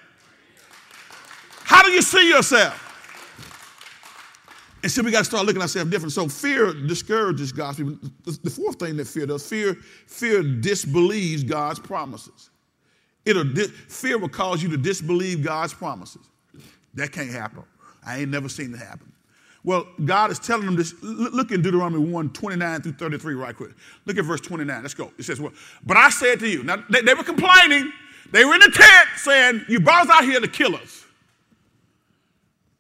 How 1.64 1.84
do 1.84 1.92
you 1.92 2.02
see 2.02 2.30
yourself? 2.30 2.90
And 4.84 4.92
so 4.92 5.04
we 5.04 5.12
got 5.12 5.20
to 5.20 5.26
start 5.26 5.46
looking 5.46 5.62
at 5.62 5.66
ourselves 5.66 5.90
different. 5.90 6.12
So 6.12 6.28
fear 6.28 6.74
discourages 6.74 7.52
God's 7.52 7.78
people. 7.78 7.98
The 8.24 8.50
fourth 8.50 8.78
thing 8.78 8.98
that 8.98 9.08
fear 9.08 9.26
does, 9.26 9.48
fear, 9.48 9.76
fear 10.08 10.44
disbelieves 10.44 11.44
God's 11.44 11.80
promises. 11.80 12.51
It'll 13.26 13.46
fear 13.88 14.18
will 14.18 14.30
cause 14.30 14.64
you 14.64 14.70
to 14.70 14.78
disbelieve 14.78 15.44
God's 15.44 15.74
promises. 15.74 16.28
That 16.96 17.12
can't 17.12 17.30
happen. 17.30 17.64
I 18.06 18.20
ain't 18.20 18.32
never 18.32 18.50
seen 18.50 18.74
it 18.74 18.78
happen. 18.78 19.12
Well, 19.64 19.88
God 20.06 20.32
is 20.32 20.40
telling 20.40 20.66
them 20.66 20.76
this. 20.76 20.96
Look 21.02 21.52
in 21.52 21.62
Deuteronomy 21.62 22.04
1 22.12 22.30
29 22.32 22.82
through 22.82 22.94
33, 22.94 23.36
right 23.36 23.56
quick. 23.56 23.72
Look 24.06 24.18
at 24.18 24.26
verse 24.26 24.42
29. 24.42 24.82
Let's 24.82 24.96
go. 24.96 25.12
It 25.20 25.24
says, 25.24 25.40
Well, 25.40 25.54
but 25.86 25.98
I 25.98 26.10
said 26.10 26.40
to 26.40 26.48
you, 26.48 26.64
now 26.64 26.84
they, 26.90 27.02
they 27.02 27.14
were 27.14 27.24
complaining. 27.24 27.92
They 28.32 28.46
were 28.46 28.54
in 28.54 28.62
the 28.62 28.72
tent 28.72 29.10
saying, 29.18 29.66
You 29.68 29.80
brought 29.80 30.10
us 30.10 30.10
out 30.10 30.24
here 30.24 30.40
to 30.40 30.48
kill 30.48 30.76
us. 30.76 31.06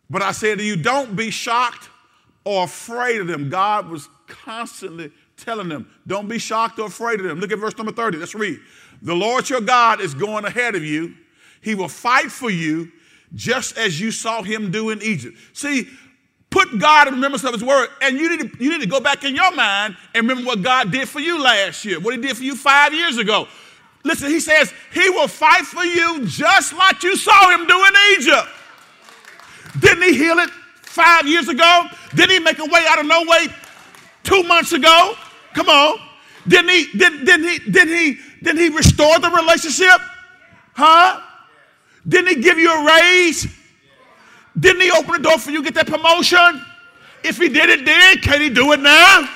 But 0.10 0.22
I 0.22 0.32
said 0.32 0.58
to 0.58 0.64
you, 0.64 0.76
Don't 0.76 1.16
be 1.16 1.30
shocked 1.30 1.90
or 2.46 2.64
afraid 2.64 3.22
of 3.22 3.28
them. 3.28 3.50
God 3.50 3.88
was 3.88 4.10
constantly 4.28 5.12
telling 5.38 5.70
them, 5.70 5.88
Don't 6.08 6.28
be 6.28 6.40
shocked 6.40 6.80
or 6.80 6.88
afraid 6.88 7.20
of 7.20 7.28
them. 7.28 7.40
Look 7.40 7.52
at 7.52 7.60
verse 7.60 7.78
number 7.78 7.92
30. 7.92 8.18
Let's 8.18 8.34
read. 8.34 8.60
The 9.02 9.16
Lord 9.16 9.50
your 9.50 9.62
God 9.62 10.02
is 10.02 10.14
going 10.14 10.46
ahead 10.46 10.76
of 10.76 10.84
you. 10.84 11.16
He 11.62 11.76
will 11.76 11.88
fight 11.88 12.32
for 12.32 12.50
you 12.50 12.92
just 13.34 13.78
as 13.78 14.00
you 14.00 14.12
saw 14.12 14.42
him 14.42 14.72
do 14.72 14.90
in 14.90 15.02
Egypt. 15.02 15.38
See, 15.54 15.88
put 16.50 16.80
God 16.80 17.08
in 17.08 17.16
remembrance 17.16 17.44
of 17.44 17.54
his 17.54 17.64
word, 17.64 17.90
and 18.02 18.18
you 18.18 18.30
need, 18.30 18.52
to, 18.52 18.64
you 18.64 18.70
need 18.70 18.82
to 18.82 18.88
go 18.88 19.00
back 19.00 19.24
in 19.24 19.36
your 19.36 19.54
mind 19.56 19.96
and 20.14 20.28
remember 20.28 20.48
what 20.48 20.62
God 20.62 20.92
did 20.92 21.08
for 21.08 21.20
you 21.20 21.42
last 21.42 21.86
year, 21.86 22.00
what 22.00 22.16
he 22.16 22.22
did 22.22 22.38
for 22.38 22.44
you 22.44 22.56
five 22.56 22.94
years 22.94 23.18
ago. 23.18 23.48
Listen, 24.04 24.30
he 24.30 24.40
says, 24.40 24.74
He 24.94 25.10
will 25.10 25.28
fight 25.28 25.66
for 25.66 25.84
you 25.84 26.26
just 26.26 26.74
like 26.74 27.04
you 27.04 27.16
saw 27.16 27.52
him 27.52 27.68
do 27.68 27.86
in 27.86 27.94
Egypt. 28.18 28.48
Didn't 29.80 30.04
he 30.04 30.18
heal 30.18 30.40
it 30.40 30.50
five 30.82 31.28
years 31.28 31.48
ago? 31.48 31.86
Didn't 32.16 32.32
he 32.32 32.40
make 32.40 32.60
a 32.60 32.66
way 32.66 32.86
out 32.90 33.00
of 33.00 33.06
no 33.06 33.24
way 33.24 33.48
two 34.24 34.44
months 34.44 34.74
ago? 34.74 35.16
Come 35.54 35.70
on. 35.70 36.00
Didn't 36.48 36.70
he, 36.70 36.88
didn't, 36.98 37.26
didn't 37.26 37.48
he, 37.48 37.60
didn't 37.72 37.96
he, 37.96 38.18
didn't 38.42 38.62
he 38.62 38.70
restore 38.70 39.20
the 39.20 39.30
relationship? 39.30 40.02
Huh? 40.74 41.22
Didn't 42.08 42.36
he 42.36 42.42
give 42.42 42.58
you 42.58 42.72
a 42.72 42.86
raise? 42.86 43.48
Didn't 44.60 44.82
he 44.82 44.92
open 44.92 45.14
the 45.14 45.30
door 45.30 45.38
for 45.38 45.52
you 45.52 45.64
to 45.64 45.72
get 45.72 45.76
that 45.76 45.88
promotion? 45.88 46.66
If 47.24 47.38
he 47.38 47.50
did 47.50 47.70
it 47.70 47.86
then, 47.86 48.18
can 48.18 48.42
he 48.42 48.50
do 48.50 48.72
it 48.72 48.80
now? 48.80 49.30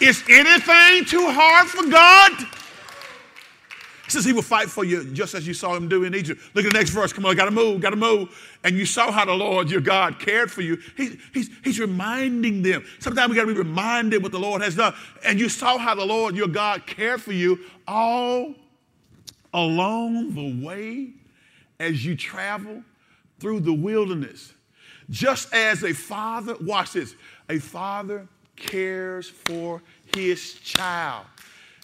Is 0.00 0.22
anything 0.28 1.04
too 1.04 1.30
hard 1.30 1.68
for 1.68 1.88
God? 1.88 2.32
Says 4.12 4.26
he 4.26 4.34
will 4.34 4.42
fight 4.42 4.68
for 4.68 4.84
you 4.84 5.10
just 5.14 5.34
as 5.34 5.46
you 5.46 5.54
saw 5.54 5.74
him 5.74 5.88
do 5.88 6.04
in 6.04 6.14
Egypt. 6.14 6.38
Look 6.52 6.66
at 6.66 6.72
the 6.72 6.78
next 6.78 6.90
verse. 6.90 7.14
Come 7.14 7.24
on, 7.24 7.34
gotta 7.34 7.50
move, 7.50 7.80
gotta 7.80 7.96
move. 7.96 8.28
And 8.62 8.76
you 8.76 8.84
saw 8.84 9.10
how 9.10 9.24
the 9.24 9.32
Lord 9.32 9.70
your 9.70 9.80
God 9.80 10.18
cared 10.18 10.50
for 10.50 10.60
you. 10.60 10.76
He, 10.98 11.18
he's, 11.32 11.48
he's 11.64 11.80
reminding 11.80 12.60
them. 12.60 12.84
Sometimes 12.98 13.30
we 13.30 13.36
gotta 13.36 13.46
be 13.46 13.54
reminded 13.54 14.22
what 14.22 14.30
the 14.30 14.38
Lord 14.38 14.60
has 14.60 14.76
done. 14.76 14.92
And 15.24 15.40
you 15.40 15.48
saw 15.48 15.78
how 15.78 15.94
the 15.94 16.04
Lord 16.04 16.36
your 16.36 16.48
God 16.48 16.86
cared 16.86 17.22
for 17.22 17.32
you 17.32 17.58
all 17.88 18.54
along 19.54 20.34
the 20.34 20.62
way 20.62 21.14
as 21.80 22.04
you 22.04 22.14
travel 22.14 22.84
through 23.40 23.60
the 23.60 23.72
wilderness. 23.72 24.52
Just 25.08 25.54
as 25.54 25.84
a 25.84 25.94
father, 25.94 26.54
watch 26.60 26.92
this, 26.92 27.14
a 27.48 27.58
father 27.58 28.28
cares 28.56 29.30
for 29.30 29.80
his 30.14 30.52
child. 30.60 31.24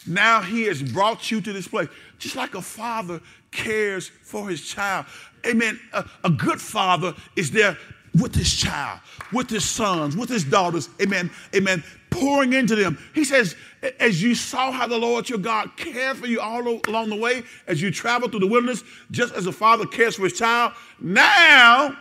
Now 0.06 0.40
he 0.40 0.62
has 0.64 0.82
brought 0.82 1.30
you 1.30 1.40
to 1.42 1.52
this 1.52 1.68
place. 1.68 1.88
Just 2.18 2.36
like 2.36 2.54
a 2.54 2.62
father 2.62 3.20
cares 3.50 4.08
for 4.08 4.48
his 4.48 4.62
child. 4.62 5.06
Amen. 5.46 5.78
A, 5.92 6.04
a 6.24 6.30
good 6.30 6.60
father 6.60 7.14
is 7.36 7.50
there 7.50 7.76
with 8.20 8.34
his 8.34 8.52
child, 8.52 9.00
with 9.32 9.48
his 9.48 9.64
sons, 9.64 10.16
with 10.16 10.28
his 10.28 10.44
daughters. 10.44 10.88
Amen. 11.00 11.30
Amen. 11.54 11.84
Pouring 12.10 12.52
into 12.52 12.74
them. 12.74 12.98
He 13.14 13.24
says, 13.24 13.54
as 14.00 14.22
you 14.22 14.34
saw 14.34 14.72
how 14.72 14.86
the 14.86 14.98
Lord 14.98 15.28
your 15.28 15.38
God 15.38 15.76
cared 15.76 16.16
for 16.16 16.26
you 16.26 16.40
all 16.40 16.80
along 16.88 17.10
the 17.10 17.16
way, 17.16 17.42
as 17.66 17.80
you 17.80 17.90
travel 17.90 18.28
through 18.28 18.40
the 18.40 18.46
wilderness, 18.46 18.82
just 19.10 19.34
as 19.34 19.46
a 19.46 19.52
father 19.52 19.86
cares 19.86 20.16
for 20.16 20.24
his 20.24 20.32
child, 20.32 20.72
now 21.00 21.96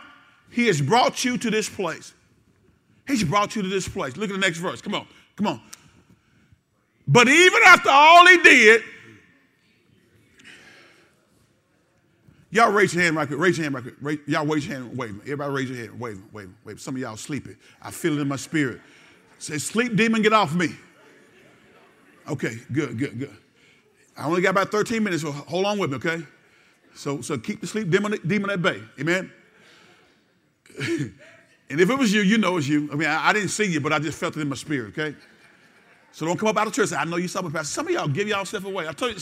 he 0.50 0.66
has 0.66 0.80
brought 0.80 1.24
you 1.24 1.38
to 1.38 1.50
this 1.50 1.68
place. 1.68 2.14
He's 3.06 3.22
brought 3.22 3.54
you 3.54 3.62
to 3.62 3.68
this 3.68 3.88
place. 3.88 4.16
Look 4.16 4.30
at 4.30 4.34
the 4.34 4.40
next 4.40 4.58
verse. 4.58 4.80
Come 4.80 4.94
on. 4.94 5.06
Come 5.36 5.46
on. 5.46 5.60
But 7.06 7.28
even 7.28 7.60
after 7.66 7.90
all 7.90 8.26
he 8.26 8.38
did, 8.38 8.82
Y'all 12.50 12.72
raise 12.72 12.94
your 12.94 13.04
hand 13.04 13.16
right 13.16 13.28
quick. 13.28 13.38
Raise 13.38 13.58
your 13.58 13.64
hand 13.64 13.74
right 13.74 13.82
quick. 13.84 13.96
Raise, 14.00 14.18
y'all 14.26 14.46
raise 14.46 14.66
your 14.66 14.78
hand. 14.78 14.96
Wave. 14.96 15.20
Everybody 15.22 15.52
raise 15.52 15.70
your 15.70 15.78
hand. 15.78 16.00
Wave. 16.00 16.22
Wave. 16.32 16.50
Wave. 16.64 16.80
Some 16.80 16.94
of 16.94 17.00
y'all 17.00 17.16
sleeping. 17.16 17.56
I 17.82 17.90
feel 17.90 18.16
it 18.16 18.20
in 18.20 18.28
my 18.28 18.36
spirit. 18.36 18.80
Say, 19.38 19.58
sleep 19.58 19.94
demon, 19.94 20.22
get 20.22 20.32
off 20.32 20.54
me. 20.54 20.74
Okay, 22.28 22.58
good, 22.72 22.98
good, 22.98 23.18
good. 23.18 23.36
I 24.16 24.26
only 24.26 24.42
got 24.42 24.50
about 24.50 24.70
13 24.70 25.02
minutes, 25.02 25.22
so 25.22 25.30
hold 25.30 25.64
on 25.64 25.78
with 25.78 25.90
me, 25.90 25.96
okay? 25.96 26.22
So, 26.94 27.20
so 27.20 27.38
keep 27.38 27.60
the 27.60 27.66
sleep 27.66 27.88
demon, 27.88 28.18
demon 28.26 28.50
at 28.50 28.60
bay. 28.60 28.82
Amen? 29.00 29.32
and 30.78 31.80
if 31.80 31.88
it 31.88 31.98
was 31.98 32.12
you, 32.12 32.22
you 32.22 32.36
know 32.36 32.56
it's 32.56 32.66
you. 32.66 32.88
I 32.92 32.96
mean, 32.96 33.08
I, 33.08 33.28
I, 33.28 33.32
didn't 33.32 33.50
see 33.50 33.64
you, 33.64 33.80
but 33.80 33.92
I 33.92 34.00
just 34.00 34.18
felt 34.18 34.36
it 34.36 34.40
in 34.40 34.48
my 34.48 34.56
spirit, 34.56 34.88
okay? 34.98 35.16
So 36.10 36.26
don't 36.26 36.36
come 36.36 36.48
up 36.48 36.56
out 36.56 36.66
of 36.66 36.72
church 36.72 36.92
I 36.92 37.04
know 37.04 37.16
you 37.16 37.28
saw 37.28 37.42
me, 37.42 37.50
Pastor. 37.50 37.72
Some 37.72 37.86
of 37.86 37.92
y'all 37.92 38.08
give 38.08 38.26
y'all 38.26 38.44
stuff 38.44 38.64
away. 38.64 38.88
I 38.88 38.92
tell 38.92 39.08
you, 39.08 39.16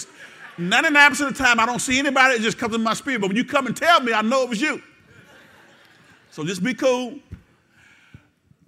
99% 0.59 1.29
of 1.29 1.37
the 1.37 1.45
time, 1.45 1.61
I 1.61 1.67
don't 1.67 1.81
see 1.81 1.99
anybody, 1.99 2.37
it 2.37 2.43
just 2.43 2.59
comes 2.59 2.75
in 2.75 2.83
my 2.83 2.95
spirit. 2.95 3.21
But 3.21 3.29
when 3.29 3.37
you 3.37 3.45
come 3.45 3.67
and 3.67 3.77
tell 3.77 4.01
me, 4.01 4.13
I 4.13 4.23
know 4.23 4.43
it 4.43 4.49
was 4.49 4.61
you. 4.61 4.83
So 6.31 6.45
just 6.45 6.63
be 6.63 6.75
cool. 6.75 7.19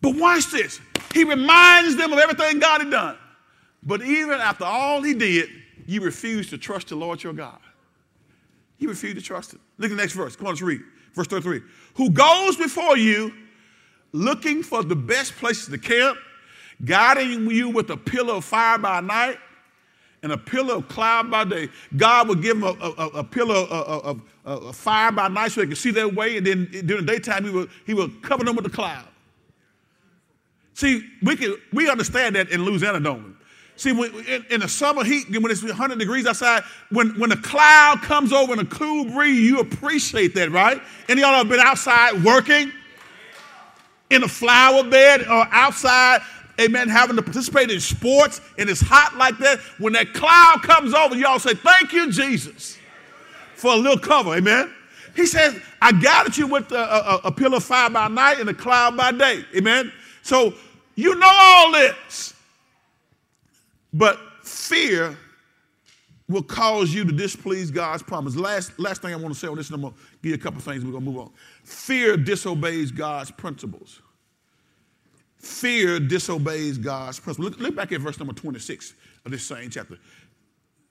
But 0.01 0.17
watch 0.17 0.51
this. 0.51 0.81
He 1.13 1.25
reminds 1.25 1.97
them 1.97 2.13
of 2.13 2.19
everything 2.19 2.59
God 2.59 2.81
had 2.81 2.91
done. 2.91 3.17
But 3.83 4.03
even 4.03 4.41
after 4.41 4.65
all 4.65 5.03
he 5.03 5.15
did, 5.15 5.49
you 5.87 6.01
refuse 6.01 6.51
to 6.51 6.59
trust 6.59 6.89
the 6.89 6.97
Lord 6.97 7.23
your 7.23 7.33
God. 7.33 7.59
You 8.79 8.89
refuse 8.89 9.15
to 9.15 9.23
trust 9.23 9.55
him. 9.55 9.61
Look 9.79 9.91
at 9.91 9.97
the 9.97 10.03
next 10.03 10.13
verse. 10.13 10.37
Come 10.37 10.47
on, 10.47 10.53
let's 10.53 10.63
read. 10.63 10.83
Verse 11.15 11.27
33. 11.27 11.63
Who 11.95 12.11
goes 12.11 12.57
before 12.57 12.97
you 12.97 13.33
looking 14.13 14.63
for 14.63 14.83
the 14.83 14.97
best 14.97 15.35
places 15.37 15.69
to 15.69 15.79
camp, 15.79 16.19
guiding 16.85 17.51
you 17.51 17.71
with 17.71 17.91
a 17.91 17.97
pillar 17.97 18.35
of 18.35 18.45
fire 18.45 18.79
by 18.79 19.01
night 19.01 19.39
and 20.23 20.33
a 20.33 20.39
pillar 20.39 20.77
of 20.77 20.89
cloud 20.89 21.31
by 21.31 21.45
day. 21.45 21.69
God 21.97 22.29
will 22.29 22.35
give 22.35 22.61
them 22.61 22.65
a, 22.65 22.85
a, 22.85 23.07
a 23.19 23.25
pillar 23.25 23.55
of, 23.55 23.71
of, 23.71 24.23
of, 24.45 24.77
fire 24.77 25.13
by 25.13 25.29
night 25.29 25.53
so 25.53 25.61
they 25.61 25.67
can 25.67 25.77
see 25.77 25.91
their 25.91 26.09
way, 26.09 26.37
and 26.37 26.47
then 26.47 26.69
during 26.87 27.07
the 27.07 27.13
daytime, 27.13 27.45
he 27.45 27.51
will, 27.51 27.67
he 27.87 27.95
will 27.95 28.11
cover 28.23 28.45
them 28.45 28.57
with 28.57 28.65
the 28.65 28.71
cloud. 28.71 29.07
See, 30.75 31.05
we, 31.23 31.37
can, 31.37 31.57
we 31.73 31.91
understand 31.91 32.37
that 32.37 32.51
in 32.51 32.65
Louisiana, 32.65 33.01
don't 33.01 33.25
we? 33.25 33.31
See, 33.79 33.93
when, 33.93 34.13
in, 34.27 34.45
in, 34.51 34.61
the 34.61 34.69
summer 34.69 35.05
heat, 35.05 35.31
when 35.31 35.51
it's 35.53 35.63
100 35.63 36.01
degrees 36.01 36.27
outside, 36.27 36.65
when, 36.91 37.11
when 37.19 37.31
a 37.31 37.37
cloud 37.37 38.01
comes 38.03 38.33
over 38.33 38.53
and 38.53 38.61
a 38.61 38.65
cool 38.65 39.05
breeze, 39.05 39.39
you 39.39 39.61
appreciate 39.61 40.35
that, 40.35 40.51
right? 40.51 40.81
Any 41.09 41.23
of 41.23 41.29
y'all 41.29 41.37
have 41.37 41.49
been 41.49 41.61
outside 41.61 42.25
working 42.25 42.73
in 44.11 44.25
a 44.25 44.29
flower 44.29 44.83
bed 44.83 45.23
or 45.23 45.47
outside, 45.53 46.23
amen, 46.61 46.89
having 46.89 47.17
to 47.17 47.23
participate 47.23 47.71
in 47.71 47.81
sports 47.81 48.41
and 48.59 48.69
it's 48.69 48.81
hot 48.81 49.17
like 49.17 49.39
that? 49.39 49.59
When 49.79 49.93
that 49.95 50.13
cloud 50.15 50.63
comes 50.63 50.95
over, 50.95 51.15
y'all 51.15 51.39
say, 51.39 51.55
Thank 51.55 51.93
you, 51.93 52.11
Jesus, 52.11 52.79
for 53.55 53.73
a 53.73 53.77
little 53.77 53.99
cover, 53.99 54.35
amen? 54.35 54.73
He 55.17 55.27
says, 55.27 55.61
I 55.83 55.93
gathered 55.93 56.37
you 56.37 56.47
with 56.47 56.71
a, 56.71 56.79
a, 56.79 57.21
a 57.25 57.33
pillar 57.33 57.57
of 57.57 57.65
fire 57.65 57.91
by 57.91 58.09
night 58.09 58.39
and 58.39 58.49
a 58.49 58.55
cloud 58.55 58.97
by 58.97 59.13
day, 59.13 59.45
amen? 59.57 59.93
So 60.23 60.55
you 60.95 61.15
know 61.17 61.31
all 61.31 61.73
this. 61.73 62.35
But 63.93 64.19
fear 64.43 65.17
will 66.29 66.43
cause 66.43 66.93
you 66.93 67.05
to 67.05 67.13
displease 67.13 67.71
God's 67.71 68.03
promise. 68.03 68.37
Last, 68.37 68.79
last 68.79 69.01
thing 69.01 69.15
I 69.15 69.17
want 69.17 69.33
to 69.33 69.41
say 69.41 69.49
on 69.49 69.57
this, 69.57 69.69
and 69.69 69.77
I'm 69.77 69.81
going 69.81 69.95
to 69.95 69.99
give 70.23 70.31
you 70.31 70.35
a 70.35 70.39
couple 70.39 70.61
things, 70.61 70.85
we're 70.85 70.93
going 70.93 71.05
to 71.05 71.11
move 71.11 71.21
on. 71.21 71.31
Fear 71.65 72.19
disobeys 72.19 72.93
God's 72.93 73.31
principles. 73.31 74.03
Fear 75.49 76.01
disobeys 76.01 76.79
God's 76.79 77.19
principles. 77.19 77.53
Look, 77.53 77.59
look 77.61 77.75
back 77.75 77.91
at 77.91 78.01
verse 78.01 78.19
number 78.19 78.35
26 78.35 78.93
of 79.25 79.33
this 79.33 79.45
same 79.45 79.71
chapter. 79.71 79.97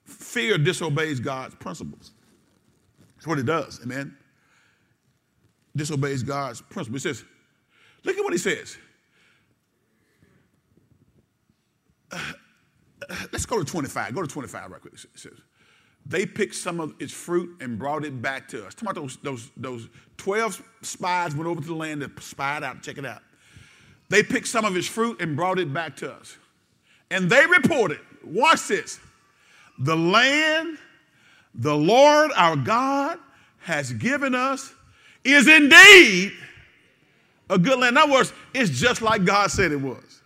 Fear 0.04 0.58
disobeys 0.58 1.20
God's 1.20 1.54
principles. 1.54 2.10
That's 3.14 3.26
what 3.26 3.38
it 3.38 3.46
does, 3.46 3.80
amen. 3.82 4.14
Disobeys 5.74 6.22
God's 6.22 6.60
principles. 6.60 7.02
He 7.02 7.08
says, 7.08 7.24
look 8.04 8.18
at 8.18 8.24
what 8.24 8.32
he 8.32 8.38
says. 8.38 8.76
let's 13.32 13.46
go 13.46 13.58
to 13.58 13.64
25. 13.64 14.14
Go 14.14 14.22
to 14.22 14.28
25 14.28 14.70
right 14.70 14.80
quick. 14.80 14.92
It 14.92 15.06
says, 15.14 15.40
they 16.04 16.26
picked 16.26 16.56
some 16.56 16.80
of 16.80 16.94
its 16.98 17.12
fruit 17.12 17.56
and 17.60 17.78
brought 17.78 18.04
it 18.04 18.20
back 18.20 18.48
to 18.48 18.66
us. 18.66 18.74
Talking 18.74 18.90
about 18.90 19.02
those, 19.02 19.16
those, 19.18 19.50
those 19.56 19.88
12 20.16 20.62
spies 20.82 21.34
went 21.34 21.46
over 21.48 21.60
to 21.60 21.66
the 21.66 21.74
land 21.74 22.02
and 22.02 22.12
spied 22.20 22.64
out, 22.64 22.82
check 22.82 22.98
it 22.98 23.06
out. 23.06 23.22
They 24.08 24.22
picked 24.22 24.48
some 24.48 24.64
of 24.64 24.74
his 24.74 24.88
fruit 24.88 25.20
and 25.20 25.36
brought 25.36 25.58
it 25.58 25.72
back 25.72 25.96
to 25.96 26.12
us. 26.12 26.36
And 27.10 27.28
they 27.30 27.46
reported, 27.46 28.00
watch 28.24 28.68
this, 28.68 28.98
the 29.78 29.96
land 29.96 30.78
the 31.54 31.76
Lord 31.76 32.30
our 32.36 32.56
God 32.56 33.18
has 33.60 33.92
given 33.92 34.34
us 34.34 34.72
is 35.24 35.48
indeed 35.48 36.32
a 37.50 37.58
good 37.58 37.78
land. 37.78 37.96
In 37.96 38.02
other 38.02 38.12
words, 38.12 38.32
it's 38.54 38.70
just 38.70 39.02
like 39.02 39.24
God 39.24 39.50
said 39.50 39.72
it 39.72 39.80
was. 39.80 40.22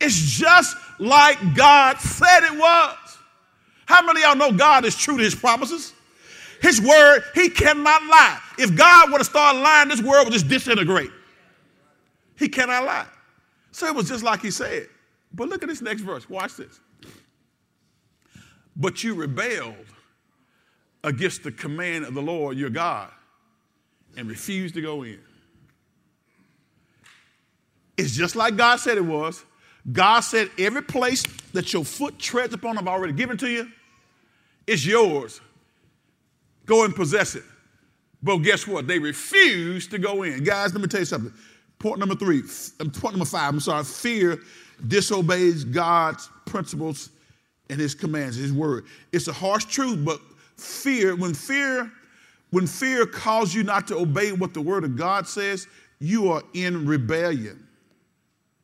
It's 0.00 0.16
just 0.16 0.76
like 0.98 1.38
God 1.54 1.98
said 1.98 2.44
it 2.44 2.58
was. 2.58 2.96
How 3.86 4.04
many 4.04 4.22
of 4.22 4.26
y'all 4.26 4.36
know 4.36 4.56
God 4.56 4.84
is 4.84 4.96
true 4.96 5.16
to 5.16 5.22
his 5.22 5.34
promises? 5.34 5.92
His 6.60 6.80
word, 6.80 7.22
he 7.34 7.48
cannot 7.48 8.02
lie. 8.04 8.40
If 8.58 8.74
God 8.74 9.12
were 9.12 9.18
to 9.18 9.24
start 9.24 9.56
lying, 9.56 9.88
this 9.88 10.02
world 10.02 10.26
would 10.26 10.32
just 10.32 10.48
disintegrate. 10.48 11.10
He 12.38 12.48
cannot 12.48 12.84
lie. 12.84 13.06
So 13.70 13.86
it 13.86 13.94
was 13.94 14.08
just 14.08 14.24
like 14.24 14.40
he 14.40 14.50
said. 14.50 14.88
But 15.32 15.48
look 15.48 15.62
at 15.62 15.68
this 15.68 15.82
next 15.82 16.02
verse. 16.02 16.28
Watch 16.28 16.56
this. 16.56 16.80
But 18.76 19.02
you 19.02 19.14
rebelled 19.14 19.74
against 21.02 21.44
the 21.44 21.52
command 21.52 22.04
of 22.04 22.14
the 22.14 22.22
Lord 22.22 22.56
your 22.56 22.70
God 22.70 23.10
and 24.16 24.28
refused 24.28 24.74
to 24.74 24.82
go 24.82 25.02
in. 25.02 25.20
It's 27.96 28.12
just 28.14 28.36
like 28.36 28.56
God 28.56 28.76
said 28.76 28.98
it 28.98 29.04
was. 29.04 29.44
God 29.90 30.20
said, 30.20 30.50
every 30.58 30.82
place 30.82 31.22
that 31.52 31.72
your 31.72 31.84
foot 31.84 32.18
treads 32.18 32.52
upon, 32.52 32.76
I've 32.76 32.88
already 32.88 33.12
given 33.12 33.36
to 33.38 33.48
you. 33.48 33.70
It's 34.66 34.84
yours. 34.84 35.40
Go 36.66 36.84
and 36.84 36.94
possess 36.94 37.36
it. 37.36 37.44
But 38.22 38.38
guess 38.38 38.66
what? 38.66 38.86
They 38.86 38.98
refused 38.98 39.92
to 39.92 39.98
go 39.98 40.24
in. 40.24 40.42
Guys, 40.42 40.72
let 40.72 40.82
me 40.82 40.88
tell 40.88 41.00
you 41.00 41.06
something. 41.06 41.32
Point 41.78 41.98
number 41.98 42.14
three, 42.14 42.42
um, 42.80 42.90
point 42.90 43.14
number 43.14 43.26
five, 43.26 43.52
I'm 43.52 43.60
sorry. 43.60 43.84
Fear 43.84 44.38
disobeys 44.86 45.64
God's 45.64 46.30
principles 46.46 47.10
and 47.68 47.78
his 47.78 47.94
commands, 47.94 48.36
his 48.36 48.52
word. 48.52 48.84
It's 49.12 49.28
a 49.28 49.32
harsh 49.32 49.64
truth, 49.66 50.04
but 50.04 50.20
fear, 50.56 51.16
when 51.16 51.34
fear, 51.34 51.90
when 52.50 52.66
fear 52.66 53.06
calls 53.06 53.54
you 53.54 53.62
not 53.62 53.86
to 53.88 53.96
obey 53.96 54.32
what 54.32 54.54
the 54.54 54.60
word 54.60 54.84
of 54.84 54.96
God 54.96 55.28
says, 55.28 55.66
you 55.98 56.30
are 56.30 56.42
in 56.54 56.86
rebellion. 56.86 57.66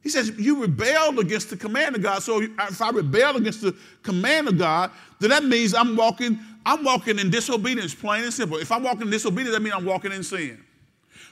He 0.03 0.09
says, 0.09 0.33
You 0.37 0.61
rebelled 0.61 1.19
against 1.19 1.51
the 1.51 1.57
command 1.57 1.95
of 1.95 2.03
God. 2.03 2.23
So 2.23 2.43
if 2.43 2.83
I 2.83 2.91
rebel 2.91 3.37
against 3.37 3.63
the 3.63 3.77
command 4.03 4.49
of 4.49 4.59
God, 4.59 4.91
then 5.21 5.31
that 5.31 5.45
means 5.45 5.75
I'm 5.75 5.97
walking, 5.97 6.39
I'm 6.67 6.83
walking 6.83 7.19
in 7.19 7.31
disobedience, 7.31 7.95
plain 7.95 8.25
and 8.25 8.33
simple. 8.33 8.59
If 8.59 8.73
I'm 8.73 8.83
walking 8.83 9.03
in 9.03 9.11
disobedience, 9.11 9.55
that 9.55 9.63
means 9.63 9.75
I'm 9.77 9.85
walking 9.85 10.13
in 10.13 10.25
sin. 10.25 10.63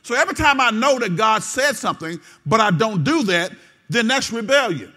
So 0.03 0.15
every 0.15 0.35
time 0.35 0.61
I 0.61 0.71
know 0.71 0.99
that 0.99 1.17
God 1.17 1.43
said 1.43 1.77
something, 1.77 2.21
but 2.47 2.61
I 2.61 2.71
don't 2.71 3.05
do 3.05 3.23
that, 3.25 3.53
then 3.89 4.07
that's 4.07 4.33
rebellion. 4.33 4.93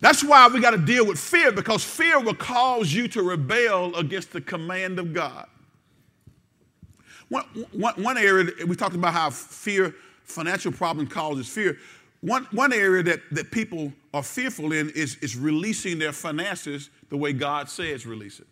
That's 0.00 0.22
why 0.22 0.48
we 0.48 0.60
got 0.60 0.70
to 0.70 0.78
deal 0.78 1.06
with 1.06 1.18
fear 1.18 1.52
because 1.52 1.82
fear 1.82 2.20
will 2.20 2.34
cause 2.34 2.92
you 2.92 3.08
to 3.08 3.22
rebel 3.22 3.94
against 3.96 4.32
the 4.32 4.40
command 4.40 4.98
of 4.98 5.14
God. 5.14 5.46
One, 7.28 7.44
one, 7.72 8.02
one 8.02 8.18
area, 8.18 8.52
we 8.66 8.76
talked 8.76 8.94
about 8.94 9.14
how 9.14 9.30
fear 9.30 9.94
financial 10.24 10.70
problem 10.70 11.06
causes 11.06 11.48
fear. 11.48 11.78
One, 12.20 12.46
one 12.50 12.72
area 12.72 13.02
that, 13.04 13.20
that 13.32 13.50
people 13.50 13.92
are 14.12 14.22
fearful 14.22 14.72
in 14.72 14.90
is, 14.90 15.16
is 15.16 15.36
releasing 15.36 15.98
their 15.98 16.12
finances 16.12 16.90
the 17.08 17.16
way 17.16 17.32
God 17.32 17.68
says 17.68 18.06
release 18.06 18.40
it. 18.40 18.46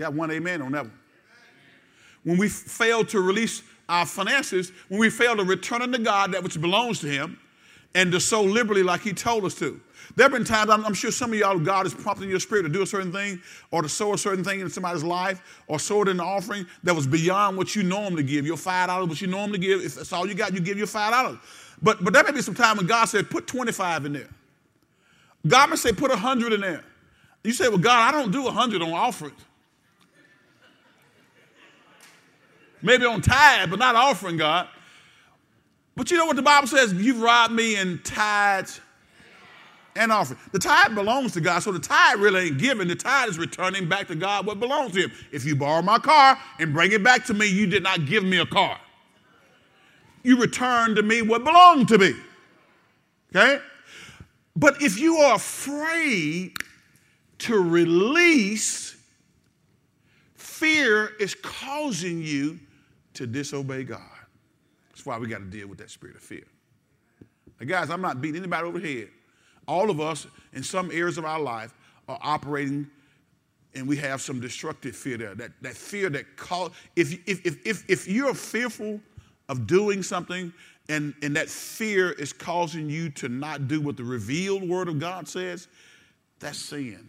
Got 0.00 0.14
one 0.14 0.30
amen 0.30 0.62
on 0.62 0.72
that 0.72 0.84
one. 0.84 0.98
When 2.24 2.38
we 2.38 2.48
fail 2.48 3.04
to 3.04 3.20
release 3.20 3.62
our 3.86 4.06
finances, 4.06 4.72
when 4.88 4.98
we 4.98 5.10
fail 5.10 5.36
to 5.36 5.44
return 5.44 5.82
unto 5.82 5.98
God 5.98 6.32
that 6.32 6.42
which 6.42 6.58
belongs 6.58 7.00
to 7.00 7.06
Him, 7.06 7.38
and 7.94 8.10
to 8.12 8.20
sow 8.20 8.42
liberally 8.42 8.82
like 8.82 9.02
He 9.02 9.12
told 9.12 9.44
us 9.44 9.54
to. 9.56 9.78
There 10.16 10.24
have 10.24 10.32
been 10.32 10.44
times, 10.44 10.70
I'm, 10.70 10.86
I'm, 10.86 10.94
sure 10.94 11.10
some 11.10 11.32
of 11.32 11.38
y'all, 11.38 11.58
God 11.58 11.86
is 11.86 11.92
prompting 11.92 12.30
your 12.30 12.40
spirit 12.40 12.62
to 12.62 12.70
do 12.70 12.80
a 12.80 12.86
certain 12.86 13.12
thing 13.12 13.42
or 13.70 13.82
to 13.82 13.88
sow 13.90 14.14
a 14.14 14.18
certain 14.18 14.42
thing 14.42 14.60
in 14.60 14.70
somebody's 14.70 15.04
life 15.04 15.42
or 15.66 15.78
sow 15.78 16.02
it 16.02 16.08
in 16.08 16.18
an 16.18 16.20
offering 16.20 16.66
that 16.82 16.94
was 16.94 17.06
beyond 17.06 17.58
what 17.58 17.76
you 17.76 17.82
normally 17.82 18.22
give. 18.22 18.46
Your 18.46 18.56
$5, 18.56 19.08
what 19.08 19.20
you 19.20 19.26
normally 19.26 19.58
give, 19.58 19.84
if 19.84 19.96
that's 19.96 20.12
all 20.12 20.26
you 20.26 20.34
got, 20.34 20.54
you 20.54 20.60
give 20.60 20.78
your 20.78 20.86
$5. 20.86 21.38
But, 21.82 22.02
but 22.02 22.12
there 22.14 22.24
may 22.24 22.32
be 22.32 22.42
some 22.42 22.54
time 22.54 22.78
when 22.78 22.86
God 22.86 23.04
said, 23.06 23.28
put 23.28 23.46
25 23.46 24.06
in 24.06 24.12
there. 24.14 24.28
God 25.46 25.68
may 25.70 25.76
say, 25.76 25.92
put 25.92 26.10
100 26.10 26.52
in 26.54 26.60
there. 26.60 26.84
You 27.44 27.52
say, 27.52 27.68
well, 27.68 27.78
God, 27.78 28.14
I 28.14 28.16
don't 28.16 28.30
do 28.30 28.44
100 28.44 28.82
on 28.82 28.92
offerings. 28.92 29.40
Maybe 32.82 33.04
on 33.04 33.20
tithe, 33.20 33.70
but 33.70 33.78
not 33.78 33.94
offering, 33.94 34.36
God. 34.36 34.68
But 35.96 36.10
you 36.10 36.16
know 36.16 36.26
what 36.26 36.36
the 36.36 36.42
Bible 36.42 36.66
says? 36.66 36.94
You've 36.94 37.20
robbed 37.20 37.52
me 37.52 37.76
in 37.76 38.00
tithes 38.02 38.80
and 39.96 40.10
offering. 40.10 40.38
The 40.52 40.58
tithe 40.58 40.94
belongs 40.94 41.32
to 41.32 41.40
God, 41.40 41.60
so 41.60 41.72
the 41.72 41.78
tithe 41.78 42.20
really 42.20 42.46
ain't 42.46 42.58
giving. 42.58 42.88
The 42.88 42.94
tithe 42.94 43.28
is 43.28 43.38
returning 43.38 43.88
back 43.88 44.06
to 44.08 44.14
God 44.14 44.46
what 44.46 44.60
belongs 44.60 44.92
to 44.92 45.02
Him. 45.02 45.12
If 45.32 45.44
you 45.44 45.56
borrow 45.56 45.82
my 45.82 45.98
car 45.98 46.38
and 46.58 46.72
bring 46.72 46.92
it 46.92 47.04
back 47.04 47.24
to 47.26 47.34
me, 47.34 47.46
you 47.46 47.66
did 47.66 47.82
not 47.82 48.06
give 48.06 48.24
me 48.24 48.38
a 48.38 48.46
car. 48.46 48.78
You 50.22 50.40
return 50.40 50.94
to 50.94 51.02
me 51.02 51.22
what 51.22 51.44
belonged 51.44 51.88
to 51.88 51.98
me. 51.98 52.14
Okay? 53.34 53.60
But 54.56 54.82
if 54.82 54.98
you 54.98 55.16
are 55.16 55.36
afraid 55.36 56.56
to 57.38 57.58
release, 57.58 58.96
fear 60.34 61.12
is 61.18 61.34
causing 61.34 62.22
you 62.22 62.58
to 63.20 63.26
disobey 63.26 63.84
God. 63.84 64.00
That's 64.88 65.04
why 65.04 65.18
we 65.18 65.28
got 65.28 65.40
to 65.40 65.44
deal 65.44 65.68
with 65.68 65.76
that 65.78 65.90
spirit 65.90 66.16
of 66.16 66.22
fear. 66.22 66.46
Now, 67.60 67.66
guys, 67.66 67.90
I'm 67.90 68.00
not 68.00 68.22
beating 68.22 68.40
anybody 68.40 68.66
over 68.66 68.78
the 68.78 69.00
head. 69.00 69.08
all 69.68 69.90
of 69.90 70.00
us 70.00 70.26
in 70.54 70.62
some 70.62 70.90
areas 70.90 71.18
of 71.18 71.26
our 71.26 71.38
life 71.38 71.74
are 72.08 72.18
operating 72.22 72.88
and 73.74 73.86
we 73.86 73.98
have 73.98 74.22
some 74.22 74.40
destructive 74.40 74.96
fear 74.96 75.18
there. 75.18 75.34
That, 75.34 75.50
that 75.60 75.74
fear 75.74 76.08
that 76.08 76.38
call 76.38 76.72
if, 76.96 77.12
if, 77.28 77.44
if, 77.46 77.66
if, 77.66 77.90
if 77.90 78.08
you're 78.08 78.32
fearful 78.32 78.98
of 79.50 79.66
doing 79.66 80.02
something 80.02 80.50
and, 80.88 81.12
and 81.20 81.36
that 81.36 81.50
fear 81.50 82.12
is 82.12 82.32
causing 82.32 82.88
you 82.88 83.10
to 83.10 83.28
not 83.28 83.68
do 83.68 83.82
what 83.82 83.98
the 83.98 84.02
revealed 84.02 84.66
word 84.66 84.88
of 84.88 84.98
God 84.98 85.28
says, 85.28 85.68
that's 86.38 86.58
sin. 86.58 87.06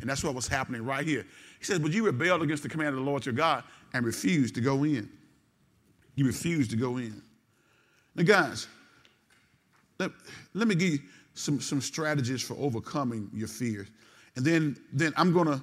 And 0.00 0.08
that's 0.08 0.24
what 0.24 0.34
was 0.34 0.48
happening 0.48 0.82
right 0.86 1.06
here. 1.06 1.26
He 1.58 1.64
says, 1.64 1.78
But 1.80 1.92
you 1.92 2.06
rebelled 2.06 2.42
against 2.42 2.62
the 2.62 2.68
command 2.68 2.90
of 2.90 2.94
the 2.96 3.00
Lord 3.02 3.26
your 3.26 3.34
God 3.34 3.62
and 3.94 4.04
refused 4.04 4.54
to 4.56 4.60
go 4.60 4.84
in. 4.84 5.08
You 6.14 6.26
refused 6.26 6.70
to 6.70 6.76
go 6.76 6.96
in. 6.96 7.22
Now, 8.14 8.24
guys, 8.24 8.66
let, 9.98 10.10
let 10.54 10.68
me 10.68 10.74
give 10.74 10.92
you 10.94 10.98
some, 11.34 11.60
some 11.60 11.80
strategies 11.80 12.42
for 12.42 12.54
overcoming 12.54 13.30
your 13.32 13.48
fears. 13.48 13.88
And 14.36 14.44
then, 14.44 14.76
then 14.92 15.12
I'm 15.16 15.32
going 15.32 15.46
to, 15.46 15.62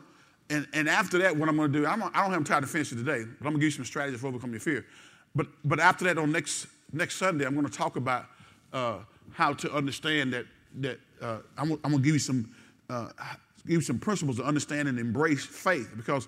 and, 0.49 0.67
and 0.73 0.87
after 0.87 1.17
that, 1.19 1.35
what 1.35 1.49
I'm 1.49 1.57
going 1.57 1.71
to 1.71 1.79
do, 1.79 1.85
I'm, 1.85 2.03
I 2.03 2.23
don't 2.23 2.31
have 2.31 2.43
time 2.43 2.61
to 2.61 2.67
finish 2.67 2.91
it 2.91 2.95
today, 2.95 3.23
but 3.23 3.47
I'm 3.47 3.53
going 3.53 3.55
to 3.55 3.59
give 3.59 3.63
you 3.63 3.71
some 3.71 3.85
strategies 3.85 4.21
for 4.21 4.27
overcoming 4.27 4.53
your 4.53 4.61
fear. 4.61 4.85
But, 5.33 5.47
but 5.63 5.79
after 5.79 6.05
that, 6.05 6.17
on 6.17 6.31
next, 6.31 6.67
next 6.93 7.17
Sunday, 7.17 7.45
I'm 7.45 7.53
going 7.53 7.65
to 7.65 7.71
talk 7.71 7.95
about 7.97 8.25
uh, 8.71 8.99
how 9.33 9.53
to 9.53 9.73
understand 9.73 10.33
that, 10.33 10.45
that 10.75 10.99
uh, 11.21 11.37
I'm, 11.57 11.71
I'm 11.71 11.91
going 11.91 11.97
to 11.97 12.03
give 12.03 12.13
you 12.13 12.19
some, 12.19 12.53
uh, 12.89 13.09
give 13.65 13.75
you 13.75 13.81
some 13.81 13.99
principles 13.99 14.37
to 14.37 14.43
understand 14.43 14.87
and 14.87 14.99
embrace 14.99 15.45
faith. 15.45 15.91
Because 15.97 16.27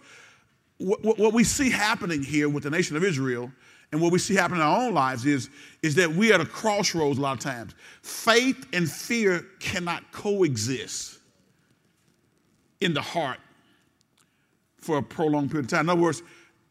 what, 0.78 1.18
what 1.18 1.34
we 1.34 1.44
see 1.44 1.70
happening 1.70 2.22
here 2.22 2.50
with 2.50 2.64
the 2.64 2.70
nation 2.70 2.96
of 2.96 3.04
Israel 3.04 3.52
and 3.92 4.02
what 4.02 4.12
we 4.12 4.20
see 4.20 4.36
happening 4.36 4.62
in 4.62 4.68
our 4.68 4.86
own 4.86 4.94
lives 4.94 5.26
is, 5.26 5.50
is 5.82 5.96
that 5.96 6.12
we 6.12 6.32
are 6.32 6.36
at 6.36 6.42
a 6.42 6.46
crossroads 6.46 7.18
a 7.18 7.22
lot 7.22 7.38
of 7.38 7.40
times. 7.40 7.74
Faith 8.02 8.68
and 8.74 8.90
fear 8.90 9.46
cannot 9.60 10.12
coexist 10.12 11.20
in 12.82 12.94
the 12.94 13.02
heart 13.02 13.40
for 14.78 14.98
a 14.98 15.04
prolonged 15.04 15.50
period 15.50 15.66
of 15.66 15.72
time. 15.72 15.86
In 15.86 15.90
other 15.90 16.02
words, 16.02 16.22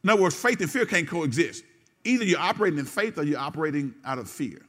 in 0.05 0.11
other 0.11 0.23
words, 0.23 0.37
faith 0.37 0.61
and 0.61 0.71
fear 0.71 0.87
can't 0.87 1.09
coexist. 1.09 1.65
Either 2.05 2.25
you're 2.25 2.39
operating 2.39 2.79
in 2.79 2.85
faith 2.85 3.19
or 3.19 3.25
you're 3.25 3.41
operating 3.41 3.95
out 4.05 4.19
of 4.19 4.31
fear. 4.31 4.61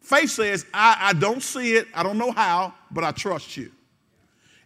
Faith 0.00 0.30
says, 0.30 0.66
I, 0.74 0.96
I 1.00 1.12
don't 1.14 1.42
see 1.42 1.74
it, 1.74 1.86
I 1.94 2.02
don't 2.02 2.18
know 2.18 2.32
how, 2.32 2.74
but 2.90 3.04
I 3.04 3.12
trust 3.12 3.56
you. 3.56 3.72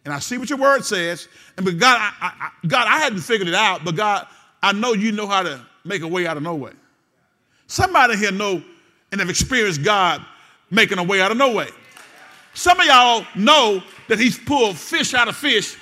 And 0.04 0.12
I 0.12 0.18
see 0.18 0.38
what 0.38 0.50
your 0.50 0.58
word 0.58 0.84
says. 0.84 1.28
And 1.56 1.64
but 1.64 1.78
God, 1.78 1.98
I, 1.98 2.32
I, 2.40 2.50
God, 2.66 2.86
I 2.88 2.98
hadn't 2.98 3.20
figured 3.20 3.48
it 3.48 3.54
out, 3.54 3.84
but 3.84 3.94
God, 3.94 4.26
I 4.62 4.72
know 4.72 4.92
you 4.92 5.12
know 5.12 5.26
how 5.26 5.42
to 5.42 5.64
make 5.84 6.02
a 6.02 6.08
way 6.08 6.26
out 6.26 6.36
of 6.36 6.42
no 6.42 6.54
way. 6.54 6.72
Somebody 7.66 8.16
here 8.16 8.32
know 8.32 8.62
and 9.10 9.20
have 9.20 9.30
experienced 9.30 9.82
God 9.82 10.24
making 10.70 10.98
a 10.98 11.02
way 11.02 11.20
out 11.20 11.30
of 11.30 11.36
no 11.36 11.52
way. 11.52 11.68
Some 12.54 12.80
of 12.80 12.86
y'all 12.86 13.24
know 13.34 13.82
that 14.08 14.18
he's 14.18 14.38
pulled 14.38 14.76
fish 14.76 15.14
out 15.14 15.28
of 15.28 15.36
fish 15.36 15.76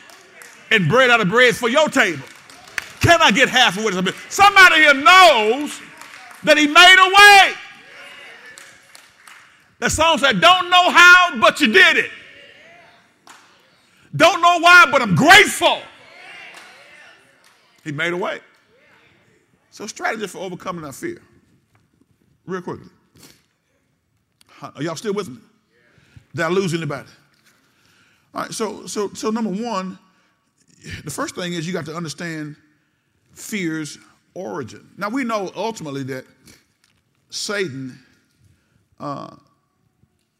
and 0.70 0.88
bread 0.88 1.10
out 1.10 1.20
of 1.20 1.28
bread 1.28 1.56
for 1.56 1.68
your 1.68 1.88
table. 1.88 2.24
Can 3.00 3.20
I 3.22 3.30
get 3.30 3.48
half 3.48 3.78
of 3.78 3.84
what 3.84 3.94
it's 3.94 4.16
Somebody 4.28 4.76
here 4.76 4.94
knows 4.94 5.80
that 6.44 6.58
he 6.58 6.66
made 6.66 6.96
a 6.98 7.08
way. 7.08 7.56
That 9.78 9.90
song 9.90 10.18
said, 10.18 10.40
Don't 10.40 10.70
know 10.70 10.90
how, 10.90 11.40
but 11.40 11.60
you 11.60 11.72
did 11.72 11.96
it. 11.96 12.10
Don't 14.14 14.40
know 14.40 14.58
why, 14.58 14.86
but 14.90 15.02
I'm 15.02 15.14
grateful. 15.14 15.80
He 17.84 17.92
made 17.92 18.12
a 18.12 18.16
way. 18.16 18.40
So, 19.70 19.86
strategy 19.86 20.26
for 20.26 20.38
overcoming 20.38 20.84
our 20.84 20.92
fear. 20.92 21.22
Real 22.44 22.62
quickly. 22.62 22.88
Are 24.60 24.82
y'all 24.82 24.96
still 24.96 25.14
with 25.14 25.28
me? 25.28 25.38
Did 26.34 26.44
I 26.44 26.48
lose 26.48 26.74
anybody? 26.74 27.08
All 28.34 28.42
right, 28.42 28.52
so, 28.52 28.86
so, 28.86 29.10
so 29.14 29.30
number 29.30 29.50
one, 29.50 29.98
the 31.04 31.10
first 31.10 31.34
thing 31.34 31.52
is 31.52 31.66
you 31.66 31.72
got 31.72 31.86
to 31.86 31.96
understand 31.96 32.56
fear's 33.32 33.98
origin. 34.34 34.88
Now, 34.96 35.08
we 35.08 35.24
know 35.24 35.50
ultimately 35.56 36.02
that 36.04 36.24
Satan 37.30 37.98
uh, 38.98 39.34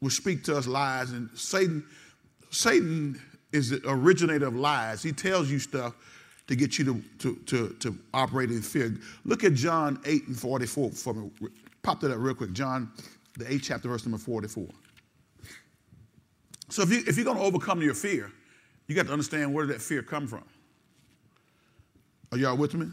will 0.01 0.11
speak 0.11 0.45
to 0.45 0.57
us 0.57 0.67
lies, 0.67 1.11
and 1.13 1.31
Satan, 1.35 1.85
Satan 2.51 3.21
is 3.53 3.71
the 3.71 3.81
originator 3.87 4.47
of 4.47 4.57
lies. 4.57 5.03
He 5.03 5.13
tells 5.13 5.51
you 5.51 5.59
stuff 5.59 5.95
to 6.47 6.57
get 6.57 6.79
you 6.79 6.85
to, 6.85 7.03
to, 7.19 7.37
to, 7.47 7.69
to 7.81 7.99
operate 8.13 8.51
in 8.51 8.63
fear. 8.63 8.95
Look 9.25 9.45
at 9.45 9.55
John 9.55 10.01
8 10.05 10.29
and 10.29 10.39
44 10.39 10.91
for 10.91 11.15
me. 11.15 11.31
Pop 11.83 12.01
that 12.01 12.11
up 12.11 12.19
real 12.19 12.35
quick. 12.35 12.53
John, 12.53 12.91
the 13.39 13.45
8th 13.45 13.63
chapter, 13.63 13.89
verse 13.89 14.05
number 14.05 14.19
44. 14.19 14.67
So 16.69 16.83
if, 16.83 16.91
you, 16.91 17.03
if 17.07 17.17
you're 17.17 17.25
going 17.25 17.37
to 17.37 17.43
overcome 17.43 17.83
your 17.83 17.95
fear, 17.95 18.31
you 18.87 18.95
got 18.95 19.07
to 19.07 19.13
understand 19.13 19.53
where 19.55 19.67
did 19.67 19.75
that 19.75 19.81
fear 19.81 20.03
come 20.03 20.27
from. 20.27 20.45
Are 22.33 22.39
y'all 22.39 22.57
with 22.57 22.75
me? 22.75 22.87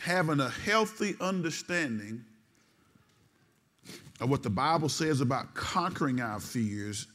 Having 0.00 0.40
a 0.40 0.50
healthy 0.50 1.14
understanding 1.20 2.24
of 4.20 4.30
what 4.30 4.42
the 4.42 4.50
Bible 4.50 4.88
says 4.88 5.20
about 5.20 5.54
conquering 5.54 6.20
our 6.20 6.38
fears 6.38 7.06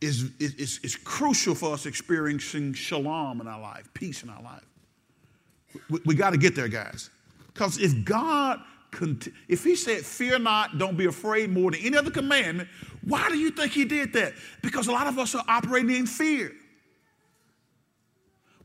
is, 0.00 0.30
is, 0.38 0.78
is 0.82 0.96
crucial 0.96 1.54
for 1.54 1.72
us 1.72 1.86
experiencing 1.86 2.74
shalom 2.74 3.40
in 3.40 3.48
our 3.48 3.60
life, 3.60 3.88
peace 3.94 4.22
in 4.22 4.30
our 4.30 4.42
life. 4.42 4.66
We, 5.90 6.00
we 6.04 6.14
got 6.14 6.30
to 6.30 6.38
get 6.38 6.54
there, 6.54 6.68
guys. 6.68 7.10
Because 7.52 7.78
if 7.78 8.04
God 8.04 8.60
if 9.48 9.64
he 9.64 9.76
said, 9.76 10.04
Fear 10.04 10.40
not, 10.40 10.78
don't 10.78 10.96
be 10.96 11.06
afraid 11.06 11.50
more 11.50 11.70
than 11.70 11.80
any 11.80 11.96
other 11.96 12.10
commandment, 12.10 12.68
why 13.02 13.28
do 13.28 13.38
you 13.38 13.50
think 13.50 13.72
he 13.72 13.84
did 13.84 14.12
that? 14.14 14.34
Because 14.62 14.88
a 14.88 14.92
lot 14.92 15.06
of 15.06 15.18
us 15.18 15.34
are 15.34 15.44
operating 15.48 15.94
in 15.94 16.06
fear. 16.06 16.52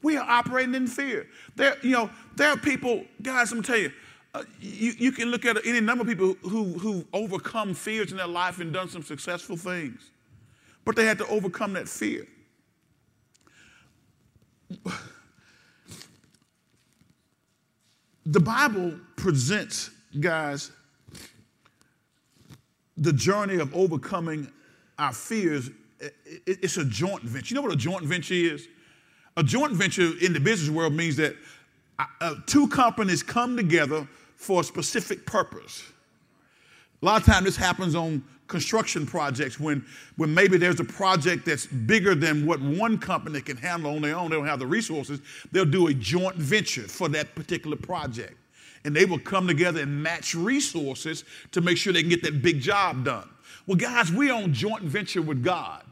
We 0.01 0.17
are 0.17 0.27
operating 0.27 0.73
in 0.73 0.88
fear. 0.88 1.27
There, 1.55 1.77
you 1.84 1.91
know, 1.91 2.09
there 2.36 2.49
are 2.49 2.57
people, 2.57 3.03
guys, 3.21 3.51
I'm 3.51 3.61
gonna 3.61 3.67
tell 3.67 3.77
you, 3.77 3.91
uh, 4.34 4.43
you, 4.59 4.93
you 4.97 5.11
can 5.11 5.29
look 5.29 5.45
at 5.45 5.57
any 5.65 5.82
number 5.82 6.03
of 6.03 6.07
people 6.07 6.36
who, 6.49 6.73
who 6.79 7.05
overcome 7.13 7.73
fears 7.73 8.11
in 8.11 8.17
their 8.17 8.27
life 8.27 8.59
and 8.59 8.71
done 8.71 8.88
some 8.88 9.03
successful 9.03 9.57
things. 9.57 10.11
But 10.86 10.95
they 10.95 11.05
had 11.05 11.17
to 11.19 11.27
overcome 11.27 11.73
that 11.73 11.88
fear. 11.88 12.27
The 18.25 18.39
Bible 18.39 18.93
presents 19.15 19.91
guys, 20.19 20.71
the 22.97 23.13
journey 23.13 23.55
of 23.55 23.73
overcoming 23.75 24.51
our 24.99 25.13
fears, 25.13 25.69
it's 26.45 26.77
a 26.77 26.86
joint 26.86 27.23
venture. 27.23 27.53
You 27.53 27.55
know 27.55 27.67
what 27.67 27.73
a 27.73 27.77
joint 27.77 28.03
venture 28.03 28.34
is? 28.34 28.67
A 29.38 29.43
joint 29.43 29.73
venture 29.73 30.11
in 30.21 30.34
the 30.34 30.39
business 30.39 30.69
world 30.69 30.93
means 30.93 31.15
that 31.17 31.36
uh, 31.99 32.05
uh, 32.19 32.36
two 32.45 32.67
companies 32.67 33.23
come 33.23 33.55
together 33.55 34.07
for 34.36 34.61
a 34.61 34.63
specific 34.63 35.25
purpose. 35.25 35.84
A 37.01 37.05
lot 37.05 37.21
of 37.21 37.25
times 37.25 37.45
this 37.45 37.55
happens 37.55 37.95
on 37.95 38.23
construction 38.52 39.06
projects 39.06 39.60
when, 39.60 39.84
when 40.18 40.32
maybe 40.34 40.58
there's 40.58 40.80
a 40.82 40.84
project 40.84 41.45
that's 41.45 41.66
bigger 41.66 42.14
than 42.14 42.45
what 42.45 42.62
one 42.62 42.97
company 42.97 43.39
can 43.39 43.56
handle 43.56 43.95
on 43.95 44.02
their 44.02 44.16
own. 44.16 44.30
They 44.30 44.36
don't 44.36 44.45
have 44.45 44.60
the 44.60 44.68
resources. 44.68 45.22
They'll 45.54 45.66
do 45.66 45.88
a 45.88 45.93
joint 45.93 46.36
venture 46.36 46.84
for 46.84 47.08
that 47.10 47.34
particular 47.34 47.78
project 47.78 48.38
and 48.84 48.95
they 48.95 49.06
will 49.06 49.20
come 49.20 49.47
together 49.47 49.82
and 49.82 50.04
match 50.04 50.36
resources 50.36 51.24
to 51.52 51.62
make 51.62 51.78
sure 51.78 51.93
they 51.93 52.02
can 52.02 52.10
get 52.10 52.24
that 52.24 52.41
big 52.41 52.60
job 52.60 53.06
done. 53.06 53.30
Well, 53.68 53.78
guys, 53.78 54.12
we 54.12 54.30
on 54.30 54.54
joint 54.54 54.84
venture 54.84 55.22
with 55.22 55.43
God. 55.43 55.84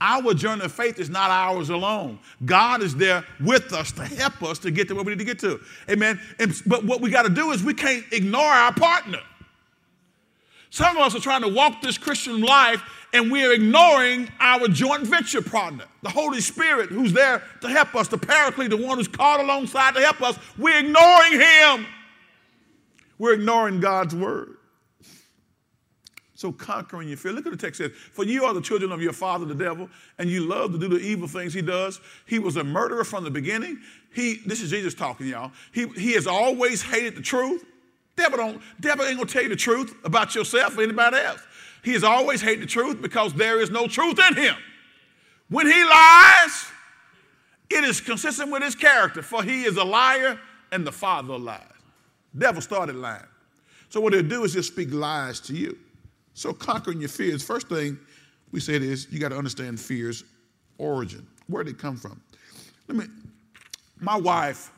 Our 0.00 0.34
journey 0.34 0.64
of 0.64 0.72
faith 0.72 0.98
is 0.98 1.08
not 1.08 1.30
ours 1.30 1.70
alone. 1.70 2.18
God 2.44 2.82
is 2.82 2.96
there 2.96 3.24
with 3.40 3.72
us 3.72 3.92
to 3.92 4.04
help 4.04 4.42
us 4.42 4.58
to 4.60 4.72
get 4.72 4.88
to 4.88 4.94
where 4.94 5.04
we 5.04 5.12
need 5.12 5.20
to 5.20 5.24
get 5.24 5.38
to. 5.40 5.60
Amen. 5.88 6.20
And, 6.40 6.52
but 6.66 6.84
what 6.84 7.00
we 7.00 7.10
got 7.10 7.22
to 7.22 7.28
do 7.28 7.52
is 7.52 7.62
we 7.62 7.74
can't 7.74 8.04
ignore 8.12 8.42
our 8.42 8.72
partner. 8.72 9.20
Some 10.74 10.96
of 10.96 11.02
us 11.04 11.14
are 11.14 11.20
trying 11.20 11.42
to 11.42 11.48
walk 11.48 11.82
this 11.82 11.96
Christian 11.96 12.40
life 12.40 12.82
and 13.12 13.30
we're 13.30 13.52
ignoring 13.52 14.28
our 14.40 14.66
joint 14.66 15.06
venture 15.06 15.40
partner, 15.40 15.84
the 16.02 16.08
Holy 16.08 16.40
Spirit, 16.40 16.90
who's 16.90 17.12
there 17.12 17.44
to 17.60 17.68
help 17.68 17.94
us, 17.94 18.08
the 18.08 18.18
Paraclete, 18.18 18.70
the 18.70 18.76
one 18.76 18.98
who's 18.98 19.06
called 19.06 19.40
alongside 19.40 19.94
to 19.94 20.00
help 20.00 20.20
us. 20.20 20.36
We're 20.58 20.80
ignoring 20.80 21.40
him. 21.40 21.86
We're 23.20 23.34
ignoring 23.34 23.78
God's 23.78 24.16
word. 24.16 24.56
So 26.34 26.50
conquering 26.50 27.06
your 27.06 27.18
fear. 27.18 27.30
Look 27.30 27.46
at 27.46 27.52
the 27.52 27.56
text 27.56 27.78
says, 27.78 27.92
For 27.92 28.24
you 28.24 28.44
are 28.44 28.52
the 28.52 28.60
children 28.60 28.90
of 28.90 29.00
your 29.00 29.12
father, 29.12 29.44
the 29.44 29.54
devil, 29.54 29.88
and 30.18 30.28
you 30.28 30.44
love 30.44 30.72
to 30.72 30.78
do 30.78 30.88
the 30.88 30.98
evil 30.98 31.28
things 31.28 31.54
he 31.54 31.62
does. 31.62 32.00
He 32.26 32.40
was 32.40 32.56
a 32.56 32.64
murderer 32.64 33.04
from 33.04 33.22
the 33.22 33.30
beginning. 33.30 33.78
He, 34.12 34.40
this 34.44 34.60
is 34.60 34.70
Jesus 34.70 34.92
talking, 34.92 35.28
y'all. 35.28 35.52
He, 35.70 35.86
he 35.90 36.14
has 36.14 36.26
always 36.26 36.82
hated 36.82 37.14
the 37.14 37.22
truth. 37.22 37.64
Devil 38.16 38.38
don't, 38.38 38.62
devil 38.80 39.04
ain't 39.04 39.16
gonna 39.16 39.28
tell 39.28 39.42
you 39.42 39.48
the 39.48 39.56
truth 39.56 39.94
about 40.04 40.34
yourself 40.34 40.78
or 40.78 40.82
anybody 40.82 41.16
else. 41.16 41.40
He 41.82 41.92
has 41.92 42.04
always 42.04 42.40
hated 42.40 42.62
the 42.62 42.66
truth 42.66 43.02
because 43.02 43.34
there 43.34 43.60
is 43.60 43.70
no 43.70 43.86
truth 43.86 44.18
in 44.30 44.36
him. 44.36 44.54
When 45.48 45.66
he 45.66 45.84
lies, 45.84 46.66
it 47.70 47.84
is 47.84 48.00
consistent 48.00 48.50
with 48.50 48.62
his 48.62 48.74
character, 48.74 49.22
for 49.22 49.42
he 49.42 49.64
is 49.64 49.76
a 49.76 49.84
liar 49.84 50.38
and 50.72 50.86
the 50.86 50.92
father 50.92 51.34
of 51.34 51.42
lies. 51.42 51.60
Devil 52.36 52.62
started 52.62 52.96
lying. 52.96 53.22
So 53.88 54.00
what 54.00 54.12
they'll 54.12 54.22
do 54.22 54.44
is 54.44 54.54
just 54.54 54.72
speak 54.72 54.92
lies 54.92 55.40
to 55.40 55.54
you. 55.54 55.78
So 56.34 56.52
conquering 56.52 57.00
your 57.00 57.08
fears, 57.08 57.44
first 57.44 57.68
thing 57.68 57.98
we 58.50 58.60
said 58.60 58.82
is 58.82 59.06
you 59.10 59.20
got 59.20 59.28
to 59.28 59.38
understand 59.38 59.78
fear's 59.78 60.24
origin. 60.78 61.26
Where 61.46 61.62
did 61.62 61.74
it 61.74 61.78
come 61.78 61.96
from? 61.96 62.20
Let 62.88 62.96
me, 62.96 63.06
my 64.00 64.16
wife, 64.16 64.72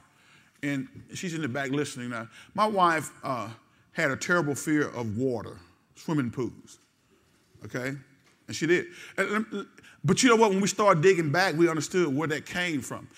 and 0.62 0.88
she's 1.14 1.34
in 1.34 1.42
the 1.42 1.48
back 1.48 1.70
listening 1.70 2.10
now, 2.10 2.28
my 2.54 2.66
wife 2.66 3.10
uh, 3.22 3.48
had 3.92 4.10
a 4.10 4.16
terrible 4.16 4.54
fear 4.54 4.88
of 4.88 5.16
water, 5.16 5.58
swimming 5.94 6.30
pools, 6.30 6.78
okay? 7.64 7.94
And 8.46 8.56
she 8.56 8.66
did. 8.66 8.86
But 10.04 10.22
you 10.22 10.28
know 10.28 10.36
what? 10.36 10.50
When 10.50 10.60
we 10.60 10.68
started 10.68 11.02
digging 11.02 11.32
back, 11.32 11.56
we 11.56 11.68
understood 11.68 12.14
where 12.14 12.28
that 12.28 12.46
came 12.46 12.80
from. 12.80 13.08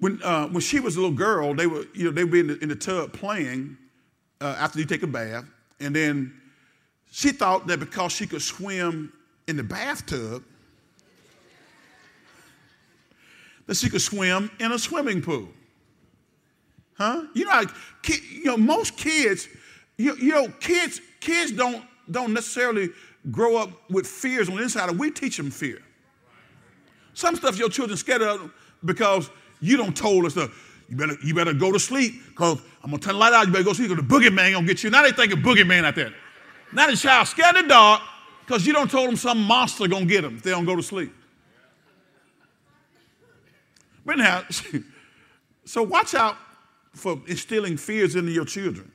When, 0.00 0.22
uh, 0.22 0.48
when 0.48 0.60
she 0.60 0.80
was 0.80 0.96
a 0.96 1.00
little 1.00 1.16
girl, 1.16 1.54
they 1.54 1.66
were, 1.66 1.84
you 1.94 2.04
know, 2.04 2.10
they 2.10 2.24
would 2.24 2.32
be 2.32 2.40
in 2.40 2.46
the, 2.48 2.58
in 2.58 2.68
the 2.68 2.76
tub 2.76 3.12
playing 3.12 3.78
uh, 4.40 4.56
after 4.58 4.78
you 4.78 4.84
take 4.84 5.02
a 5.02 5.06
bath. 5.06 5.44
And 5.80 5.96
then 5.96 6.34
she 7.10 7.30
thought 7.30 7.66
that 7.68 7.80
because 7.80 8.12
she 8.12 8.26
could 8.26 8.42
swim 8.42 9.12
in 9.48 9.56
the 9.56 9.62
bathtub, 9.62 10.44
that 13.66 13.76
she 13.76 13.88
could 13.88 14.02
swim 14.02 14.50
in 14.60 14.72
a 14.72 14.78
swimming 14.78 15.22
pool. 15.22 15.48
Huh? 16.96 17.24
You 17.34 17.44
know, 17.44 17.50
like, 17.50 17.70
you 18.08 18.44
know, 18.44 18.56
most 18.56 18.96
kids, 18.96 19.48
you, 19.96 20.16
you 20.16 20.30
know, 20.30 20.48
kids, 20.60 21.00
kids 21.20 21.52
don't, 21.52 21.84
don't 22.10 22.32
necessarily 22.32 22.90
grow 23.30 23.56
up 23.56 23.70
with 23.90 24.06
fears 24.06 24.48
on 24.48 24.56
the 24.56 24.62
inside. 24.62 24.96
We 24.96 25.10
teach 25.10 25.36
them 25.36 25.50
fear. 25.50 25.82
Some 27.14 27.36
stuff 27.36 27.58
your 27.58 27.68
children 27.68 27.96
scared 27.96 28.22
of 28.22 28.52
because 28.84 29.30
you 29.60 29.76
don't 29.76 29.96
told 29.96 30.26
us 30.26 30.34
to, 30.34 30.50
you 30.88 30.96
better, 30.96 31.16
you 31.24 31.34
better 31.34 31.54
go 31.54 31.72
to 31.72 31.78
sleep 31.78 32.14
because 32.28 32.58
I'm 32.82 32.90
going 32.90 33.00
to 33.00 33.06
turn 33.06 33.14
the 33.14 33.20
light 33.20 33.32
out. 33.32 33.46
You 33.46 33.52
better 33.52 33.64
go 33.64 33.70
to 33.70 33.76
sleep 33.76 33.88
because 33.88 34.06
the 34.06 34.14
boogeyman 34.14 34.52
going 34.52 34.66
to 34.66 34.72
get 34.72 34.84
you. 34.84 34.90
Now 34.90 35.02
they 35.02 35.12
think 35.12 35.32
of 35.32 35.38
boogeyman 35.40 35.84
out 35.84 35.94
there. 35.94 36.12
Now 36.72 36.88
the 36.88 36.96
child 36.96 37.28
scared 37.28 37.56
of 37.56 37.62
the 37.62 37.68
dark 37.68 38.02
because 38.44 38.66
you 38.66 38.72
don't 38.72 38.90
told 38.90 39.08
them 39.08 39.16
some 39.16 39.42
monster 39.42 39.88
going 39.88 40.06
to 40.06 40.08
get 40.08 40.22
them 40.22 40.36
if 40.36 40.42
they 40.42 40.50
don't 40.50 40.64
go 40.64 40.76
to 40.76 40.82
sleep. 40.82 41.12
But 44.04 44.18
anyhow, 44.18 44.44
so 45.64 45.82
watch 45.82 46.14
out 46.14 46.36
for 46.94 47.20
instilling 47.26 47.76
fears 47.76 48.16
into 48.16 48.30
your 48.30 48.44
children. 48.44 48.90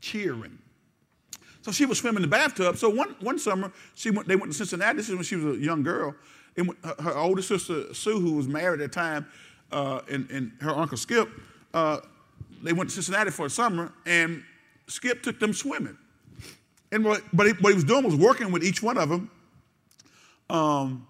Cheering. 0.00 0.58
So 1.62 1.72
she 1.72 1.86
was 1.86 1.98
swimming 1.98 2.22
in 2.22 2.30
the 2.30 2.36
bathtub. 2.36 2.76
So 2.76 2.90
one, 2.90 3.16
one 3.20 3.38
summer, 3.38 3.72
she 3.94 4.10
went, 4.10 4.28
they 4.28 4.36
went 4.36 4.52
to 4.52 4.58
Cincinnati. 4.58 4.98
This 4.98 5.08
is 5.08 5.14
when 5.14 5.24
she 5.24 5.36
was 5.36 5.56
a 5.56 5.60
young 5.60 5.82
girl. 5.82 6.14
And 6.56 6.70
her, 6.84 6.94
her 7.02 7.16
older 7.16 7.42
sister, 7.42 7.92
Sue, 7.94 8.20
who 8.20 8.34
was 8.34 8.46
married 8.46 8.80
at 8.80 8.90
the 8.90 8.94
time, 8.94 9.26
uh, 9.72 10.02
and, 10.10 10.30
and, 10.30 10.52
her 10.60 10.70
uncle 10.70 10.96
Skip, 10.96 11.28
uh, 11.72 12.00
they 12.62 12.72
went 12.72 12.90
to 12.90 12.94
Cincinnati 12.94 13.30
for 13.30 13.46
a 13.46 13.50
summer, 13.50 13.92
and 14.06 14.42
Skip 14.86 15.22
took 15.22 15.40
them 15.40 15.52
swimming. 15.52 15.96
And 16.92 17.04
what, 17.04 17.22
but 17.32 17.46
he, 17.46 17.52
what 17.54 17.70
he 17.70 17.74
was 17.74 17.84
doing 17.84 18.04
was 18.04 18.14
working 18.14 18.52
with 18.52 18.62
each 18.62 18.82
one 18.82 18.98
of 18.98 19.08
them 19.08 19.30
um, 20.50 21.06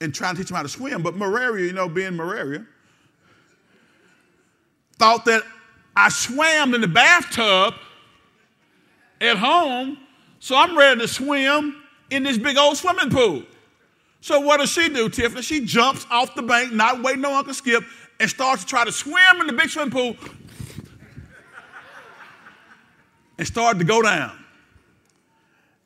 and 0.00 0.14
trying 0.14 0.34
to 0.36 0.40
teach 0.40 0.48
them 0.48 0.56
how 0.56 0.62
to 0.62 0.68
swim. 0.68 1.02
But 1.02 1.14
Mararia, 1.14 1.66
you 1.66 1.72
know, 1.72 1.88
being 1.88 2.12
Mararia, 2.12 2.66
thought 4.98 5.24
that 5.26 5.42
I 5.96 6.08
swam 6.08 6.74
in 6.74 6.80
the 6.80 6.88
bathtub 6.88 7.74
at 9.20 9.36
home, 9.36 9.98
so 10.40 10.56
I'm 10.56 10.76
ready 10.76 11.00
to 11.00 11.08
swim 11.08 11.82
in 12.10 12.22
this 12.22 12.38
big 12.38 12.56
old 12.56 12.76
swimming 12.76 13.10
pool. 13.10 13.42
So 14.20 14.40
what 14.40 14.58
does 14.58 14.70
she 14.70 14.88
do, 14.88 15.08
Tiffany? 15.08 15.42
She 15.42 15.64
jumps 15.64 16.06
off 16.10 16.34
the 16.34 16.42
bank, 16.42 16.72
not 16.72 17.02
waiting 17.02 17.24
on 17.24 17.32
Uncle 17.32 17.54
Skip, 17.54 17.84
and 18.20 18.28
starts 18.28 18.64
to 18.64 18.68
try 18.68 18.84
to 18.84 18.92
swim 18.92 19.40
in 19.40 19.46
the 19.46 19.52
big 19.52 19.70
swimming 19.70 19.92
pool 19.92 20.16
and 23.38 23.46
started 23.46 23.78
to 23.78 23.84
go 23.84 24.02
down. 24.02 24.32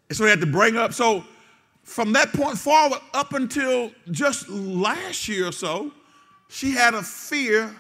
And 0.09 0.17
so 0.17 0.25
he 0.25 0.31
had 0.31 0.41
to 0.41 0.47
bring 0.47 0.77
up. 0.77 0.93
So 0.93 1.25
from 1.83 2.13
that 2.15 2.33
point 2.33 2.59
forward, 2.59 3.01
up 3.13 3.35
until 3.35 3.93
just 4.11 4.49
last 4.49 5.29
year 5.29 5.49
or 5.49 5.53
so, 5.53 5.93
she 6.49 6.73
had 6.73 6.95
a 6.95 7.03
fear 7.03 7.75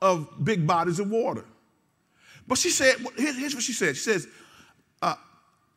of 0.00 0.28
big 0.42 0.66
bodies 0.66 1.00
of 1.00 1.10
water. 1.10 1.44
But 2.46 2.58
she 2.58 2.70
said, 2.70 2.96
here's 3.16 3.54
what 3.54 3.62
she 3.62 3.72
said. 3.72 3.96
She 3.96 4.02
says, 4.02 4.28
uh, 5.02 5.14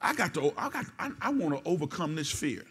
I 0.01 0.13
got 0.15 0.34
to, 0.36 0.53
I 0.57 0.69
got, 0.69 0.86
I, 0.97 1.11
I 1.22 1.30
want 1.30 1.57
to 1.57 1.69
overcome 1.69 2.15
this 2.15 2.32
fear. 2.32 2.63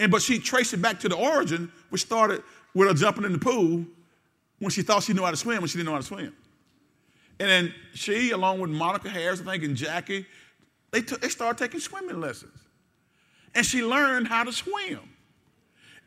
And 0.00 0.10
but 0.10 0.22
she 0.22 0.38
traced 0.38 0.72
it 0.74 0.82
back 0.82 1.00
to 1.00 1.08
the 1.08 1.16
origin, 1.16 1.70
which 1.90 2.02
started 2.02 2.42
with 2.74 2.88
her 2.88 2.94
jumping 2.94 3.24
in 3.24 3.32
the 3.32 3.38
pool 3.38 3.84
when 4.58 4.70
she 4.70 4.82
thought 4.82 5.02
she 5.02 5.12
knew 5.12 5.22
how 5.22 5.30
to 5.30 5.36
swim 5.36 5.60
when 5.60 5.68
she 5.68 5.78
didn't 5.78 5.86
know 5.86 5.92
how 5.92 5.98
to 5.98 6.04
swim. 6.04 6.34
And 7.38 7.48
then 7.48 7.74
she, 7.94 8.30
along 8.30 8.60
with 8.60 8.70
Monica 8.70 9.08
Harris, 9.08 9.40
I 9.40 9.44
think, 9.44 9.64
and 9.64 9.76
Jackie, 9.76 10.26
they, 10.90 11.02
took, 11.02 11.20
they 11.20 11.28
started 11.28 11.62
taking 11.62 11.80
swimming 11.80 12.20
lessons. 12.20 12.58
And 13.54 13.66
she 13.66 13.84
learned 13.84 14.28
how 14.28 14.44
to 14.44 14.52
swim. 14.52 15.00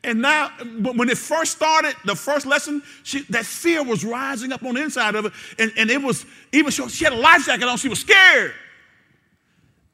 And 0.04 0.22
now, 0.22 0.48
when 0.80 1.08
it 1.08 1.18
first 1.18 1.52
started, 1.52 1.94
the 2.04 2.14
first 2.14 2.46
lesson, 2.46 2.82
she, 3.02 3.22
that 3.30 3.44
fear 3.44 3.82
was 3.82 4.04
rising 4.04 4.52
up 4.52 4.62
on 4.62 4.74
the 4.74 4.82
inside 4.82 5.16
of 5.16 5.24
her. 5.24 5.32
And, 5.58 5.72
and 5.76 5.90
it 5.90 6.00
was, 6.00 6.24
even 6.52 6.70
she, 6.70 6.88
she 6.88 7.04
had 7.04 7.12
a 7.12 7.16
life 7.16 7.46
jacket 7.46 7.64
on, 7.64 7.76
she 7.78 7.88
was 7.88 8.00
scared. 8.00 8.54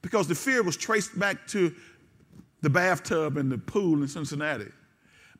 Because 0.02 0.28
the 0.28 0.34
fear 0.34 0.62
was 0.62 0.76
traced 0.76 1.18
back 1.18 1.46
to 1.48 1.74
the 2.60 2.68
bathtub 2.68 3.38
and 3.38 3.50
the 3.50 3.58
pool 3.58 4.02
in 4.02 4.08
Cincinnati. 4.08 4.70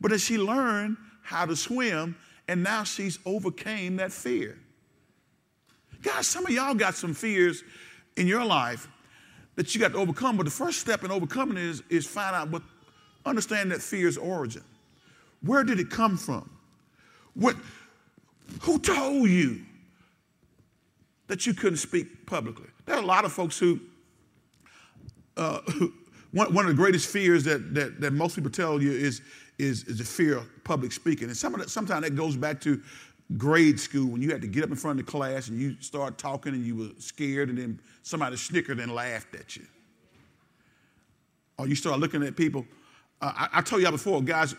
But 0.01 0.12
as 0.12 0.23
she 0.23 0.39
learned 0.39 0.97
how 1.23 1.45
to 1.45 1.57
swim, 1.57 2.17
and 2.49 2.62
now 2.62 2.85
she's 2.85 3.19
overcame 3.25 3.97
that 3.97 4.12
fear. 4.12 4.59
Guys, 6.03 6.27
some 6.27 6.45
of 6.45 6.51
y'all 6.51 6.75
got 6.75 6.95
some 6.95 7.15
fears 7.15 7.62
in 8.17 8.27
your 8.27 8.45
life 8.45 8.89
that 9.57 9.75
you 9.75 9.81
got 9.81 9.93
to 9.93 9.99
overcome, 9.99 10.37
but 10.37 10.45
the 10.45 10.51
first 10.51 10.81
step 10.81 11.05
in 11.05 11.11
overcoming 11.11 11.57
is, 11.57 11.83
is 11.89 12.07
find 12.07 12.35
out 12.35 12.51
what, 12.51 12.62
understand 13.27 13.70
that 13.72 13.81
fear's 13.81 14.16
origin. 14.16 14.64
Where 15.43 15.64
did 15.64 15.79
it 15.79 15.91
come 15.91 16.16
from? 16.16 16.51
What, 17.35 17.57
who 18.61 18.79
told 18.79 19.29
you 19.29 19.61
that 21.27 21.47
you 21.47 21.55
couldn't 21.55 21.79
speak 21.79 22.27
publicly? 22.27 22.66
There 22.87 22.97
are 22.97 23.03
a 23.03 23.07
lot 23.07 23.25
of 23.25 23.33
folks 23.33 23.59
who, 23.59 23.81
uh, 25.37 25.61
who 25.72 25.93
one, 26.33 26.53
one 26.55 26.64
of 26.64 26.70
the 26.70 26.77
greatest 26.77 27.09
fears 27.09 27.45
that, 27.45 27.75
that, 27.75 28.01
that 28.01 28.12
most 28.12 28.37
people 28.37 28.51
tell 28.51 28.83
you 28.83 28.93
is, 28.93 29.22
is, 29.59 29.85
is 29.85 29.99
the 29.99 30.05
fear 30.05 30.39
of 30.39 30.64
public 30.64 30.93
speaking. 30.93 31.29
And 31.29 31.37
some 31.37 31.55
of 31.55 31.61
that, 31.61 31.70
sometimes 31.70 32.03
that 32.05 32.14
goes 32.14 32.37
back 32.37 32.61
to 32.62 32.81
grade 33.39 33.81
school 33.81 34.11
when 34.11 34.22
you 34.22 34.31
had 34.31 34.43
to 34.43 34.49
get 34.49 34.64
up 34.64 34.70
in 34.70 34.77
front 34.77 35.01
of 35.01 35.07
the 35.07 35.11
class 35.11 35.49
and 35.49 35.59
you 35.59 35.77
start 35.81 36.18
talking 36.18 36.55
and 36.55 36.64
you 36.64 36.77
were 36.77 36.91
scared 36.99 37.49
and 37.49 37.59
then 37.59 37.81
somebody 38.03 38.37
snickered 38.37 38.79
and 38.81 38.93
laughed 38.93 39.35
at 39.35 39.57
you. 39.57 39.64
Or 41.59 41.68
you 41.68 41.75
start 41.75 42.01
looking 42.01 42.22
at 42.22 42.37
people. 42.37 42.66
Uh, 43.21 43.33
I, 43.35 43.49
I 43.59 43.61
told 43.62 43.83
y'all 43.83 43.93
before, 43.93 44.23
guys, 44.23 44.55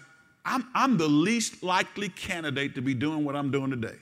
I'm, 0.45 0.67
I'm 0.73 0.97
the 0.97 1.07
least 1.07 1.63
likely 1.63 2.09
candidate 2.09 2.75
to 2.75 2.81
be 2.81 2.93
doing 2.93 3.25
what 3.25 3.35
I'm 3.35 3.51
doing 3.51 3.69
today. 3.71 3.95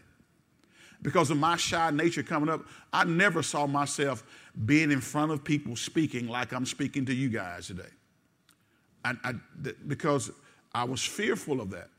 Because 1.02 1.32
of 1.32 1.38
my 1.38 1.58
shy 1.58 1.92
nature 1.92 2.24
coming 2.24 2.50
up, 2.50 2.66
I 2.92 3.04
never 3.04 3.44
saw 3.44 3.68
myself 3.68 4.24
being 4.66 4.92
in 4.92 5.02
front 5.02 5.32
of 5.32 5.44
people 5.44 5.76
speaking 5.76 6.28
like 6.28 6.54
I'm 6.54 6.66
speaking 6.66 7.06
to 7.06 7.14
you 7.14 7.30
guys 7.30 7.68
today. 7.68 7.84
I, 9.04 9.14
I, 9.24 9.34
because 9.88 10.32
I 10.74 10.86
was 10.86 11.04
fearful 11.04 11.60
of 11.60 11.70
that. 11.72 11.90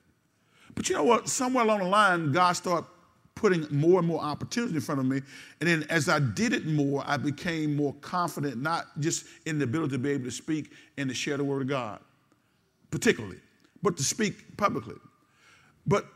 But 0.74 0.88
you 0.88 0.96
know 0.96 1.04
what? 1.04 1.28
Somewhere 1.28 1.64
along 1.64 1.80
the 1.80 1.84
line, 1.86 2.32
God 2.32 2.52
started 2.52 2.86
putting 3.34 3.66
more 3.70 3.98
and 3.98 4.08
more 4.08 4.20
opportunity 4.20 4.74
in 4.74 4.80
front 4.80 5.00
of 5.00 5.06
me. 5.06 5.20
And 5.60 5.68
then 5.68 5.84
as 5.90 6.08
I 6.08 6.18
did 6.18 6.52
it 6.52 6.66
more, 6.66 7.02
I 7.06 7.16
became 7.16 7.76
more 7.76 7.92
confident, 8.00 8.60
not 8.60 8.86
just 9.00 9.26
in 9.46 9.58
the 9.58 9.64
ability 9.64 9.92
to 9.92 9.98
be 9.98 10.10
able 10.10 10.24
to 10.24 10.30
speak 10.30 10.70
and 10.96 11.08
to 11.08 11.14
share 11.14 11.36
the 11.36 11.44
word 11.44 11.62
of 11.62 11.68
God, 11.68 12.00
particularly, 12.94 13.38
but 13.82 13.96
to 13.96 14.04
speak 14.04 14.56
publicly. 14.56 14.94
But, 15.84 16.06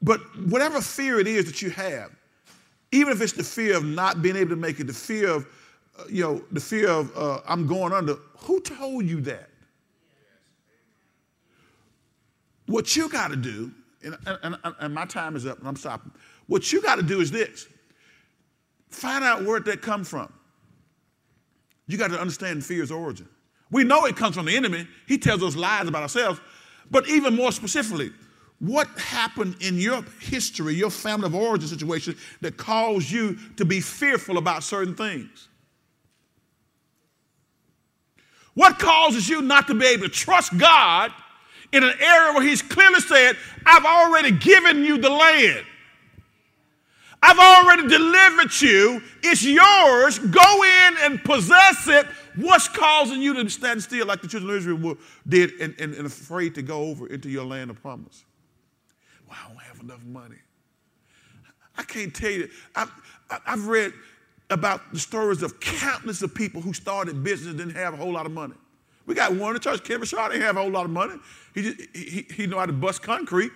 but 0.00 0.20
whatever 0.46 0.80
fear 0.80 1.20
it 1.20 1.26
is 1.26 1.44
that 1.44 1.60
you 1.60 1.68
have, 1.70 2.10
even 2.90 3.12
if 3.12 3.20
it's 3.20 3.34
the 3.34 3.44
fear 3.44 3.76
of 3.76 3.84
not 3.84 4.22
being 4.22 4.36
able 4.36 4.50
to 4.50 4.56
make 4.56 4.80
it, 4.80 4.86
the 4.86 4.94
fear 4.94 5.28
of 5.28 5.46
uh, 5.98 6.04
you 6.08 6.22
know, 6.22 6.42
the 6.52 6.60
fear 6.60 6.88
of 6.88 7.14
uh, 7.16 7.40
I'm 7.46 7.66
going 7.66 7.92
under. 7.92 8.14
Who 8.38 8.60
told 8.60 9.04
you 9.04 9.20
that? 9.22 9.50
What 12.66 12.96
you 12.96 13.10
got 13.10 13.28
to 13.28 13.36
do, 13.36 13.70
and, 14.02 14.16
and, 14.42 14.56
and, 14.80 14.94
my 14.94 15.04
time 15.04 15.36
is 15.36 15.44
up 15.44 15.58
and 15.58 15.68
I'm 15.68 15.76
stopping. 15.76 16.12
What 16.46 16.72
you 16.72 16.80
got 16.80 16.96
to 16.96 17.02
do 17.02 17.20
is 17.20 17.30
this 17.30 17.68
find 18.88 19.22
out 19.22 19.44
where 19.44 19.60
that 19.60 19.82
come 19.82 20.02
from. 20.02 20.32
You 21.86 21.98
got 21.98 22.08
to 22.08 22.18
understand 22.18 22.64
fear's 22.64 22.90
origin. 22.90 23.28
We 23.72 23.82
know 23.84 24.04
it 24.04 24.16
comes 24.16 24.36
from 24.36 24.46
the 24.46 24.56
enemy. 24.56 24.86
He 25.08 25.18
tells 25.18 25.42
us 25.42 25.56
lies 25.56 25.88
about 25.88 26.02
ourselves. 26.02 26.38
But 26.90 27.08
even 27.08 27.34
more 27.34 27.50
specifically, 27.50 28.12
what 28.60 28.86
happened 28.98 29.56
in 29.60 29.78
your 29.78 30.04
history, 30.20 30.74
your 30.74 30.90
family 30.90 31.26
of 31.26 31.34
origin 31.34 31.66
situation 31.66 32.16
that 32.42 32.56
caused 32.56 33.10
you 33.10 33.36
to 33.56 33.64
be 33.64 33.80
fearful 33.80 34.36
about 34.36 34.62
certain 34.62 34.94
things? 34.94 35.48
What 38.54 38.78
causes 38.78 39.28
you 39.28 39.40
not 39.40 39.66
to 39.68 39.74
be 39.74 39.86
able 39.86 40.04
to 40.04 40.10
trust 40.10 40.56
God 40.58 41.10
in 41.72 41.82
an 41.82 41.94
area 41.98 42.34
where 42.34 42.42
He's 42.42 42.60
clearly 42.60 43.00
said, 43.00 43.36
I've 43.64 43.86
already 43.86 44.32
given 44.32 44.84
you 44.84 44.98
the 44.98 45.08
land? 45.08 45.64
I've 47.22 47.38
already 47.38 47.88
delivered 47.88 48.60
you. 48.60 49.02
It's 49.22 49.44
yours. 49.44 50.18
Go 50.18 50.64
in 50.64 50.96
and 51.02 51.24
possess 51.24 51.88
it. 51.88 52.06
What's 52.36 52.68
causing 52.68 53.20
you 53.20 53.34
to 53.34 53.48
stand 53.50 53.82
still 53.82 54.06
like 54.06 54.22
the 54.22 54.28
children 54.28 54.50
of 54.50 54.56
Israel 54.56 54.96
did 55.28 55.52
and, 55.60 55.74
and, 55.78 55.94
and 55.94 56.06
afraid 56.06 56.54
to 56.54 56.62
go 56.62 56.82
over 56.84 57.06
into 57.06 57.28
your 57.28 57.44
land 57.44 57.70
of 57.70 57.80
promise? 57.80 58.24
Well, 59.28 59.38
I 59.38 59.48
don't 59.48 59.62
have 59.62 59.80
enough 59.80 60.04
money. 60.04 60.36
I 61.76 61.82
can't 61.82 62.14
tell 62.14 62.30
you. 62.30 62.48
I've, 62.74 62.90
I've 63.46 63.66
read 63.66 63.92
about 64.50 64.92
the 64.92 64.98
stories 64.98 65.42
of 65.42 65.60
countless 65.60 66.22
of 66.22 66.34
people 66.34 66.60
who 66.60 66.72
started 66.72 67.22
business 67.24 67.50
and 67.50 67.58
didn't 67.58 67.74
have 67.74 67.94
a 67.94 67.96
whole 67.96 68.12
lot 68.12 68.26
of 68.26 68.32
money. 68.32 68.54
We 69.06 69.14
got 69.14 69.34
one 69.34 69.48
in 69.48 69.54
the 69.54 69.60
church, 69.60 69.82
Kevin 69.84 70.06
Shaw, 70.06 70.28
didn't 70.28 70.42
have 70.42 70.56
a 70.56 70.60
whole 70.60 70.70
lot 70.70 70.84
of 70.84 70.90
money. 70.90 71.14
He, 71.54 71.62
just, 71.62 71.80
he, 71.94 72.26
he 72.34 72.46
know 72.46 72.58
how 72.58 72.66
to 72.66 72.72
bust 72.72 73.02
concrete 73.02 73.50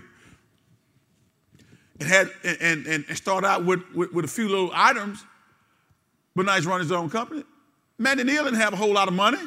and 2.00 2.08
had 2.08 2.30
and, 2.42 2.86
and, 2.86 3.04
and 3.08 3.16
start 3.16 3.44
out 3.44 3.64
with, 3.64 3.82
with, 3.94 4.12
with, 4.12 4.24
a 4.24 4.28
few 4.28 4.48
little 4.48 4.70
items, 4.74 5.24
but 6.34 6.46
now 6.46 6.54
he's 6.56 6.66
running 6.66 6.84
his 6.84 6.92
own 6.92 7.08
company. 7.08 7.44
Manny 7.98 8.24
Neal 8.24 8.44
didn't 8.44 8.60
have 8.60 8.72
a 8.72 8.76
whole 8.76 8.92
lot 8.92 9.08
of 9.08 9.14
money, 9.14 9.38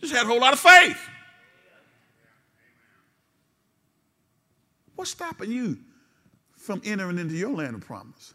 just 0.00 0.14
had 0.14 0.24
a 0.24 0.28
whole 0.28 0.40
lot 0.40 0.52
of 0.52 0.60
faith. 0.60 0.98
What's 4.94 5.10
stopping 5.10 5.50
you 5.50 5.78
from 6.56 6.80
entering 6.84 7.18
into 7.18 7.34
your 7.34 7.50
land 7.50 7.74
of 7.74 7.80
promise? 7.80 8.34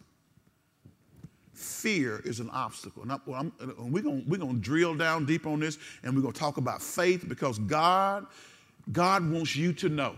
Fear 1.53 2.21
is 2.25 2.39
an 2.39 2.49
obstacle. 2.51 3.05
Now, 3.05 3.21
well, 3.25 3.51
we're 3.77 4.01
going 4.01 4.23
we're 4.27 4.37
gonna 4.37 4.59
drill 4.59 4.95
down 4.95 5.25
deep 5.25 5.45
on 5.45 5.59
this 5.59 5.77
and 6.03 6.15
we're 6.15 6.21
going 6.21 6.33
to 6.33 6.39
talk 6.39 6.57
about 6.57 6.81
faith 6.81 7.27
because 7.27 7.59
God, 7.59 8.25
God 8.91 9.29
wants 9.29 9.55
you 9.55 9.73
to 9.73 9.89
know. 9.89 10.15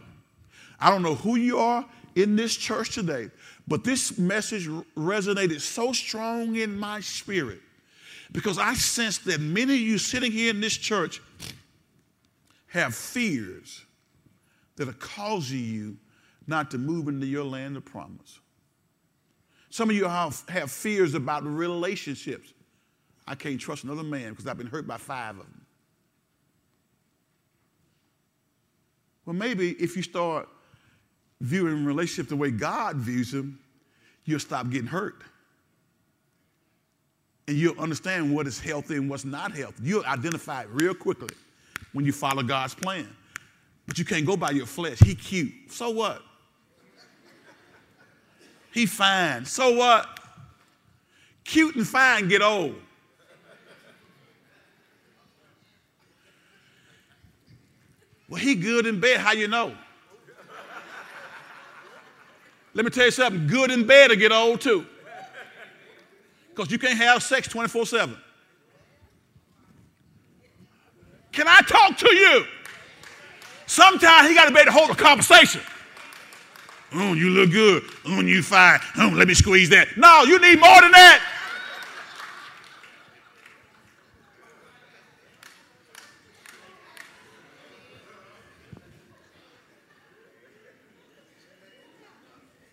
I 0.80 0.90
don't 0.90 1.02
know 1.02 1.16
who 1.16 1.36
you 1.36 1.58
are 1.58 1.86
in 2.16 2.36
this 2.36 2.56
church 2.56 2.94
today, 2.94 3.30
but 3.68 3.84
this 3.84 4.18
message 4.18 4.68
resonated 4.68 5.62
so 5.62 5.94
strong 5.94 6.56
in 6.56 6.78
my 6.78 7.00
spirit 7.02 7.60
because 8.32 8.58
I 8.58 8.74
sense 8.74 9.18
that 9.20 9.42
many 9.42 9.74
of 9.74 9.80
you 9.80 9.98
sitting 9.98 10.32
here 10.32 10.50
in 10.50 10.62
this 10.62 10.78
church 10.78 11.22
have 12.68 12.96
fears 12.96 13.86
that 14.78 14.88
are 14.88 14.94
causing 14.94 15.60
you 15.60 15.98
not 16.48 16.72
to 16.72 16.78
move 16.78 17.08
into 17.08 17.26
your 17.26 17.44
land 17.44 17.78
of 17.78 17.86
promise. 17.86 18.40
Some 19.70 19.90
of 19.90 19.96
you 19.96 20.06
have, 20.06 20.42
have 20.50 20.72
fears 20.72 21.14
about 21.14 21.44
relationships. 21.46 22.54
I 23.28 23.36
can't 23.36 23.60
trust 23.60 23.84
another 23.84 24.04
man 24.04 24.32
because 24.32 24.48
I've 24.48 24.58
been 24.58 24.68
hurt 24.68 24.88
by 24.88 24.98
five 24.98 25.38
of 25.38 25.46
them. 25.46 25.66
Well, 29.26 29.36
maybe 29.36 29.72
if 29.72 29.96
you 29.96 30.04
start 30.04 30.50
viewing 31.40 31.86
relationships 31.86 32.30
the 32.30 32.36
way 32.36 32.52
God 32.52 32.98
views 32.98 33.32
them, 33.32 33.60
you'll 34.26 34.40
stop 34.40 34.70
getting 34.70 34.88
hurt. 34.88 35.22
And 37.52 37.60
you'll 37.60 37.78
understand 37.82 38.34
what 38.34 38.48
is 38.48 38.62
healthy 38.62 38.96
and 38.96 39.10
what's 39.10 39.26
not 39.26 39.52
healthy. 39.52 39.84
You'll 39.84 40.06
identify 40.06 40.62
it 40.62 40.70
real 40.72 40.94
quickly 40.94 41.36
when 41.92 42.06
you 42.06 42.14
follow 42.14 42.44
God's 42.44 42.74
plan. 42.74 43.14
But 43.86 44.00
you 44.00 44.06
can't 44.06 44.26
go 44.26 44.38
by 44.38 44.52
your 44.52 44.66
flesh. 44.66 45.00
He 45.00 45.16
cute. 45.16 45.52
So 45.68 45.90
what? 45.90 46.22
He 48.74 48.86
fine. 48.86 49.44
So 49.44 49.76
what? 49.76 50.22
Cute 51.44 51.76
and 51.76 51.86
fine 51.86 52.30
get 52.30 52.42
old. 52.42 52.74
Well, 58.30 58.40
he 58.40 58.56
good 58.56 58.86
in 58.86 59.02
bed. 59.02 59.20
How 59.20 59.34
you 59.34 59.50
know? 59.50 59.76
Let 62.74 62.86
me 62.86 62.92
tell 62.92 63.04
you 63.04 63.12
something 63.12 63.46
good 63.46 63.72
in 63.72 63.86
bed 63.86 64.08
to 64.08 64.16
get 64.16 64.32
old 64.32 64.62
too. 64.62 64.86
Because 66.62 66.72
you 66.72 66.78
can't 66.78 67.00
have 67.00 67.24
sex 67.24 67.48
24 67.48 67.88
7. 67.88 68.16
Can 71.32 71.48
I 71.48 71.62
talk 71.62 71.98
to 71.98 72.14
you? 72.14 72.46
Sometimes 73.66 74.30
he 74.30 74.36
got 74.36 74.46
to 74.46 74.54
be 74.54 74.60
able 74.60 74.72
to 74.72 74.72
hold 74.72 74.92
a 74.92 74.96
conversation. 74.96 75.62
Oh, 76.94 77.14
you 77.14 77.32
look 77.32 77.50
good. 77.50 77.82
Oh, 78.06 78.22
you 78.22 78.44
fine. 78.44 78.80
Oh, 79.00 79.12
let 79.12 79.28
me 79.28 79.34
squeeze 79.34 79.70
that. 79.70 79.98
No, 79.98 80.22
you 80.22 80.40
need 80.40 80.60
more 80.60 80.82
than 80.82 80.92
that. 80.92 81.24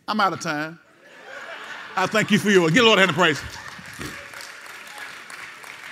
I'm 0.06 0.20
out 0.20 0.34
of 0.34 0.40
time. 0.40 0.78
I 1.96 2.06
thank 2.06 2.30
you 2.30 2.38
for 2.38 2.50
your. 2.50 2.68
Get 2.68 2.84
Lord 2.84 2.98
a 2.98 3.00
hand 3.00 3.10
of 3.12 3.16
praise. 3.16 3.40